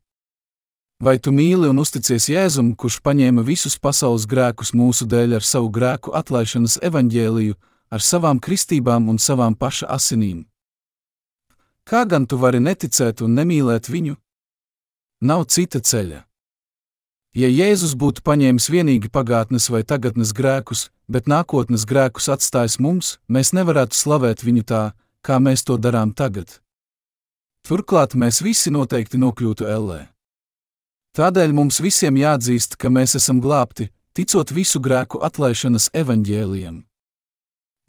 [0.99, 5.69] Vai tu mīli un uzticies Jēzum, kurš paņēma visus pasaules grēkus mūsu dēļ ar savu
[5.71, 7.55] grēku atlaišanas evaņģēliju,
[7.95, 10.41] ar savām kristībām un savām paša asinīm?
[11.87, 14.17] Kā gan tu vari neticēt un nemīlēt viņu?
[15.23, 16.19] Nav cita ceļa.
[17.31, 23.55] Ja Jēzus būtu paņēmis vienīgi pagātnes vai tagadnes grēkus, bet nākotnes grēkus atstājis mums, mēs
[23.55, 24.83] nevarētu slavēt viņu tā,
[25.23, 26.59] kā mēs to darām tagad.
[27.63, 30.09] Turklāt mēs visi noteikti nokļūtu ellē.
[31.19, 36.77] Tādēļ mums visiem jāatzīst, ka mēs esam glābti, ticot visu grēku atlaišanas evaņģēliem.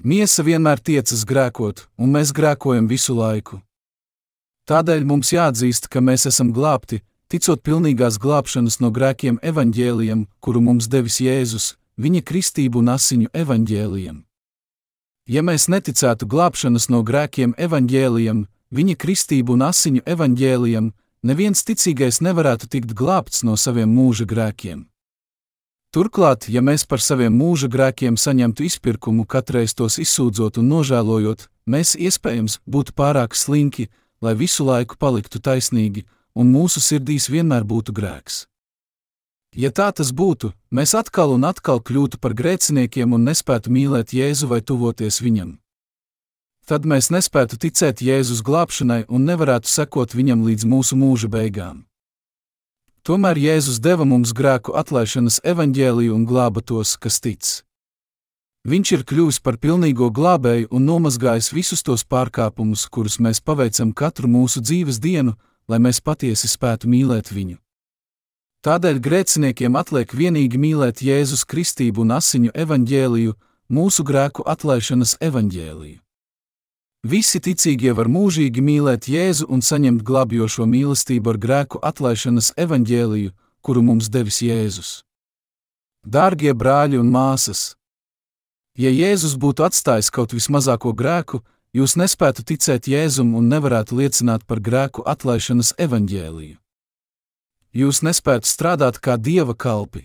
[0.03, 3.61] Miesa vienmēr tiecas grēkot, un mēs grēkojam visu laiku.
[4.67, 10.91] Tādēļ mums jāatzīst, ka mēs esam glābti, ticot pilnīgās glābšanas no grēkiem evaņģēliem, kuru mums
[10.91, 14.17] devis Jēzus, viņa kristību un asiņu evaņģēliem.
[15.31, 18.43] Ja mēs neticētu glābšanas no grēkiem evaņģēliem,
[18.75, 20.91] viņa kristību un asiņu evaņģēliem,
[21.23, 24.87] neviens ticīgais nevarētu tikt glābts no saviem mūža grēkiem.
[25.91, 31.97] Turklāt, ja mēs par saviem mūža grēkiem saņemtu izpirkumu, katreiz tos izsūdzot un nožēlojot, mēs
[31.99, 33.89] iespējams būtu pārāk slinki,
[34.23, 36.05] lai visu laiku paliktu taisnīgi,
[36.39, 38.45] un mūsu sirdīs vienmēr būtu grēks.
[39.59, 44.47] Ja tā tas būtu, mēs atkal un atkal kļūtu par grēciniekiem un nespētu mīlēt Jēzu
[44.47, 45.57] vai tuvoties viņam
[46.71, 51.81] tad mēs nespētu ticēt Jēzus glābšanai un nevarētu sekot viņam līdz mūsu mūža beigām.
[53.03, 57.49] Tomēr Jēzus deva mums grēku atlaišanas evaņģēliju un glāba tos, kas tic.
[58.71, 64.29] Viņš ir kļuvis par pilnīgo glābēju un nomazgājis visus tos pārkāpumus, kurus mēs paveicam katru
[64.29, 65.35] mūsu dzīves dienu,
[65.67, 67.57] lai mēs patiesi spētu mīlēt viņu.
[68.61, 73.35] Tādēļ grēciniekiem atliek vienīgi mīlēt Jēzus Kristību un asiņu evaņģēliju,
[73.73, 75.99] mūsu grēku atlaišanas evaņģēliju.
[77.01, 83.31] Visi ticīgie var mūžīgi mīlēt Jēzu un saņemt glābjošo mīlestību ar grēku atlaišanas evaņģēliju,
[83.65, 84.91] kuru mums devis Jēzus.
[86.05, 87.75] Dārgie brāļi un māsas!
[88.77, 91.41] Ja Jēzus būtu atstājis kaut vismazāko grēku,
[91.73, 96.61] jūs nespētu ticēt Jēzum un nevarētu liecināt par grēku atlaišanas evaņģēliju.
[97.73, 100.05] Jūs nespētu strādāt kā dieva kalpi.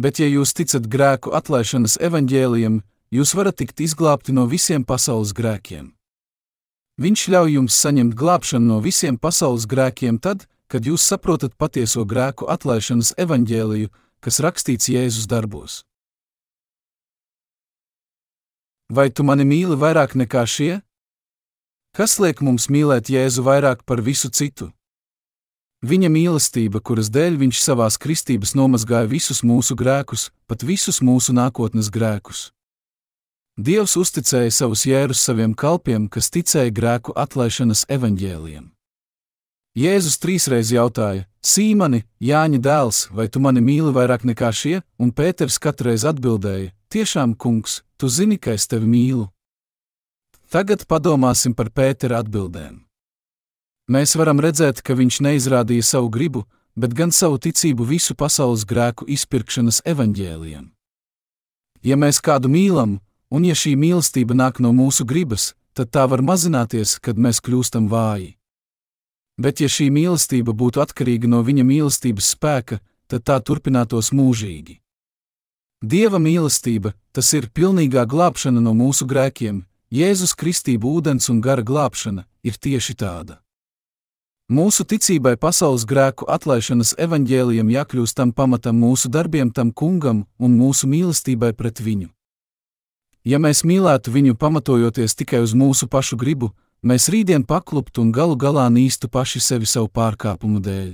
[0.00, 2.80] Bet, ja jūs ticat grēku atlaišanas evaņģēlijam,
[3.14, 5.92] jūs varat tikt izglābti no visiem pasaules grēkiem.
[7.00, 12.46] Viņš ļauj jums saņemt glābšanu no visiem pasaules grēkiem tad, kad jūs saprotat patieso grēku
[12.50, 13.90] atlaišanas evaņģēliju,
[14.22, 15.82] kas rakstīts Jēzus darbos.
[18.90, 20.72] Vai tu mani mīli vairāk nekā šie?
[21.94, 24.70] Kas liek mums mīlēt Jēzu vairāk par visu citu?
[25.84, 31.90] Viņa mīlestība, kuras dēļ viņš savās kristības nomazgāja visus mūsu grēkus, pat visus mūsu nākotnes
[31.92, 32.54] grēkus.
[33.54, 38.64] Dievs uzticēja savus jērus saviem kalpiem, kas ticēja grēku atlaišanas evaņģēliem.
[39.78, 44.80] Jēzus trīsreiz jautāja: Sīmani, Jāņa dēls, vai tu mani mīli vairāk nekā šie?
[44.98, 49.28] Un Pēters katreiz atbildēja: Tiešām, kungs, tu zini, ka es tevi mīlu.
[50.50, 52.82] Tagad padomāsim par Pētera atbildēm.
[53.86, 56.44] Mēs varam redzēt, ka viņš neizrādīja savu gribu,
[56.74, 60.70] bet gan savu ticību visu pasaules grēku izpirkšanas evaņģēliem.
[61.84, 62.98] Ja mēs kādu mīlam,
[63.34, 67.90] un ja šī mīlestība nāk no mūsu gribas, tad tā var mazināties, kad mēs kļūstam
[67.90, 68.36] vāji.
[69.34, 72.78] Bet ja šī mīlestība būtu atkarīga no viņa mīlestības spēka,
[73.10, 74.78] tad tā turpinātos mūžīgi.
[75.82, 82.24] Dieva mīlestība, tas ir pilnīgā glābšana no mūsu grēkiem, Jēzus Kristība, ūdens un gara glābšana,
[82.42, 83.40] ir tieši tāda.
[84.50, 90.88] Mūsu ticībai pasaules grēku atlaišanas evaņģēlijam jākļūst tam pamatam mūsu darbiem, tam kungam un mūsu
[90.90, 92.10] mīlestībai pret viņu.
[93.24, 96.50] Ja mēs mīlētu viņu pamatojoties tikai uz mūsu pašu gribu,
[96.84, 100.92] mēs rītdien pakluptu un galu galā nīstu paši sevi savu pārkāpumu dēļ.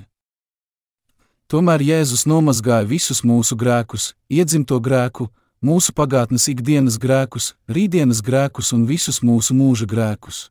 [1.50, 5.26] Tomēr Jēzus nomazgāja visus mūsu grēkus, iedzimto grēku,
[5.58, 10.44] mūsu pagātnes ikdienas grēkus, rītdienas grēkus un visus mūsu mūža grēkus.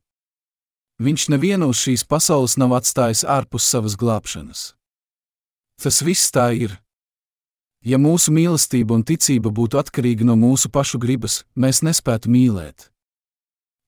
[1.00, 4.74] Viņš nevienu uz šīs pasaules nav atstājis ārpus savas glābšanas.
[5.80, 6.76] Tas viss tā ir.
[7.86, 12.90] Ja mūsu mīlestība un ticība būtu atkarīga no mūsu pašu gribas, mēs nespētu mīlēt.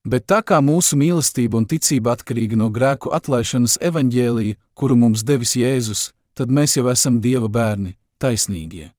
[0.08, 5.52] Bet tā kā mūsu mīlestība un ticība atkarīga no grēku atlaišanas evaņģēlīja, kuru mums devis
[5.60, 8.90] Jēzus, tad mēs jau esam Dieva bērni, taisnīgie.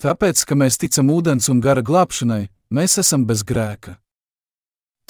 [0.00, 3.98] Tāpēc, ka mēs ticam ūdens un gara glābšanai, mēs esam bez grēka.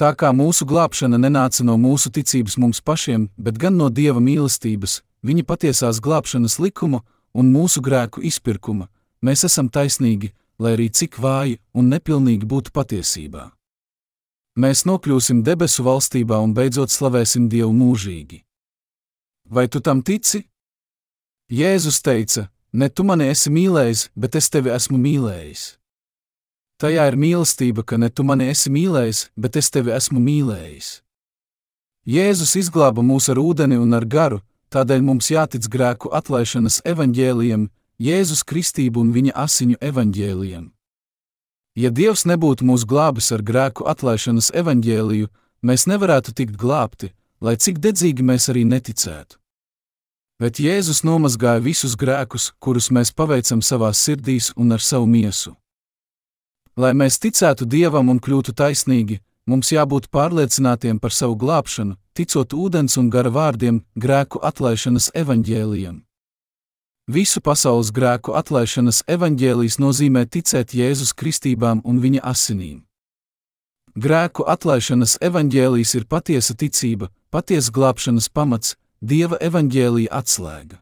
[0.01, 5.03] Tā kā mūsu glābšana nenāca no mūsu ticības mums pašiem, bet gan no Dieva mīlestības,
[5.23, 7.05] viņa patiesās glābšanas likuma
[7.35, 8.89] un mūsu grēku izpirkuma,
[9.23, 13.49] mēs esam taisnīgi, lai arī cik vāji un nepilnīgi būtu patiesībā.
[14.61, 18.43] Mēs nokļūsim debesu valstībā un beidzot slavēsim Dievu mūžīgi.
[19.49, 20.43] Vai tu tam tici?
[21.51, 25.63] Jēzus teica: Ne tu mani esi mīlējis, bet es tevi esmu mīlējis.
[26.81, 30.91] Tajā ir mīlestība, ka ne tu mani esi mīlējis, bet es tevi esmu mīlējis.
[32.09, 34.41] Jēzus izglāba mūs ar ūdeni un ar garu,
[34.75, 37.69] tādēļ mums jātic grēku atlaišanas evaņģēliem,
[38.01, 40.71] Jēzus kristību un viņa asiņu evaņģēliem.
[41.77, 45.29] Ja Dievs nebūtu mūs glābis ar grēku atlaišanas evaņģēliju,
[45.63, 49.37] mēs nevarētu tikt glābti, lai cik dedzīgi mēs arī neticētu.
[50.41, 55.53] Bet Jēzus nomazgāja visus grēkus, kurus mēs paveicam savā sirdīs un ar savu miesu.
[56.81, 62.99] Lai mēs ticētu Dievam un kļūtu taisnīgi, mums jābūt pārliecinātiem par savu glābšanu, ticot ūdens
[63.01, 66.03] un gara vārdiem, grēku atlaišanas evaņģēlijam.
[67.11, 72.85] Visu pasaules grēku atlaišanas evaņģēlijs nozīmē ticēt Jēzus kristībām un viņa asinīm.
[73.97, 80.77] Grēku atlaišanas evaņģēlijs ir patiesa ticība, patiesa glābšanas pamats, Dieva evaņģēlīja atslēga.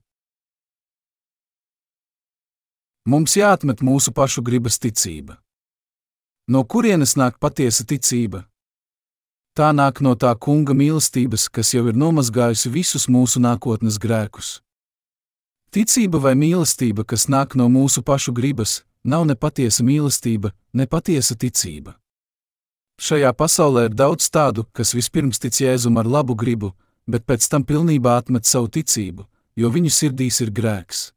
[3.07, 5.39] Mums jāatmet mūsu pašu gribas ticība.
[6.51, 8.43] No kurienes nāk patiesa ticība?
[9.59, 14.61] Tā nāk no tā kunga mīlestības, kas jau ir nomazgājusi visus mūsu nākotnes grēkus.
[15.75, 21.35] Ticība vai mīlestība, kas nāk no mūsu pašu gribas, nav ne patiesa mīlestība, ne patiesa
[21.35, 21.97] ticība.
[23.03, 26.77] Šajā pasaulē ir daudz tādu, kas vispirms tic Jēzum ar labu gribu,
[27.11, 29.27] bet pēc tam pilnībā atmet savu ticību,
[29.59, 31.09] jo viņu sirdīs ir grēks.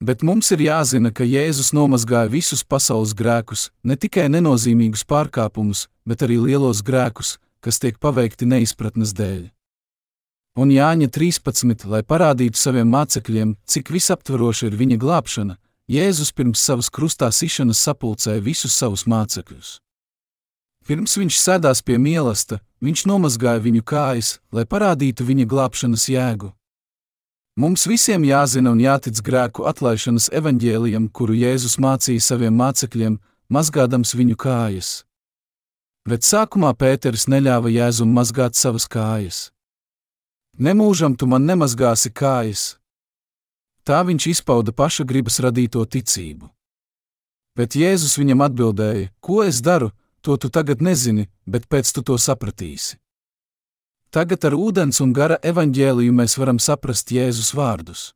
[0.00, 6.20] Bet mums ir jāzina, ka Jēzus nomazgāja visus pasaules grēkus, ne tikai nenozīmīgus pārkāpumus, bet
[6.26, 9.46] arī lielos grēkus, kas tiek paveikti neizpratnes dēļ.
[10.60, 15.56] Un Jāņa 13, lai parādītu saviem mācekļiem, cik visaptveroša ir viņa glābšana,
[15.88, 19.78] Jēzus pirms savas krustā sišanas sapulcēja visus savus mācekļus.
[20.86, 26.52] Pirms viņš sēdās pie mīlestības, viņš nomazgāja viņu kājas, lai parādītu viņa glābšanas jēgu.
[27.56, 33.14] Mums visiem jāzina un jātic grēku atlaišanas evaņģēlijam, kuru Jēzus mācīja saviem mācekļiem,
[33.48, 34.90] mazgādams viņu kājas.
[36.04, 39.38] Bet sākumā Pēters neļāva Jēzum mazgāt savas kājas.
[40.60, 42.66] Nemūžam tu man nemazgāsi kājas.
[43.88, 46.50] Tā viņš izpauda paša gribas radīto ticību.
[47.56, 52.20] Bet Jēzus viņam atbildēja: Ko es daru, to tu tagad nezini, bet pēc tu to
[52.20, 53.00] sapratīsi.
[54.16, 58.14] Tagad ar ūdens un gara evaņģēliju mēs varam saprast Jēzus vārdus.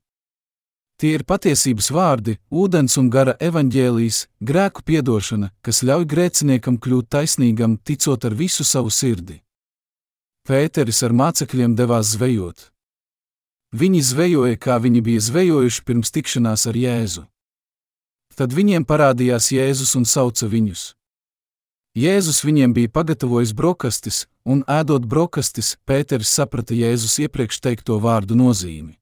[0.97, 7.77] Tie ir patiesības vārdi, ūdens un gara evaņģēlijas, grēku piedošana, kas ļauj grēciniekam kļūt taisnīgam,
[7.85, 9.43] ticot ar visu savu sirdi.
[10.49, 12.71] Pēteris ar mācekļiem devās zvejot.
[13.77, 17.27] Viņi zvejoja, kā viņi bija zvejojuši pirms tikšanās ar Jēzu.
[18.41, 20.95] Tad viņiem parādījās Jēzus un sauca viņus.
[21.99, 28.95] Jēzus viņiem bija pagatavojis brokastis, un ēdot brokastis, Pēters saprata Jēzus iepriekš teikto vārdu nozīmi.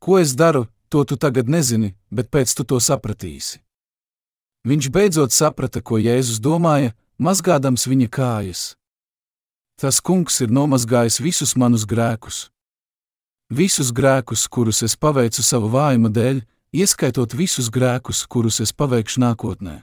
[0.00, 3.60] Ko es daru, to tu tagad nezini, bet pēc tu to sapratīsi.
[4.64, 8.62] Viņš beidzot saprata, ko Jēzus domāja, mazgādams viņa kājas.
[9.76, 12.46] Tas kungs ir nomazgājis visus manus grēkus.
[13.52, 16.40] Visus grēkus, kurus es paveicu savu vājuma dēļ,
[16.72, 19.82] ieskaitot visus grēkus, kurus es paveikšu nākotnē.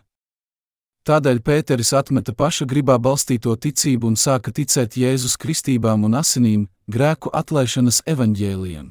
[1.04, 7.28] Tādēļ Pēteris atmeta paša gribā balstīto ticību un sāka ticēt Jēzus kristībām un asinīm, grēku
[7.36, 8.86] atlaišanas evaņģēliem.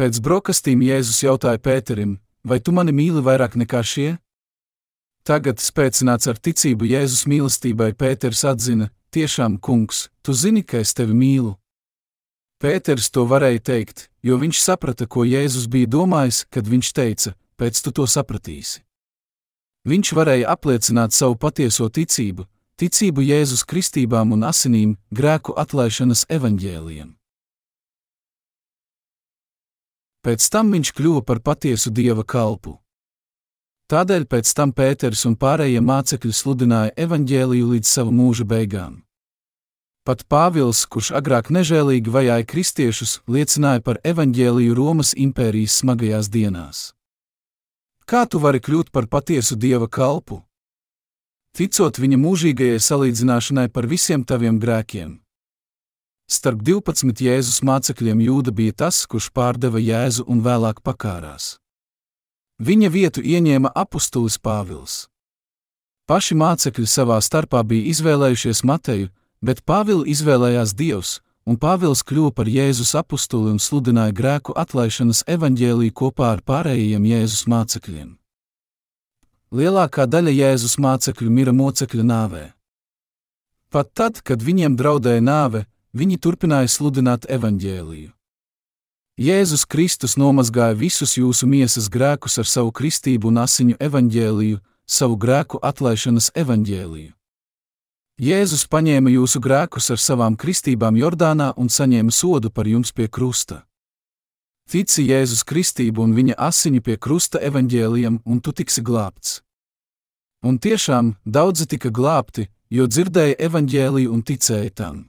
[0.00, 2.16] Pēc brokastīm Jēzus jautāja Pēterim:
[2.48, 4.14] Vai tu mani mīli vairāk nekā šie?
[5.28, 11.12] Tagad, spēcināts ar ticību Jēzus mīlestībai, Pēters atzina: Tiešām, kungs, tu zini, ka es tevi
[11.12, 11.58] mīlu.
[12.56, 17.84] Pēters to varēja teikt, jo viņš saprata, ko Jēzus bija domājis, kad viņš teica: Pēc
[17.84, 18.85] tu to sapratīsi.
[19.86, 27.12] Viņš varēja apliecināt savu patieso ticību, ticību Jēzus kristībām un asinīm, grēku atlaišanas evaņģēliem.
[30.26, 32.80] Pēc tam viņš kļuva par patiesu dieva kalpu.
[33.86, 39.04] Tādēļ pēc tam Pēters un pārējie mācekļi sludināja evaņģēliju līdz savu mūža beigām.
[40.02, 46.95] Pat Pāvils, kurš agrāk nežēlīgi vajāja kristiešus, liecināja par evaņģēliju Romas impērijas smagajās dienās.
[48.06, 50.44] Kā tu vari kļūt par patiesu dieva kalpu?
[51.58, 55.16] Ticot viņa mūžīgajai salīdzināšanai par visiem taviem grēkiem.
[56.30, 61.56] Starp 12 Jēzus mācekļiem Jūda bija tas, kurš pārdeva Jēzu un vēlāk pakārās.
[62.62, 65.08] Viņa vietu ieņēma apustulis Pāvils.
[66.06, 69.10] Paši mācekļi savā starpā bija izvēlējušies Mateju,
[69.42, 75.94] bet Pāvilu izvēlējās Dievs, un Pāvils kļuva par Jēzus apustuli un sludināja grēku atlaišanas evaņģēlīju
[75.94, 78.16] kopā ar pārējiem Jēzus mācekļiem.
[79.54, 82.44] Lielākā daļa Jēzus mācekļu mira mocekļa nāvē.
[83.70, 85.64] Pat tad, kad viņiem draudēja nāve,
[85.94, 88.10] viņi turpināja sludināt evaņģēliju.
[89.16, 95.62] Jēzus Kristus nomazgāja visus jūsu miesas grēkus ar savu kristību un asiņu evaņģēliju, savu grēku
[95.62, 97.14] atlaišanas evaņģēliju.
[98.16, 103.66] Jēzus paņēma jūsu grēkus ar savām kristībām Jordānā un saņēma sodu par jums pie krusta.
[104.72, 109.42] Tici Jēzus kristību un viņa asiņu pie krusta evaņģēlijam, un tu tiksi glābts.
[110.40, 115.02] Un tiešām daudzi tika glābti, jo dzirdēja evaņģēliju un ticēja tam.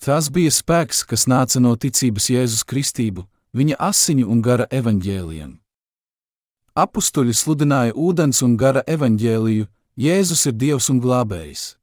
[0.00, 5.52] Tas bija spēks, kas nāca no ticības Jēzus Kristību, viņa asiņu un gara evaņģēliem.
[6.80, 9.68] Apustuļi sludināja ūdens un gara evaņģēliju,
[10.00, 11.74] Jēzus ir Dievs un glābējs.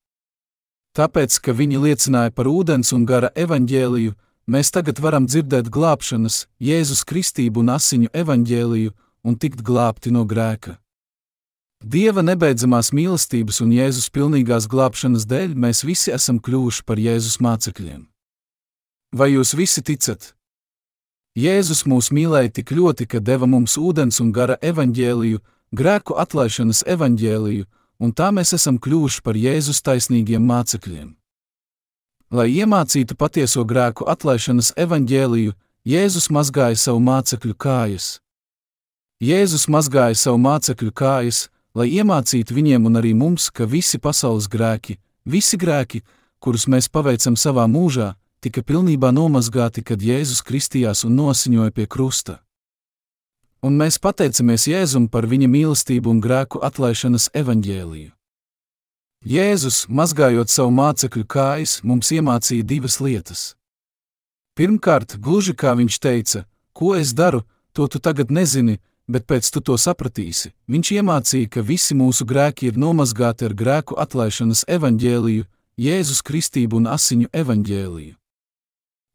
[0.97, 4.15] Tāpēc, ka viņi liecināja par ūdens un gara evaņģēliju,
[4.49, 8.93] mēs tagad varam dzirdēt glābšanas, Jēzus Kristību un asiņu evaņģēliju
[9.27, 10.79] un tikt glābti no grēka.
[11.85, 18.07] Dieva nebeidzamās mīlestības un Jēzus pilnīgās glābšanas dēļ mēs visi esam kļuvuši par Jēzus mācekļiem.
[19.13, 20.33] Vai jūs visi ticat?
[21.37, 25.43] Jēzus mūs mīlēja tik ļoti, ka deva mums ūdens un gara evaņģēliju,
[25.77, 27.69] grēku atlaišanas evaņģēliju,
[27.99, 31.15] un tā mēs esam kļuvuši par Jēzus taisnīgiem mācekļiem.
[32.31, 35.53] Lai iemācītu patieso grēku atlaišanas evaņģēliju,
[35.87, 38.07] Jēzus mazgāja savu mācekļu kājas.
[39.23, 41.47] Jēzus mazgāja savu mācekļu kājas,
[41.77, 46.03] lai iemācītu viņiem un arī mums, ka visi pasaules grēki, visi grēki,
[46.43, 52.41] kurus mēs paveicam savā mūžā, tika pilnībā nomazgāti, kad Jēzus kristījās un nosiņoja pie krusta.
[53.65, 58.11] Un mēs pateicamies Jēzum par viņa mīlestību un grēku atlaišanas evaņģēliju.
[59.27, 63.41] Jēzus, mazgājot savu mācekļu kājas, mums iemācīja divas lietas.
[64.57, 66.43] Pirmkārt, gluži kā viņš teica,
[66.73, 67.41] ko es daru,
[67.73, 68.77] to tu tagad nezini,
[69.07, 70.53] bet pēc tu to sapratīsi.
[70.69, 75.45] Viņš iemācīja, ka visi mūsu grēki ir nomazgāti ar grēku atlaišanas evaņģēliju,
[75.77, 78.15] Jēzus Kristību un asiņu evaņģēliju.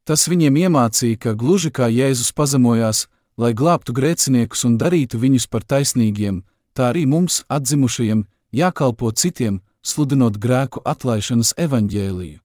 [0.06, 3.06] Tas viņiem iemācīja, ka gluži kā Jēzus pazemojās,
[3.36, 6.42] lai glābtu grēciniekus un darītu viņus par taisnīgiem,
[6.76, 12.38] tā arī mums, atzimušajiem, jākalpo citiem, sludinot grēku atlaišanas evaņģēliju.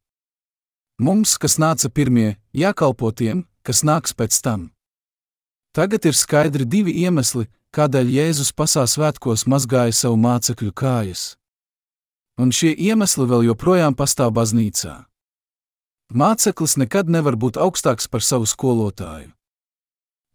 [0.98, 4.72] Mums, kas nāca pirmie, jākalpo tiem, kas nāks pēc tam.
[5.78, 7.46] Tagad ir skaidri divi iemesli,
[7.76, 11.36] kādēļ Jēzus pasā svētkos mazgāja savu mācekļu kājas.
[12.42, 15.04] Un šie iemesli vēl joprojām pastāv baznīcā.
[16.18, 19.37] Māceklis nekad nevar būt augstāks par savu skolotāju.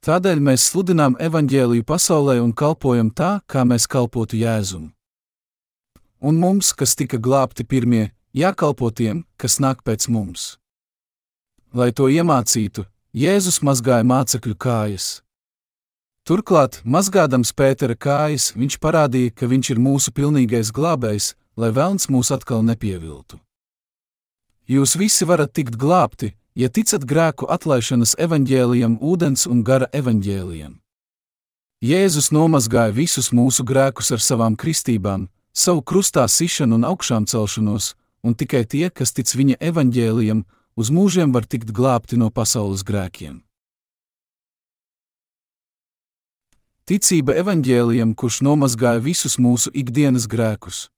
[0.03, 4.89] Tādēļ mēs sludinām evaņģēliju pasaulē un kalpojam tā, kā mēs kalpotu Jēzum.
[6.19, 10.57] Un mums, kas tika glābti pirmie, jākalpo tiem, kas nāk pēc mums.
[11.71, 12.83] Lai to iemācītu,
[13.15, 15.07] Jēzus mazgāja mācekļu kājas.
[16.27, 22.35] Turklāt, mazgādams Pētera kājas, viņš parādīja, ka viņš ir mūsu pilnīgais glābējs, lai velns mūs
[22.35, 23.39] atkal nepieviltu.
[24.67, 30.79] Jūs visi varat tikt glābti, ja ticat grēku atlaišanas evaņģēlijam, ūdens un gara evaņģēlijam.
[31.83, 38.37] Jēzus nomazgāja visus mūsu grēkus ar savām kristībām, savu krustā sišanu un augšām celšanos, un
[38.39, 40.45] tikai tie, kas tic viņa evaņģēlijam,
[40.77, 43.43] uz mūžiem var tikt glābti no pasaules grēkiem.
[46.87, 50.89] Ticība evaņģēlijam, kurš nomazgāja visus mūsu ikdienas grēkus.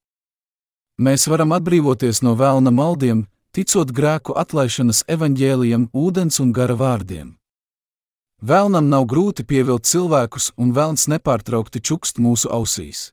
[0.96, 7.34] Mēs varam atbrīvoties no vēlna maldiem, ticot grēku atlaišanas evaņģēlijam, ūdens un gara vārdiem.
[8.44, 13.12] Vēlnam nav grūti pievilkt cilvēkus, un vēlns nepārtraukti čukst mūsu ausīs.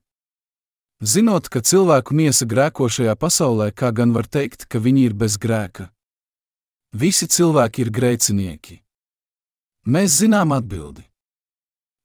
[1.02, 5.38] Zinot, ka cilvēku miesa grēko šajā pasaulē, kā gan var teikt, ka viņi ir bez
[5.42, 5.88] grēka.
[6.94, 8.82] Visi cilvēki ir grēcinieki.
[9.88, 11.08] Mēs zinām atbildi.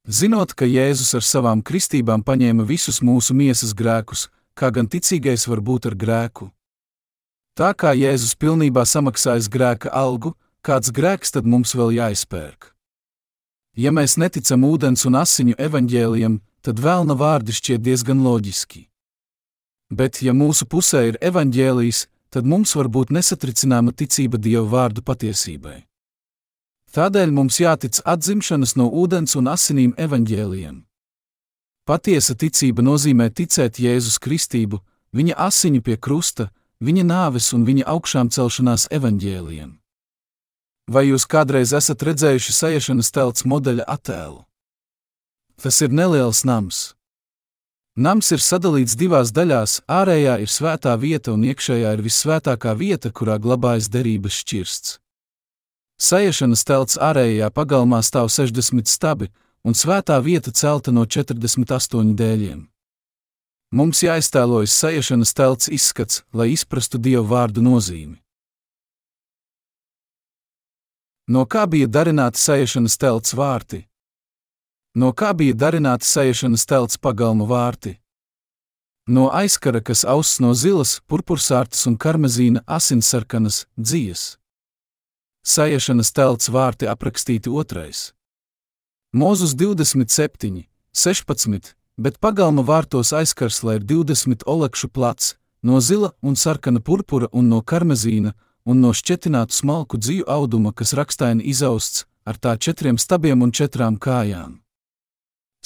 [0.06, 5.60] Zinot, ka Jēzus ar savām kristībām paņēma visus mūsu miesas grēkus, kā gan ticīgais var
[5.60, 6.52] būt ar grēku.
[7.56, 12.74] Tā kā Jēzus pilnībā samaksājas grēka algu, kāds grēks tad mums vēl jāizpērk?
[13.80, 18.82] Ja mēs neticam ūdens un asiņu evaņģēlijam, tad vēlna vārdi šķiet diezgan loģiski.
[19.88, 25.86] Bet, ja mūsu pusē ir evaņģēlijs, tad mums var būt nesatricināma ticība Dieva vārdu patiesībai.
[26.92, 30.82] Tādēļ mums jātic atzimšanas no ūdens un asinīm evaņģēlijiem.
[31.88, 34.82] Patiesa ticība nozīmē ticēt Jēzus Kristību,
[35.16, 36.50] viņa asiņu pie krusta,
[36.80, 39.72] viņa nāves un viņa augšām celšanās evaņģēlijiem.
[40.86, 44.44] Vai jūs kādreiz esat redzējuši sajiešanas telts modeļa attēlu?
[45.58, 46.92] Tas ir neliels nams.
[47.96, 53.38] Nams ir sadalīts divās daļās, ārējā ir svētā vieta un iekšējā ir visvētākā vieta, kurā
[53.40, 54.98] glabājas derības šķirsts.
[55.96, 59.30] Sajiešanas telts ārējā pagalmā stāv 60 stabi,
[59.64, 62.66] un svētā vieta celta no 48 dēļiem.
[63.76, 68.16] Mums jāiztēlojas sajiešanas telts izskats, lai izprastu Dieva vārdu nozīmi.
[71.28, 73.82] No kā bija darināti sajiešanas telts vārti?
[74.96, 77.98] No kā bija darināti sajiešanas telts pagalma vārti?
[79.12, 84.38] No aizkara, kas auss no zilas, purpursārtas un karmezīna asinsarkanas dzijas.
[85.44, 88.12] Sajiešanas telts vārti aprakstīti otrais.
[89.12, 90.64] Mūzus 27,
[90.96, 97.28] 16, bet pagalma vārtos aizkars, lai ir 20 olekšu plats, no zila un sarkana purpura
[97.32, 102.98] un no karmezīna, un no šķetinātu smalku dzīvu auduma, kas rakstaini izausts, ar tā četriem
[102.98, 104.60] stabiem un četrām kājām.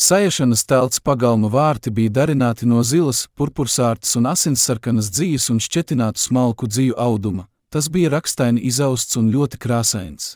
[0.01, 6.69] Sajiešanas telts pagalma vārti bija darināti no zilas, purpursārtas un asinsarkanas dzīves un šķetinātu smalku
[6.70, 10.32] dzīvu auduma, Tas bija rakstaini izausts un ļoti krāsains.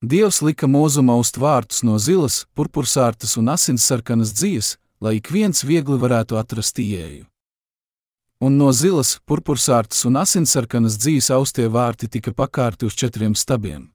[0.00, 4.70] Dievs lika mūzumā uz vārtus no zilas, purpursārtas un asinsarkanas dzīves,
[5.02, 7.26] lai ik viens viegli varētu atrast ieeju.
[8.42, 13.90] Un no zilas, purpursārtas un asinsarkanas dzīves austie vārti tika pakārti uz četriem stabiem.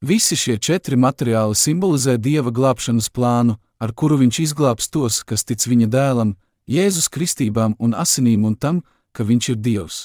[0.00, 5.66] Visi šie četri materiāli simbolizē Dieva glābšanas plānu, ar kuru viņš izglābs tos, kas tic
[5.66, 6.36] viņa dēlam,
[6.70, 8.82] Jēzus kristībām un asinīm un tam,
[9.12, 9.98] ka viņš ir Dievs.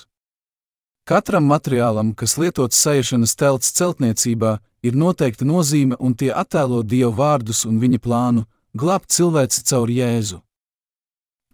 [1.06, 7.66] Katram materiālam, kas lietots sajiešanas telts celtniecībā, ir noteikta nozīme un tie attēlo Dieva vārdus
[7.70, 8.46] un viņa plānu
[8.76, 10.42] glābt cilvēci caur Jēzu.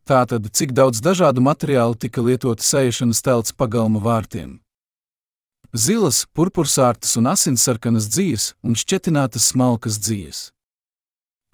[0.10, 4.58] Tātad, cik daudz dažādu materiālu tika lietoti sajiešanas telts pagalma vārtiem?
[5.72, 10.50] Zilas, purpursārtas un asinsarkanas dzīves un šķetinātas smalkas dzīves.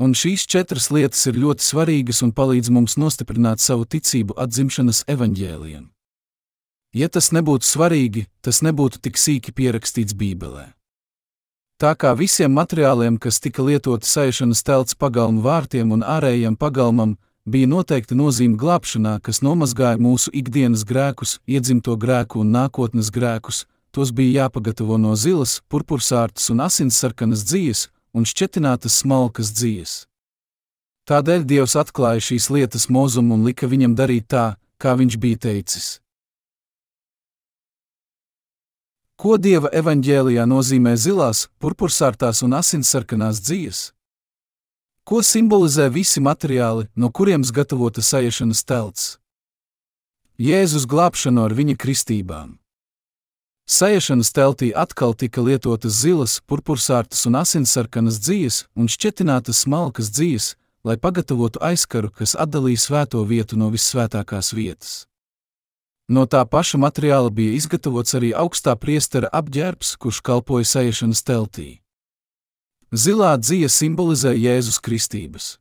[0.02, 5.89] Un šīs četras lietas ir ļoti svarīgas un palīdz mums nostiprināt savu ticību atzimšanas evaņģēlijam.
[6.98, 10.77] Ja tas nebūtu svarīgi, tas nebūtu tik sīki pierakstīts Bībelē.
[11.78, 17.12] Tā kā visiem materiāliem, kas tika lietoti saišanas telts pagalmu vārtiem un ārējiem pagalmam,
[17.45, 24.10] bija noteikta nozīme glābšanā, kas nomazgāja mūsu ikdienas grēkus, iedzimto grēku un nākotnes grēkus, tos
[24.10, 27.86] bija jāpagatavo no zilas, purpursārtas un asinsarkanas dzīves
[28.18, 29.94] un šķetinātas smalkas dzīves.
[31.06, 34.48] Tādēļ Dievs atklāja šīs lietas mūzumu un lika viņam darīt tā,
[34.82, 35.99] kā viņš bija teicis.
[39.18, 43.80] Ko Dieva evaņģēlijā nozīmē zilās, purpursārtās un asinsarkanās dzīves?
[45.02, 49.07] Ko simbolizē visi materiāli, no kuriem gatavota sajiešanas telts?
[50.38, 52.60] Jēzus glābšanu ar viņa kristībām.
[53.65, 60.53] Sajiešanas teltī atkal tika lietotas zilas, purpursārtas un asinsarkanas dzīves un šķetinātas smalkas dzīves,
[60.85, 65.07] lai pagatavotu aizkaru, kas atdalīja svēto vietu no visvētākās vietas.
[66.07, 71.81] No tā paša materiāla bija izgatavots arī augstā priestera apģērbs, kurš kalpoja sēšanas teltī.
[72.95, 75.57] Zilā dzija simbolizē Jēzus kristības.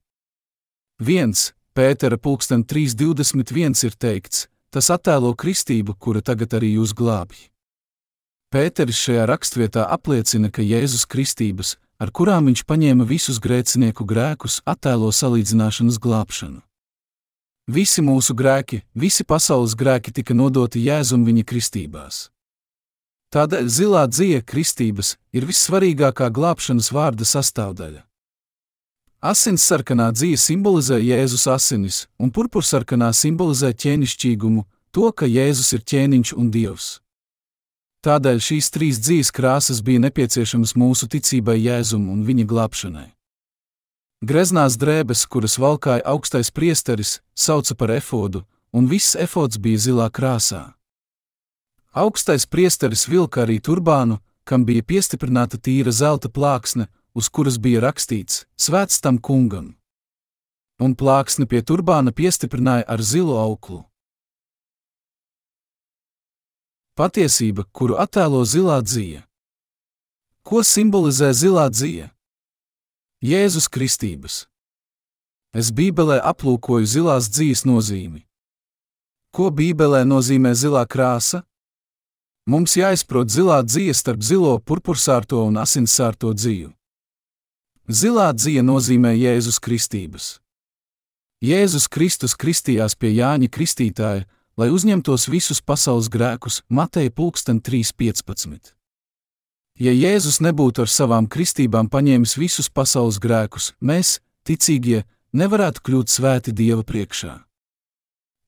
[1.02, 1.34] 1.
[1.74, 7.48] Pētera pulksten 3.21 ir teikts, tas attēlo kristību, kura tagad arī jūs glābj.
[8.54, 15.10] Pēteris šajā rakstvietā apliecina, ka Jēzus kristības, ar kurām viņš paņēma visus grēcinieku grēkus, attēlo
[15.10, 16.62] salīdzināšanas glābšanu.
[17.66, 22.28] Visi mūsu grēki, visi pasaules grēki tika nodoti Jēzum viņa kristībās.
[23.34, 28.04] Tādēļ zilā dzīve kristības ir vissvarīgākā glābšanas vārda sastāvdaļa.
[29.18, 34.62] Asins sarkanā dzīve simbolizē Jēzus asinis, un purpursarkanā simbolizē ķēnišķīgumu,
[34.94, 36.86] to, ka Jēzus ir ķēniņš un dievs.
[38.06, 43.15] Tādēļ šīs trīs dzīves krāsas bija nepieciešamas mūsu ticībai Jēzum un viņa glābšanai.
[44.24, 50.72] Greznās drēbes, kuras valkāja augstais priesteris, sauca par efodu, un viss efods bija zilā krāsā.
[51.92, 58.46] Augstais priesteris vilka arī turbānu, kam bija piestiprināta tīra zelta plāksne, uz kuras bija rakstīts:
[58.56, 59.76] Svēts tam kungam!
[60.80, 63.84] Un plāksni pie turbāna piestiprināja ar zilu auklu.
[66.96, 69.24] Patiesība, kuru attēlo zilā dzīve.
[70.40, 72.15] Ko simbolizē zilā dzīve?
[73.24, 74.42] Jēzus Kristības.
[75.56, 78.26] Es Bībelē aplūkoju zilās dzīves nozīmi.
[79.32, 81.40] Ko Bībelē nozīmē zilā krāsa?
[82.44, 86.74] Mums jāizprot zilā dzīve starp zilo purpursārto un asinsārto dzīvu.
[87.88, 90.36] Zilā dzīve nozīmē Jēzus Kristības.
[91.40, 94.28] Jēzus Kristus kristījās pie Jāņa Kristītāja,
[94.60, 98.75] lai uzņemtos visus pasaules grēkus, Mateja 3.15.
[99.76, 105.02] Ja Jēzus nebūtu ar savām kristībām paņēmis visus pasaules grēkus, mēs, ticīgie,
[105.36, 107.34] nevarētu kļūt svēti Dieva priekšā.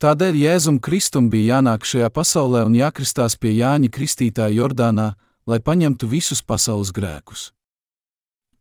[0.00, 5.10] Tādēļ Jēzum Kristum bija jānāk šajā pasaulē un jākristās pie Jāņa Kristītāja Jordānā,
[5.44, 7.50] lai paņemtu visus pasaules grēkus.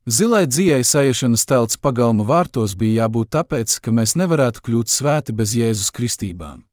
[0.07, 5.55] Zilai dzīvei sajiešanas telts pagalma vārtos bija jābūt tāpēc, ka mēs nevarētu kļūt svēti bez
[5.55, 6.63] Jēzus kristībām.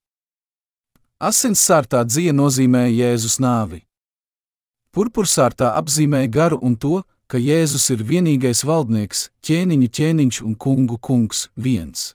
[1.22, 3.84] Asins sārtā dzīve nozīmē Jēzus nāvi.
[4.94, 11.48] Purpursārtā apzīmē garu un to, ka Jēzus ir vienīgais valdnieks, ķēniņu ķēniņš un kungu kungs
[11.56, 12.12] viens.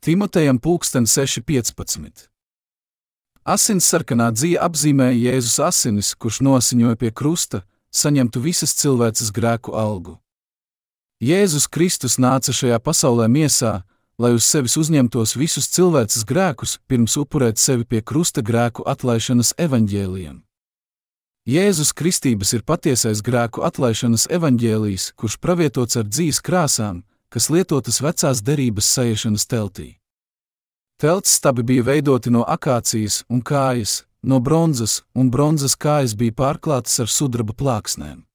[0.00, 2.28] Timotejam pulksten 6.15.
[3.44, 7.62] Asins sarkanā dzīve apzīmē Jēzus asinis, kurš nosiņoja pie krusta,
[7.92, 10.16] saņemtu visas cilvēces grēku algu.
[11.20, 13.82] Jēzus Kristus nāca šajā pasaulē miesā,
[14.16, 20.47] lai uz sevis uzņemtos visus cilvēces grēkus, pirms upurēt sevi pie krusta grēku atlaišanas evaņģēliem.
[21.48, 26.98] Jēzus Kristības ir patiesais grēku atlaišanas evaņģēlijs, kurš pravietots ar dzīves krāsām,
[27.32, 29.86] kas lietotas vecās derības sajiešanas teltī.
[31.00, 37.00] Telts stabi bija veidoti no akācijas un kājas, no bronzas, un bronzas kājas bija pārklātas
[37.00, 38.26] ar sudraba plāksnēm.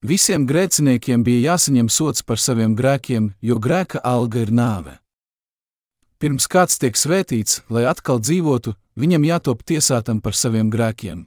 [0.00, 4.96] Visiem grēciniekiem bija jāsaņem sots par saviem grēkiem, jo grēka alga ir nāve.
[6.24, 11.26] Pirms kāds tiek svētīts, lai atkal dzīvotu, viņam jātop tiesātam par saviem grēkiem.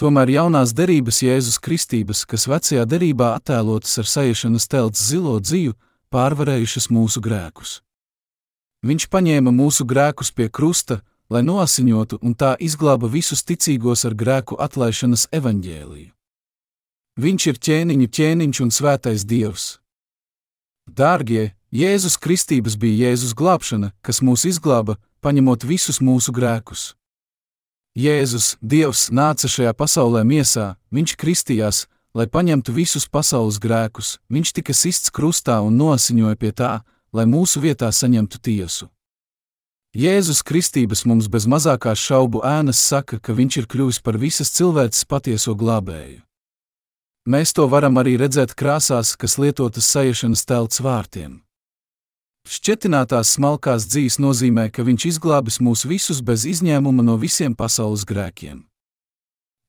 [0.00, 5.74] Tomēr jaunās derības Jēzus Kristības, kas vecajā derībā attēlotas ar sajiešanas telts zilo dzīvu,
[6.08, 7.82] pārvarējušas mūsu grēkus.
[8.80, 14.56] Viņš paņēma mūsu grēkus pie krusta, lai noasiņotu un tā izglāba visus ticīgos ar grēku
[14.56, 16.08] atlaišanas evaņģēliju.
[17.20, 19.66] Viņš ir ķēniņu ķēniņš un svētais dievs.
[20.88, 26.94] Dārgie, Jēzus Kristības bija Jēzus glābšana, kas mūs izglāba, paņemot visus mūsu grēkus.
[28.00, 31.82] Jēzus, Dievs, nāca šajā pasaulē miesā, viņš kristījās,
[32.16, 36.70] lai paņemtu visus pasaules grēkus, viņš tika sists krustā un nosiņoja pie tā,
[37.12, 38.88] lai mūsu vietā saņemtu tiesu.
[39.90, 45.04] Jēzus Kristības mums bez mazākās šaubu ēnas saka, ka viņš ir kļuvis par visas cilvēces
[45.10, 46.22] patieso glābēju.
[47.26, 51.40] Mēs to varam arī redzēt krāsās, kas lietotas sajiešanas telts vārtiem.
[52.48, 58.64] Šķetinātās smalkās dzīves nozīmē, ka viņš izglābis mūs visus bez izņēmuma no visiem pasaules grēkiem.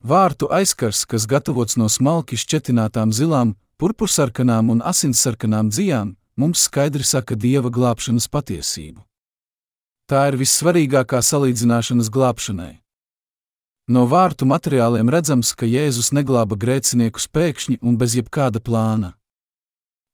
[0.01, 7.35] Vārtu aizkars, kas gatavots no smalki šķetinātām zilām, purpursarkanām un asinsarkanām dzijām, mums skaidri saka
[7.35, 9.03] dieva glābšanas patiesību.
[10.09, 12.73] Tā ir vissvarīgākā salīdzināšanas glābšanai.
[13.91, 19.13] No vārtu materiāliem redzams, ka Jēzus neglāba grēciniekus pēkšņi un bez jebkāda plāna.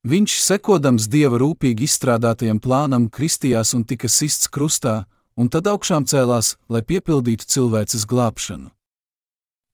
[0.08, 5.02] Viņš, sekodams dieva rūpīgi izstrādātajam plānam, kristījās un tika sists krustā,
[5.36, 8.70] un tad augšām cēlās, lai piepildītu cilvēces glābšanu.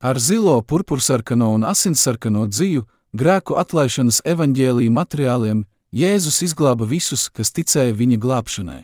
[0.01, 7.93] Ar zilo, purpursarkano un asinsarkano dzīvu, grēku atlaišanas evaņģēlīju materiāliem Jēzus izglāba visus, kas ticēja
[7.93, 8.81] viņa glābšanai.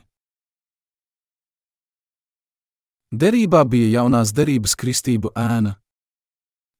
[3.09, 5.79] Derībā bija jaunās derības kristību ēna.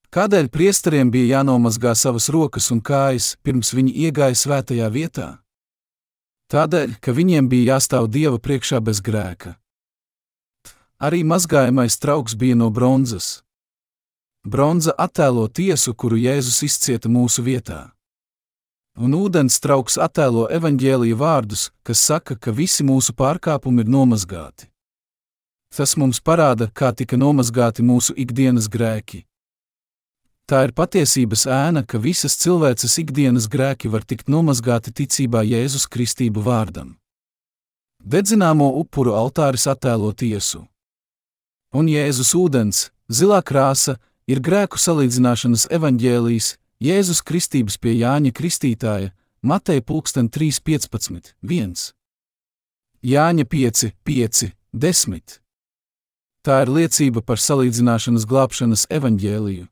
[0.10, 5.28] Kādēļ priesteriem bija jānomazgā savas rokas un kājas, pirms viņi iegāja svētajā vietā?
[6.50, 9.54] Tādēļ, ka viņiem bija jāstāv Dieva priekšā bez grēka.
[10.98, 13.44] Arī mazgājamais trauks bija no bronzas.
[14.42, 17.92] Bronza attēlo tiesu, kuru Jēzus izcieta mūsu vietā.
[18.98, 24.72] Un ūdens trauks attēlo evaņģēlīja vārdus, kas saka, ka visi mūsu pārkāpumi ir nomazgāti.
[25.70, 29.29] Tas mums parāda, kā tika nomazgāti mūsu ikdienas grēki.
[30.50, 36.42] Tā ir patiesības ēna, ka visas cilvēces ikdienas grēki var tikt nomazgāti ticībā Jēzus Kristību
[36.42, 36.96] vārdam.
[38.02, 40.64] Dedzināmo upuru altāris attēlo tiesu.
[41.70, 46.50] Un Jēzus ūdens, zilā krāsa, ir grēku salīdzināšanas evaņģēlijs,
[46.82, 49.14] Jēzus Kristības pie Jāņa Kristītāja,
[49.46, 51.36] Mateja 3.15.
[51.46, 51.90] 1.
[53.06, 55.42] Jāņa 5, 5, 10.
[56.42, 59.70] Tā ir liecība par salīdzināšanas glābšanas evaņģēliju.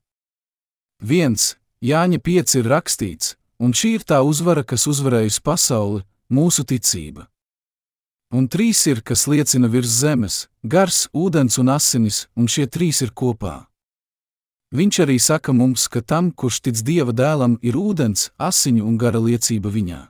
[1.02, 1.56] 1.
[1.78, 6.02] Jāņa 5 ir rakstīts, un šī ir tā uzvara, kas uzvarējusi pasauli,
[6.34, 7.28] mūsu ticība.
[8.34, 13.12] Un trīs ir, kas liecina virs zemes- gars, ūdens un asinis, un šie trīs ir
[13.12, 13.68] kopā.
[14.74, 19.20] Viņš arī saka mums, ka tam, kurš tic Dieva dēlam, ir ūdens, asiņu un gara
[19.20, 20.10] liecība viņā.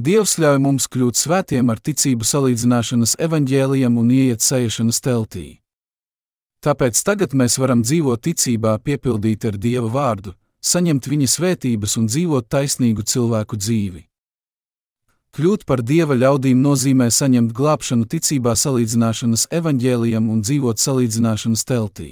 [0.00, 5.60] Dievs ļauj mums kļūt svētiem ar ticību salīdzināšanas evaņģēlijam un ieiet sajiešanas teltī.
[6.66, 12.48] Tāpēc tagad mēs varam dzīvot ticībā, piepildīt ar Dieva vārdu, saņemt viņa svētības un dzīvot
[12.50, 14.02] taisnīgu cilvēku dzīvi.
[15.36, 22.10] Kļūt par dieva ļaudīm nozīmē saņemt glābšanu ticībā salīdzināšanas evaņģēlijam un dzīvot salīdzināšanas teltī.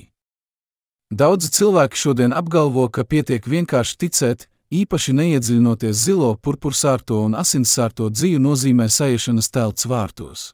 [1.10, 8.44] Daudzi cilvēki šodien apgalvo, ka pietiek vienkārši ticēt, īpaši neiedziļinoties zilo, purpursārto un asinsārto dzīvu
[8.44, 10.52] nozīmē saiešanas telts vārtos.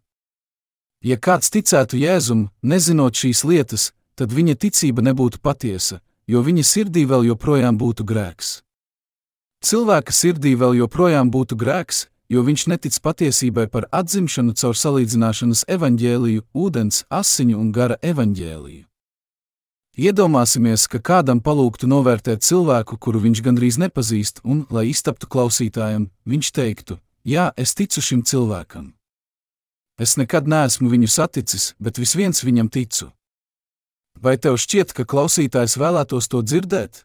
[1.01, 3.91] Ja kāds ticētu Jēzum, nezinot šīs lietas,
[4.21, 8.59] tad viņa ticība nebūtu patiesa, jo viņa sirdī vēl joprojām būtu grēks.
[9.65, 16.45] Cilvēka sirdī vēl joprojām būtu grēks, jo viņš netic patiesībai par atzimšanu caur salīdzināšanas evaņģēliju,
[16.53, 18.85] ūdens, asiņu un gara evaņģēliju.
[20.01, 26.53] Iedomāsimies, ka kādam palūgtu novērtēt cilvēku, kuru viņš gandrīz nepazīst, un, lai iztaptu klausītājam, viņš
[26.57, 28.93] teiktu: Jā, es ticu šim cilvēkam.
[30.01, 33.11] Es nekad neesmu viņu saticis, bet viens viņam ticu.
[34.17, 37.05] Vai tev šķiet, ka klausītājs vēlētos to dzirdēt?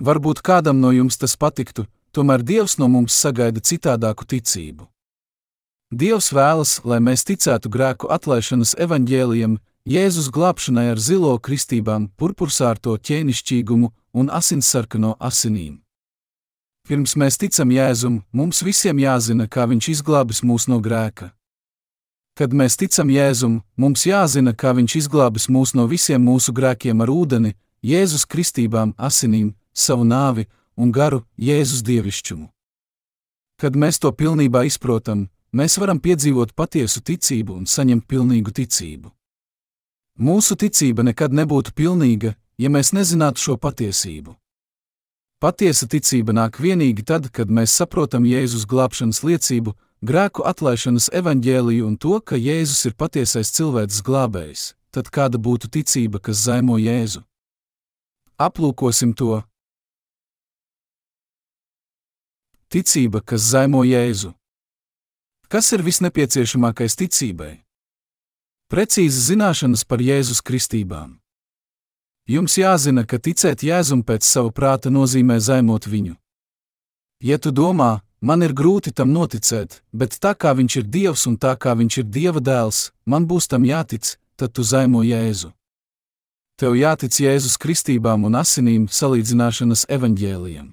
[0.00, 1.84] Varbūt kādam no jums tas patiktu,
[2.16, 4.88] tomēr Dievs no mums sagaida citādāku ticību.
[5.92, 13.92] Dievs vēlas, lai mēs ticētu grēku atlaišanas evaņģēlijam, Jēzus glābšanai ar zilo kristībām, purpursārto ķēnišķīgumu
[14.16, 15.82] un asinsarkano asinīm.
[16.88, 21.32] Pirms mēs ticam Jēzum, mums visiem jāzina, kā Viņš izglābis mūs no grēka.
[22.42, 27.10] Kad mēs ticam Jēzum, mums jāzina, kā Viņš izglābis mūs no visiem mūsu grēkiem ar
[27.12, 27.52] ūdeni,
[27.86, 32.48] Jēzus kristībām, asinīm, savu nāvi un garu Jēzus dievišķumu.
[33.62, 39.12] Kad mēs to pilnībā izprotam, mēs varam piedzīvot patiesu ticību un saņemt pilnīgu ticību.
[40.18, 44.34] Mūsu ticība nekad nebūtu pilnīga, ja mēs nezinātu šo patiesību.
[45.38, 51.96] Patiesa ticība nāk tikai tad, kad mēs saprotam Jēzus glābšanas liecību, grēku atlaišanas evaņģēliju un
[51.96, 57.22] to, ka Jēzus ir patiesais cilvēks glābējs, tad kāda būtu ticība, kas zaimo Jēzu?
[58.42, 59.42] Aplūkosim to.
[62.72, 64.32] Ticība, kas zaimo Jēzu.
[65.52, 67.58] Kas ir visnepieciešamākais ticībai?
[68.72, 71.18] Precīzas zināšanas par Jēzus kristībām.
[72.24, 76.16] Jums jāzina, ka ticēt Jēzum pēc sava prāta nozīmē zaimot viņu.
[77.20, 81.36] Ja tu domā, man ir grūti tam noticēt, bet tā kā viņš ir Dievs un
[81.36, 85.52] tā kā viņš ir Dieva dēls, man būs tam jātic, tad tu zaimo Jēzu.
[86.56, 90.70] Tev jātic Jēzus kristībām un asinīm salīdzināšanas evaņģēlijam.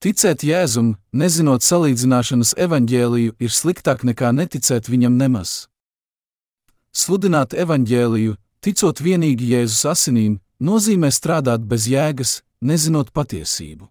[0.00, 5.66] Ticēt Jēzum, nezinot salīdzināšanas evaņģēliju, ir sliktāk nekā neticēt viņam nemaz.
[6.96, 13.90] Sludināt evaņģēliju, ticot vienīgi Jēzus asinīm, nozīmē strādāt bez jēgas, nezinot patiesību.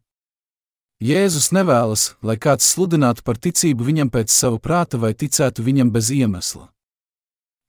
[1.00, 6.12] Jēzus nevēlas, lai kāds sludinātu par ticību viņam pēc sava prāta vai ticētu viņam bez
[6.12, 6.68] iemesla.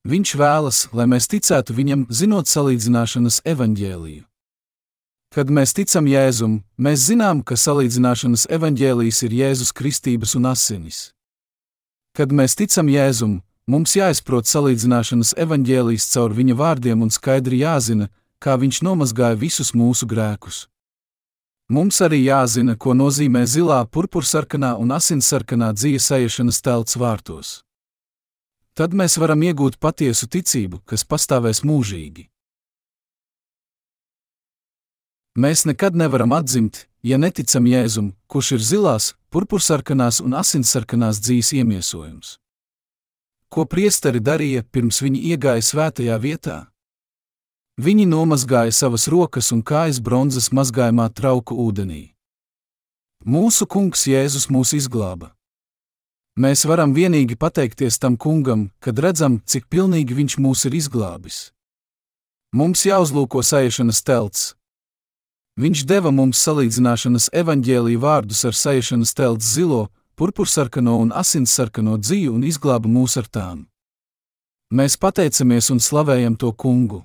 [0.07, 4.25] Viņš vēlas, lai mēs ticētu viņam, zinot salīdzināšanas evaņģēliju.
[5.31, 10.99] Kad mēs ticam Jēzum, mēs zinām, ka salīdzināšanas evaņģēlijs ir Jēzus kristības un asinis.
[12.17, 13.39] Kad mēs ticam Jēzum,
[13.69, 18.09] Mums jāizprot salīdzināšanas evaņģēlijas caur viņa vārdiem un skaidri jāzina,
[18.41, 20.65] kā viņš nomazgāja visus mūsu grēkus.
[21.71, 27.61] Mums arī jāzina, ko nozīmē zilā, purpursarkanā un asinsarkanā dzīves aiešanas telts vārtos.
[28.73, 32.27] tad mēs varam iegūt patiesu ticību, kas pastāvēs mūžīgi.
[35.37, 42.35] Mēs nekad nevaram atzimt, ja neticam Jēzum, kurš ir zilās, purpursarkanās un asinsarkanās dzīves iemiesojums.
[43.47, 46.70] Ko priesteri darīja pirms viņi iegāja svētajā vietā?
[47.81, 52.13] Viņi nomazgāja savas rokas un kājas bronzas mazgājumā trauku ūdenī.
[53.25, 55.31] Mūsu kungs Jēzus mūs izglāba.
[56.37, 61.49] Mēs varam vienīgi pateikties tam kungam, kad redzam, cik pilnīgi viņš mūs ir izglābis.
[62.53, 64.51] Mums jāuzlūko sajiešanas telts,
[65.59, 72.45] Viņš deva mums salīdzināšanas evaņģēlīju vārdus ar sajiešanas telts zilo, purpursarkano un asinsarkano dzīvu un
[72.47, 73.65] izglāba mūs ar tām.
[74.71, 77.03] Mēs pateicamies un slavējam to kungu.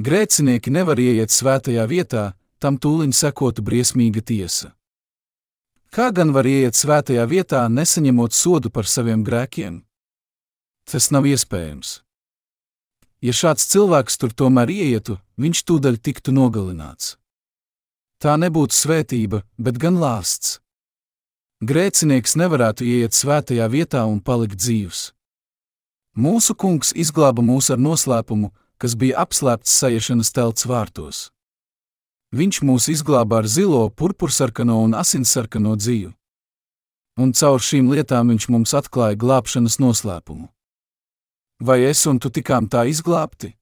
[0.00, 4.70] Grēcinieki nevar ieiet svētajā vietā, tam tūliņ sekotu briesmīga tiesa.
[5.92, 9.82] Kā gan var ieiet svētajā vietā, nesaņemot sodu par saviem grēkiem?
[10.88, 11.98] Tas nav iespējams.
[13.20, 17.18] Ja šāds cilvēks tur tomēr ieietu, viņš tūdaļ tiktu nogalināts.
[18.24, 20.62] Tā nebūtu svētība, bet gan lāsts.
[21.60, 25.10] Grēcinieks nevarētu ieiet svētajā vietā un palikt dzīvs.
[26.16, 28.48] Mūsu kungs izglāba mūs ar noslēpumu,
[28.80, 31.28] kas bija apslēpts sajiešanas telts vārtos.
[32.32, 36.12] Viņš mūs izglāba ar zilo, purpursarkano un asinsarkano dzīvu.
[37.20, 40.46] Un caur šīm lietām viņš mums atklāja glābšanas noslēpumu.
[41.60, 43.52] Vai es un tu tikām tā izglābti?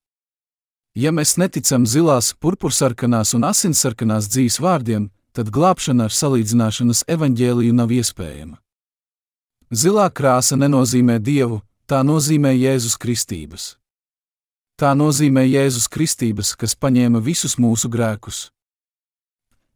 [0.94, 7.92] Ja mēs neticam zilās, purpursarkanās un asinsarkanās dzīves vārdiem, tad glābšana ar salīdzināšanas evaņģēliju nav
[7.94, 8.60] iespējama.
[9.70, 13.76] Zilā krāsa nenozīmē dievu, tā nozīmē Jēzus Kristības.
[14.78, 18.52] Tā nozīmē Jēzus Kristības, kas paņēma visus mūsu grēkus.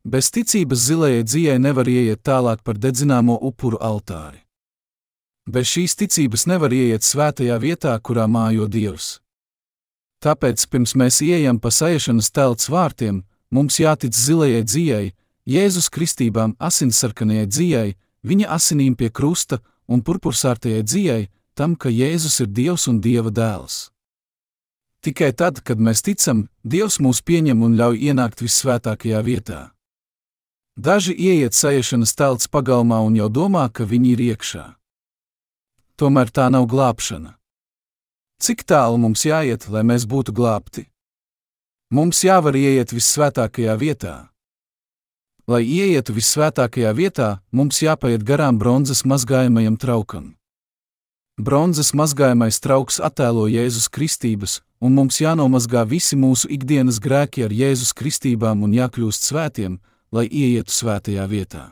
[0.07, 4.39] Bez ticības zilajai dzīvei nevar ieiet tālāk par dedzināmo upuru altāri.
[5.51, 9.19] Bez šīs ticības nevar ieiet svētajā vietā, kurā mājo Dievs.
[10.23, 15.12] Tāpēc, pirms mēs ieejam pa sajiešanas telts vārtiem, mums jātic zilajai dzīvei,
[15.51, 19.59] Jēzus kristībām, asinsarkanajai dzīvei, viņa asinīm pie krusta
[19.91, 21.27] un purpursārtajai dzīvei,
[21.59, 23.91] tam, ka Jēzus ir Dievs un Dieva dēls.
[25.03, 29.61] Tikai tad, kad mēs ticam, Dievs mūs pieņem un ļauj ienākt vissvētākajā vietā.
[30.79, 34.65] Daži ieiet sajiešanas telts pagalmā un jau domā, ka viņi ir iekšā.
[35.99, 37.35] Tomēr tā nav glābšana.
[38.43, 40.87] Cik tālu mums jāiet, lai mēs būtu glābti?
[41.91, 44.15] Mums jāvar ieiet vissvētākajā vietā.
[45.51, 50.37] Lai ieietu vissvētākajā vietā, mums jāpaiet garām bronzas mazgājamajam traukam.
[51.37, 57.95] Bronzas mazgājamais trauks attēlo Jēzus kristības, un mums jānomazgā visi mūsu ikdienas grēki ar Jēzus
[57.95, 59.79] kristībām un jākļūst svētiem,
[60.13, 61.65] lai ieietu svētajā vietā.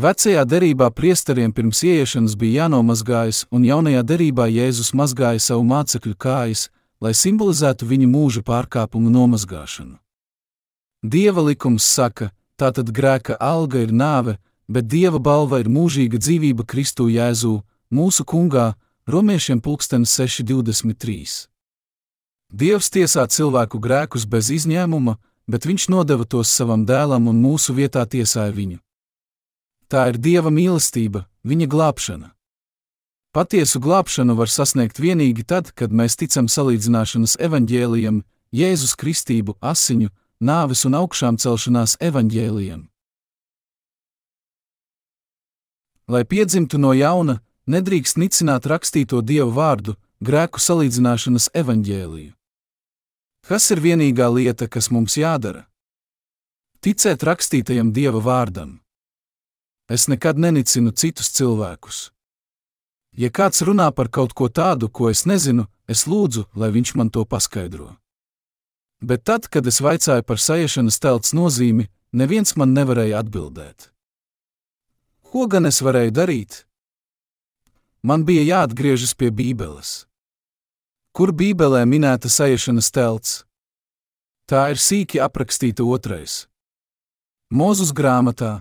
[0.00, 6.68] Vecajā derībā priesteriem pirms ieiešanas bija jānomazgājas, un jaunajā derībā Jēzus mazgāja savu mācekļu kājas,
[7.04, 9.98] lai simbolizētu viņa mūža pārkāpumu nomazgāšanu.
[11.02, 17.10] Dieva likums saka, tātad grēka alga ir nāve, bet dieva balva ir mūžīga dzīvība Kristu
[17.10, 17.58] Jēzū,
[17.90, 18.72] mūsu kungā,
[19.10, 21.49] romiešiem 623.
[22.50, 25.16] Dievs tiesā cilvēku grēkus bez izņēmuma,
[25.46, 28.78] bet viņš nodeva tos savam dēlam un mūsu vietā tiesāja viņu.
[29.90, 32.30] Tā ir Dieva mīlestība, viņa glābšana.
[33.30, 40.10] Patiesu glābšanu var sasniegt tikai tad, kad mēs ticam salīdzināšanas evaņģēlijam, Jēzus Kristību, asiņu,
[40.42, 42.88] nāves un augšām celšanās evaņģēlijam.
[46.10, 47.38] Lai piedzimtu no jauna,
[47.70, 52.39] nedrīkst nicināt rakstīto Dieva vārdu, grēku salīdzināšanas evaņģēliju.
[53.46, 55.64] Kas ir vienīgā lieta, kas mums jādara?
[56.80, 58.78] Ticēt rakstītajam Dieva vārdam.
[59.90, 62.10] Es nekad nenicinu citus cilvēkus.
[63.16, 67.10] Ja kāds runā par kaut ko tādu, ko es nezinu, es lūdzu, lai viņš man
[67.10, 67.96] to paskaidro.
[69.00, 73.88] Bet tad, kad es vaicāju par sajiešanas telts nozīmi, neviens man nevarēja atbildēt.
[75.30, 76.64] Ko gan es varēju darīt?
[78.02, 80.09] Man bija jāatgriežas pie Bībeles.
[81.10, 83.30] Kur Bībelē minēta sajiešanas telts?
[84.46, 86.44] Tā ir sīki aprakstīta otrais.
[87.50, 88.60] Mūzus grāmatā,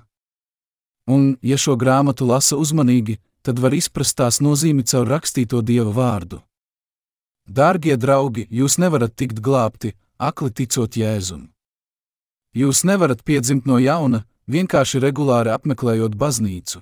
[1.05, 6.41] un, ja šo grāmatu lasa uzmanīgi, tad var izprast tās nozīmi caur rakstīto dieva vārdu.
[7.45, 11.47] Dārgie draugi, jūs nevarat tikt glābti, akli ticot Jēzum.
[12.57, 16.81] Jūs nevarat piedzimt no jauna, vienkārši regulāri apmeklējot baznīcu.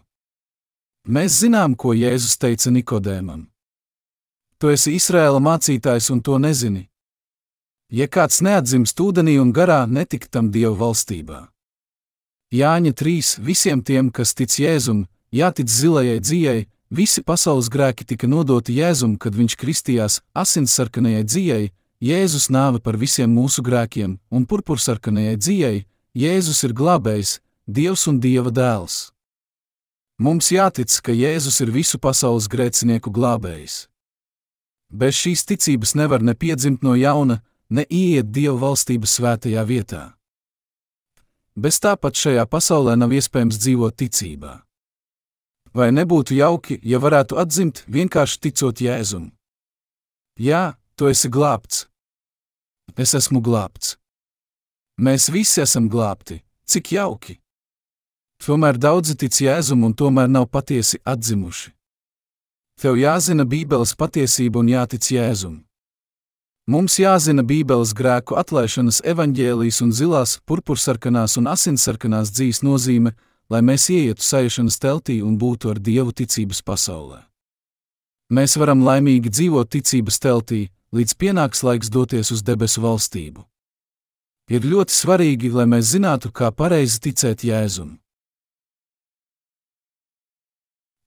[1.08, 3.48] Mēs zinām, ko Jēzus teica Nikodēmam.
[4.58, 6.88] Tu esi Izraēla mācītājs un to nezini.
[7.94, 11.44] Ja kāds neatzimst ūdenī un garā, netikt tam Dieva valstībā.
[12.52, 13.36] Jāņa 3.
[13.44, 19.36] Visiem tiem, kas tic Jēzum, jātic zilajai dzīvei, visi pasaules grēki tika nodoti Jēzum, kad
[19.38, 21.68] viņš kristījās asinsarkanajai dzīvei,
[22.02, 25.84] Jēzus nāva par visiem mūsu grēkiem, un purpursarkanajai dzīvei,
[26.18, 29.12] Jēzus ir glābējs, Dievs un Dieva dēls.
[30.18, 33.86] Mums jātic, ka Jēzus ir visu pasaules grēcinieku glābējs.
[34.90, 40.04] Bez šīs ticības nevar ne piedzimt no jauna, ne ieiet Dieva valstības svētajā vietā.
[41.58, 44.54] Bez tāpat šajā pasaulē nav iespējams dzīvot ticībā.
[45.74, 49.32] Vai nebūtu jauki, ja varētu atzimt vienkārši ticot Jēzum?
[50.40, 51.88] Jā, tu esi glābts.
[52.96, 53.98] Es esmu glābts.
[54.98, 57.38] Mēs visi esam glābti, cik jauki!
[58.42, 61.77] Tomēr daudzi tic Jēzum un tomēr nav patiesi atzimuši.
[62.78, 65.64] Tev jāzina Bībeles patiesība un jātic Jēzum.
[66.70, 73.16] Mums jāzina Bībeles grēku atlaišanas evaņģēlijas un zilās, purpursarkanās un asinsarkanās dzīves nozīme,
[73.50, 77.24] lai mēs ieietu sajūšanas teltī un būtu ar Dievu ticības pasaulē.
[78.30, 83.42] Mēs varam laimīgi dzīvot ticības teltī, līdz pienāks laiks doties uz debesu valstību.
[84.54, 87.98] Ir ļoti svarīgi, lai mēs zinātu, kā pareizi ticēt Jēzum.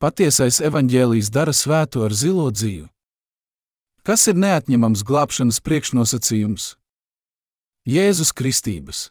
[0.01, 2.86] Patiesais evaņģēlijs dara svēto ar zilo dzīvi.
[4.01, 6.68] Kas ir neatņemams glābšanas priekšnosacījums?
[7.85, 9.10] Jēzus Kristības.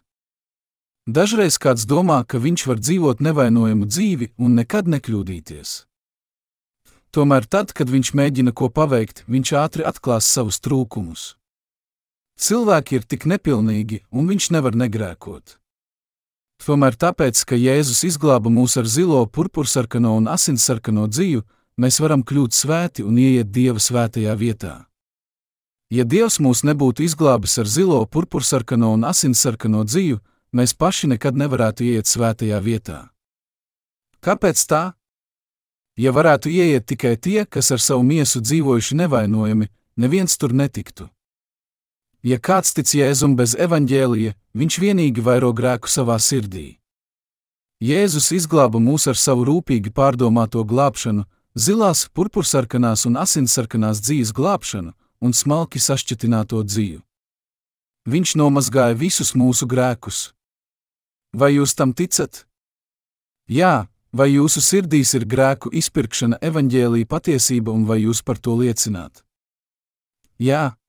[1.06, 5.76] Dažreiz kāds domā, ka viņš var dzīvot nevainojamu dzīvi un nekad nekļūdīties.
[7.14, 11.36] Tomēr tad, kad viņš mēģina ko paveikt, viņš ātri atklās savus trūkumus.
[12.42, 15.60] Cilvēki ir tik nepilnīgi, un viņš nevar negrēkot.
[16.60, 21.42] Tomēr tāpēc, ka Jēzus izglāba mūs ar zilo, purpursarkano un asinsarkano dzīvu,
[21.80, 24.74] mēs varam kļūt svēti un ieiet Dieva svētajā vietā.
[25.90, 30.20] Ja Dievs mūs nebūtu izglābis ar zilo, purpursarkano un asinsarkano dzīvu,
[30.54, 33.00] mēs paši nekad nevarētu ieiet svētajā vietā.
[34.22, 34.84] Kāpēc tā?
[35.98, 41.10] Ja varētu ieiet tikai tie, kas ar savu miesu dzīvojuši nevainojami, neviens tur netiktu.
[42.22, 46.80] Ja kāds tic Jēzum bez evaņģēlija, viņš vienīgi vairo grēku savā sirdī.
[47.80, 51.24] Jēzus izglāba mūs ar savu rūpīgi pārdomāto glābšanu,
[51.56, 54.92] zilās, purpursarkanās un asinsarkanās dzīves glābšanu
[55.24, 57.00] un smalki sašķitināto dzīvi.
[58.10, 60.34] Viņš nomazgāja visus mūsu grēkus.
[61.36, 62.46] Vai jūs tam ticat?
[63.48, 69.24] Jā, vai jūsu sirdīs ir grēku izpirkšana, evaņģēlīja patiesība un vai jūs par to liecināt?
[70.40, 70.80] Jā,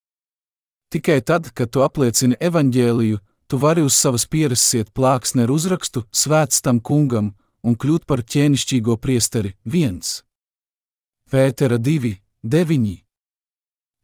[0.90, 3.20] Tikai tad, kad tu apliecini evaņģēliju,
[3.51, 7.32] tu vari uz savas pieres iet plāksni ar uzrakstu Svēts tam kungam
[7.66, 10.20] un kļūt par ķēnišķīgo priesteri viens.
[11.31, 12.12] Pētera 2,
[12.47, 12.93] 9.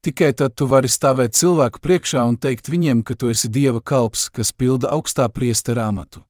[0.03, 4.29] Tikai tad tu vari stāvēt cilvēku priekšā un teikt viņiem, ka tu esi dieva kalps,
[4.35, 6.25] kas pilda augstā priestera amatu.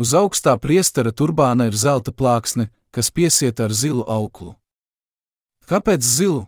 [0.00, 4.54] Uz augstā priestera turbāna ir zelta plāksne, kas piesieta ar zilu auklu.
[5.68, 6.46] Kāpēc zilu?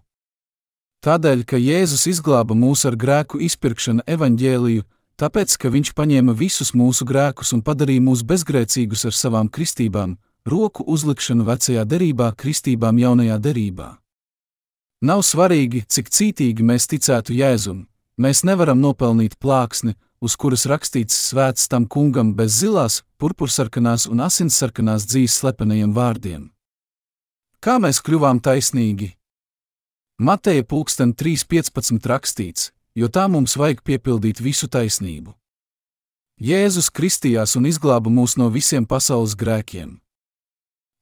[1.04, 4.84] Tādēļ, ka Jēzus izglāba mūs ar grēku izpirkšanu evaņģēliju,
[5.20, 10.16] tāpēc, ka Viņš paņēma visus mūsu grēkus un padarīja mūs bezgrēcīgus ar savām kristībām,
[10.48, 13.90] roku uzlikšanu vecajā derībā, kristībām jaunajā derībā.
[15.00, 17.86] Nav svarīgi, cik cītīgi mēs ticētu Jēzum,
[18.20, 25.06] mēs nevaram nopelnīt plāksni, uz kuras rakstīts svēts tam kungam bez zilās, purpursarkanās un asinsarkanās
[25.08, 26.50] dzīves slepenajiem vārdiem.
[27.60, 29.14] Kā mēs kļuvām taisnīgi?
[30.20, 35.34] Mateja pulksten 3.15 rakstīts, jo tā mums vajag piepildīt visu taisnību.
[36.40, 39.98] Jēzus kristījās un izglāba mūs no visiem pasaules grēkiem.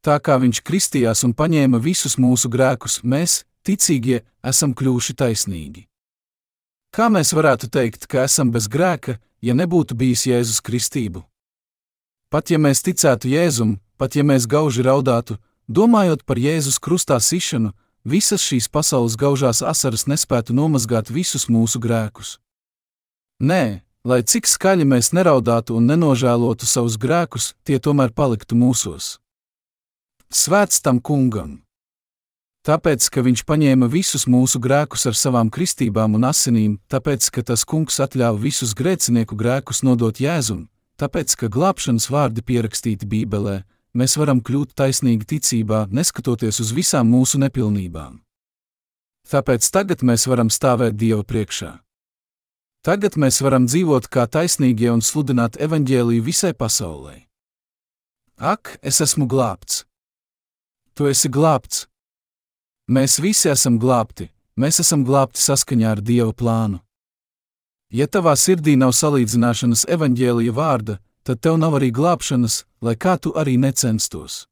[0.03, 5.87] Tā kā viņš kristījās un paņēma visus mūsu grēkus, mēs, ticīgie, esam kļuvuši taisnīgi.
[6.95, 11.23] Kā mēs varētu teikt, ka esam bez grēka, ja nebūtu bijis Jēzus kristību?
[12.33, 15.39] Pat ja mēs ticētu Jēzum, pat ja mēs gauži raudātu,
[15.69, 17.75] domājot par Jēzus krustā sišanu,
[18.09, 22.39] visas šīs pasaules gaužās asaras nespētu nomazgāt visus mūsu grēkus.
[23.39, 29.19] Nē, lai cik skaļi mēs neraudātu un nenožēlotu savus grēkus, tie tomēr paliktu mūsos.
[30.29, 31.61] Svēts tam kungam!
[32.69, 37.65] Tāpēc, ka viņš paņēma visus mūsu grēkus ar savām kristībām un asinīm, tāpēc, ka tas
[37.65, 40.67] kungs atļāva visus grēcinieku grēkus nodot Jēzum,
[41.01, 43.63] tāpēc, ka glābšanas vārdi pierakstīti Bībelē,
[43.95, 48.21] mēs varam kļūt taisnīgi ticībā, neskatoties uz visām mūsu nepilnībām.
[49.29, 51.77] Tāpēc tagad mēs varam stāvēt Dieva priekšā.
[52.85, 57.27] Tagad mēs varam dzīvot kā taisnīgie un sludināt evaņģēliju visai pasaulē.
[58.39, 59.83] Ak, es esmu glābts!
[60.95, 61.89] Tu esi glābts!
[62.89, 66.79] Mēs visi esam glābti, mēs esam glābti saskaņā ar Dieva plānu.
[67.93, 70.99] Ja tavā sirdī nav salīdzināšanas evaņģēlija vārda,
[71.29, 74.47] tad tev nav arī glābšanas, lai kā tu arī necenstos.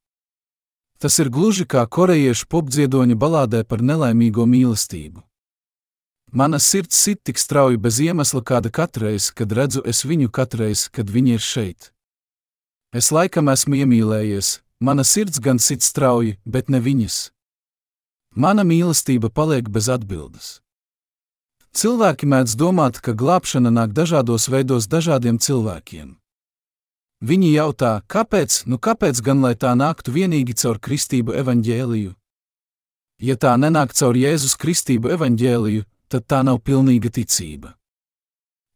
[1.00, 5.22] Tas ir gluži kā korejiešu popdziedoņa balādē par nelaimīgo mīlestību.
[6.36, 11.08] Mana sirds sit tik strauji bez iemesla, kāda katreiz, kad redzu es viņu katreiz, kad
[11.08, 11.88] viņi ir šeit.
[12.92, 17.30] Es laikam esmu iemīlējies, mana sirds gan sit strauji, bet ne viņas.
[18.36, 20.60] Mana mīlestība paliek bez atbildes.
[21.72, 26.16] Cilvēki mēdz domāt, ka glābšana nāk dažādos veidos dažādiem cilvēkiem.
[27.24, 32.12] Viņi jautā, kāpēc, nu kāpēc gan lai tā nāktu tikai caur kristību evaņģēliju?
[33.24, 37.72] Ja tā nenāk caur Jēzus kristību evaņģēliju, tad tā nav pilnīga ticība.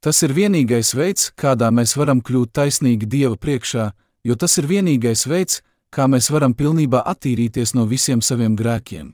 [0.01, 3.93] Tas ir vienīgais veids, kādā mēs varam kļūt taisnīgi Dieva priekšā,
[4.25, 5.61] jo tas ir vienīgais veids,
[5.93, 9.13] kā mēs varam pilnībā attīrīties no visiem saviem grēkiem.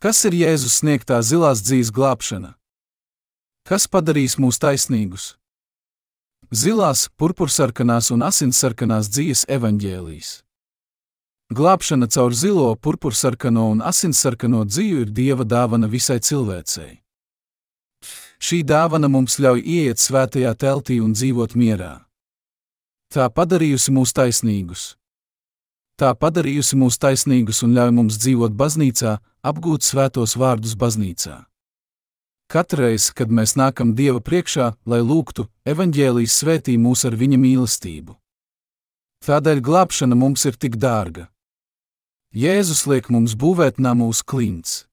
[0.00, 2.56] Kas ir Jēzus sniegtā zilās dzīves glābšana?
[3.68, 5.36] Kas padarīs mūs taisnīgus?
[6.50, 10.30] Zilās, purpursarkanās un asinsarkanās dzīves evaņģēlijas.
[11.54, 16.96] Glābšana caur zilo, purpursarkano un asinsarkano dzīvi ir dieva dāvana visai cilvēcei.
[18.42, 21.92] Šī dāvana mums ļauj ieiet svētajā teltī un dzīvot mierā.
[23.14, 24.96] Tā padarījusi mūs taisnīgus.
[26.02, 31.49] Tā padarījusi mūs taisnīgus un ļauj mums dzīvot baznīcā, apgūt svētos vārdus baznīcā.
[32.50, 38.16] Katreiz, kad mēs nākam Dieva priekšā, lai lūgtu, evaņģēlijas svētī mūs ar viņa mīlestību.
[39.22, 41.28] Tādēļ glābšana mums ir tik dārga.
[42.34, 44.88] Jēzus liek mums būvēt namu uz klints.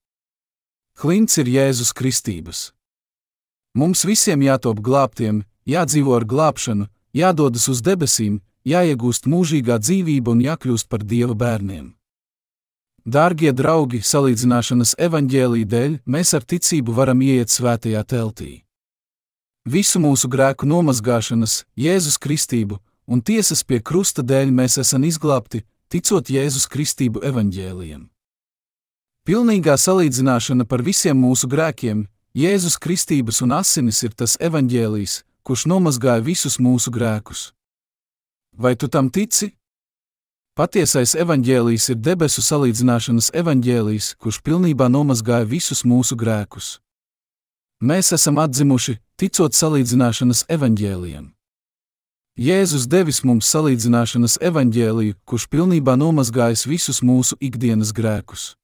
[1.02, 2.62] Klints ir Jēzus kristības.
[3.74, 8.38] Mums visiem jātop glābtiem, jādzīvo ar glābšanu, jādodas uz debesīm,
[8.70, 11.97] jāiegūst mūžīgā dzīvība un jākļūst par dieva bērniem.
[13.08, 18.50] Dārgie draugi, salīdzināšanas evaņģēlī dēļ mēs ar ticību varam ieiet svētajā teltī.
[19.64, 26.28] Visu mūsu grēku nomazgāšanas, Jēzus Kristību un tiesas pie krusta dēļ mēs esam izglābti, ticot
[26.28, 28.10] Jēzus Kristību evaņģēlijam.
[29.24, 32.04] Pilnīgā salīdzināšana par visiem mūsu grēkiem,
[32.36, 37.54] Jēzus Kristības un asinis ir tas evaņģēlijs, kurš nomazgāja visus mūsu grēkus.
[38.52, 39.54] Vai tu tam tici?
[40.58, 46.80] Patiesais evaņģēlijs ir debesu salīdzināšanas evaņģēlijs, kurš pilnībā nomazgāja visus mūsu grēkus.
[47.78, 51.28] Mēs esam atzimuši, ticot salīdzināšanas evaņģēlijam.
[52.42, 58.56] Jēzus devis mums salīdzināšanas evaņģēliju, kurš pilnībā nomazgājis visus mūsu ikdienas grēkus.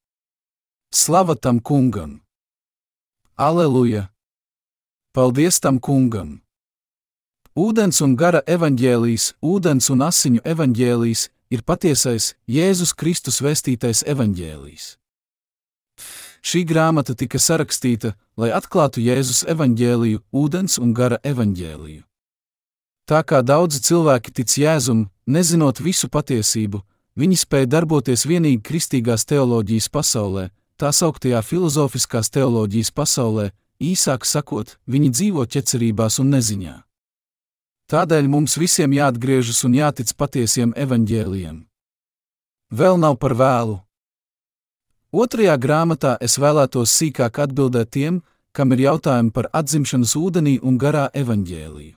[0.90, 2.24] Slava tam kungam!
[3.38, 4.08] Aleluja!
[5.14, 6.40] Paldies tam kungam!
[7.54, 14.86] Ūdens un gara evaņģēlijs, ūdens un asiņu evaņģēlijs ir patiesais Jēzus Kristus vēstītais evaņģēlijs.
[16.44, 22.02] Šī grāmata tika sarakstīta, lai atklātu Jēzus evaņģēliju, ūdens un gara evaņģēliju.
[23.08, 26.82] Tā kā daudzi cilvēki tic Jēzum, nezinot visu patiesību,
[27.16, 30.48] viņi spēja darboties tikai kristīgās teoloģijas pasaulē,
[30.80, 33.50] tā sauktajā filozofiskās teoloģijas pasaulē,
[33.80, 36.74] īsāk sakot, viņi dzīvo ķecerībās un neziņā.
[37.94, 41.60] Tādēļ mums visiem jāatgriežas un jātic patiesiem evaņģēliem.
[42.74, 43.76] Vēl nav par vēlu.
[45.14, 48.16] Otrajā grāmatā es vēlētos sīkāk atbildēt tiem,
[48.50, 51.94] kam ir jautājumi par atzimšanas ūdenī un garā evaņģēliju.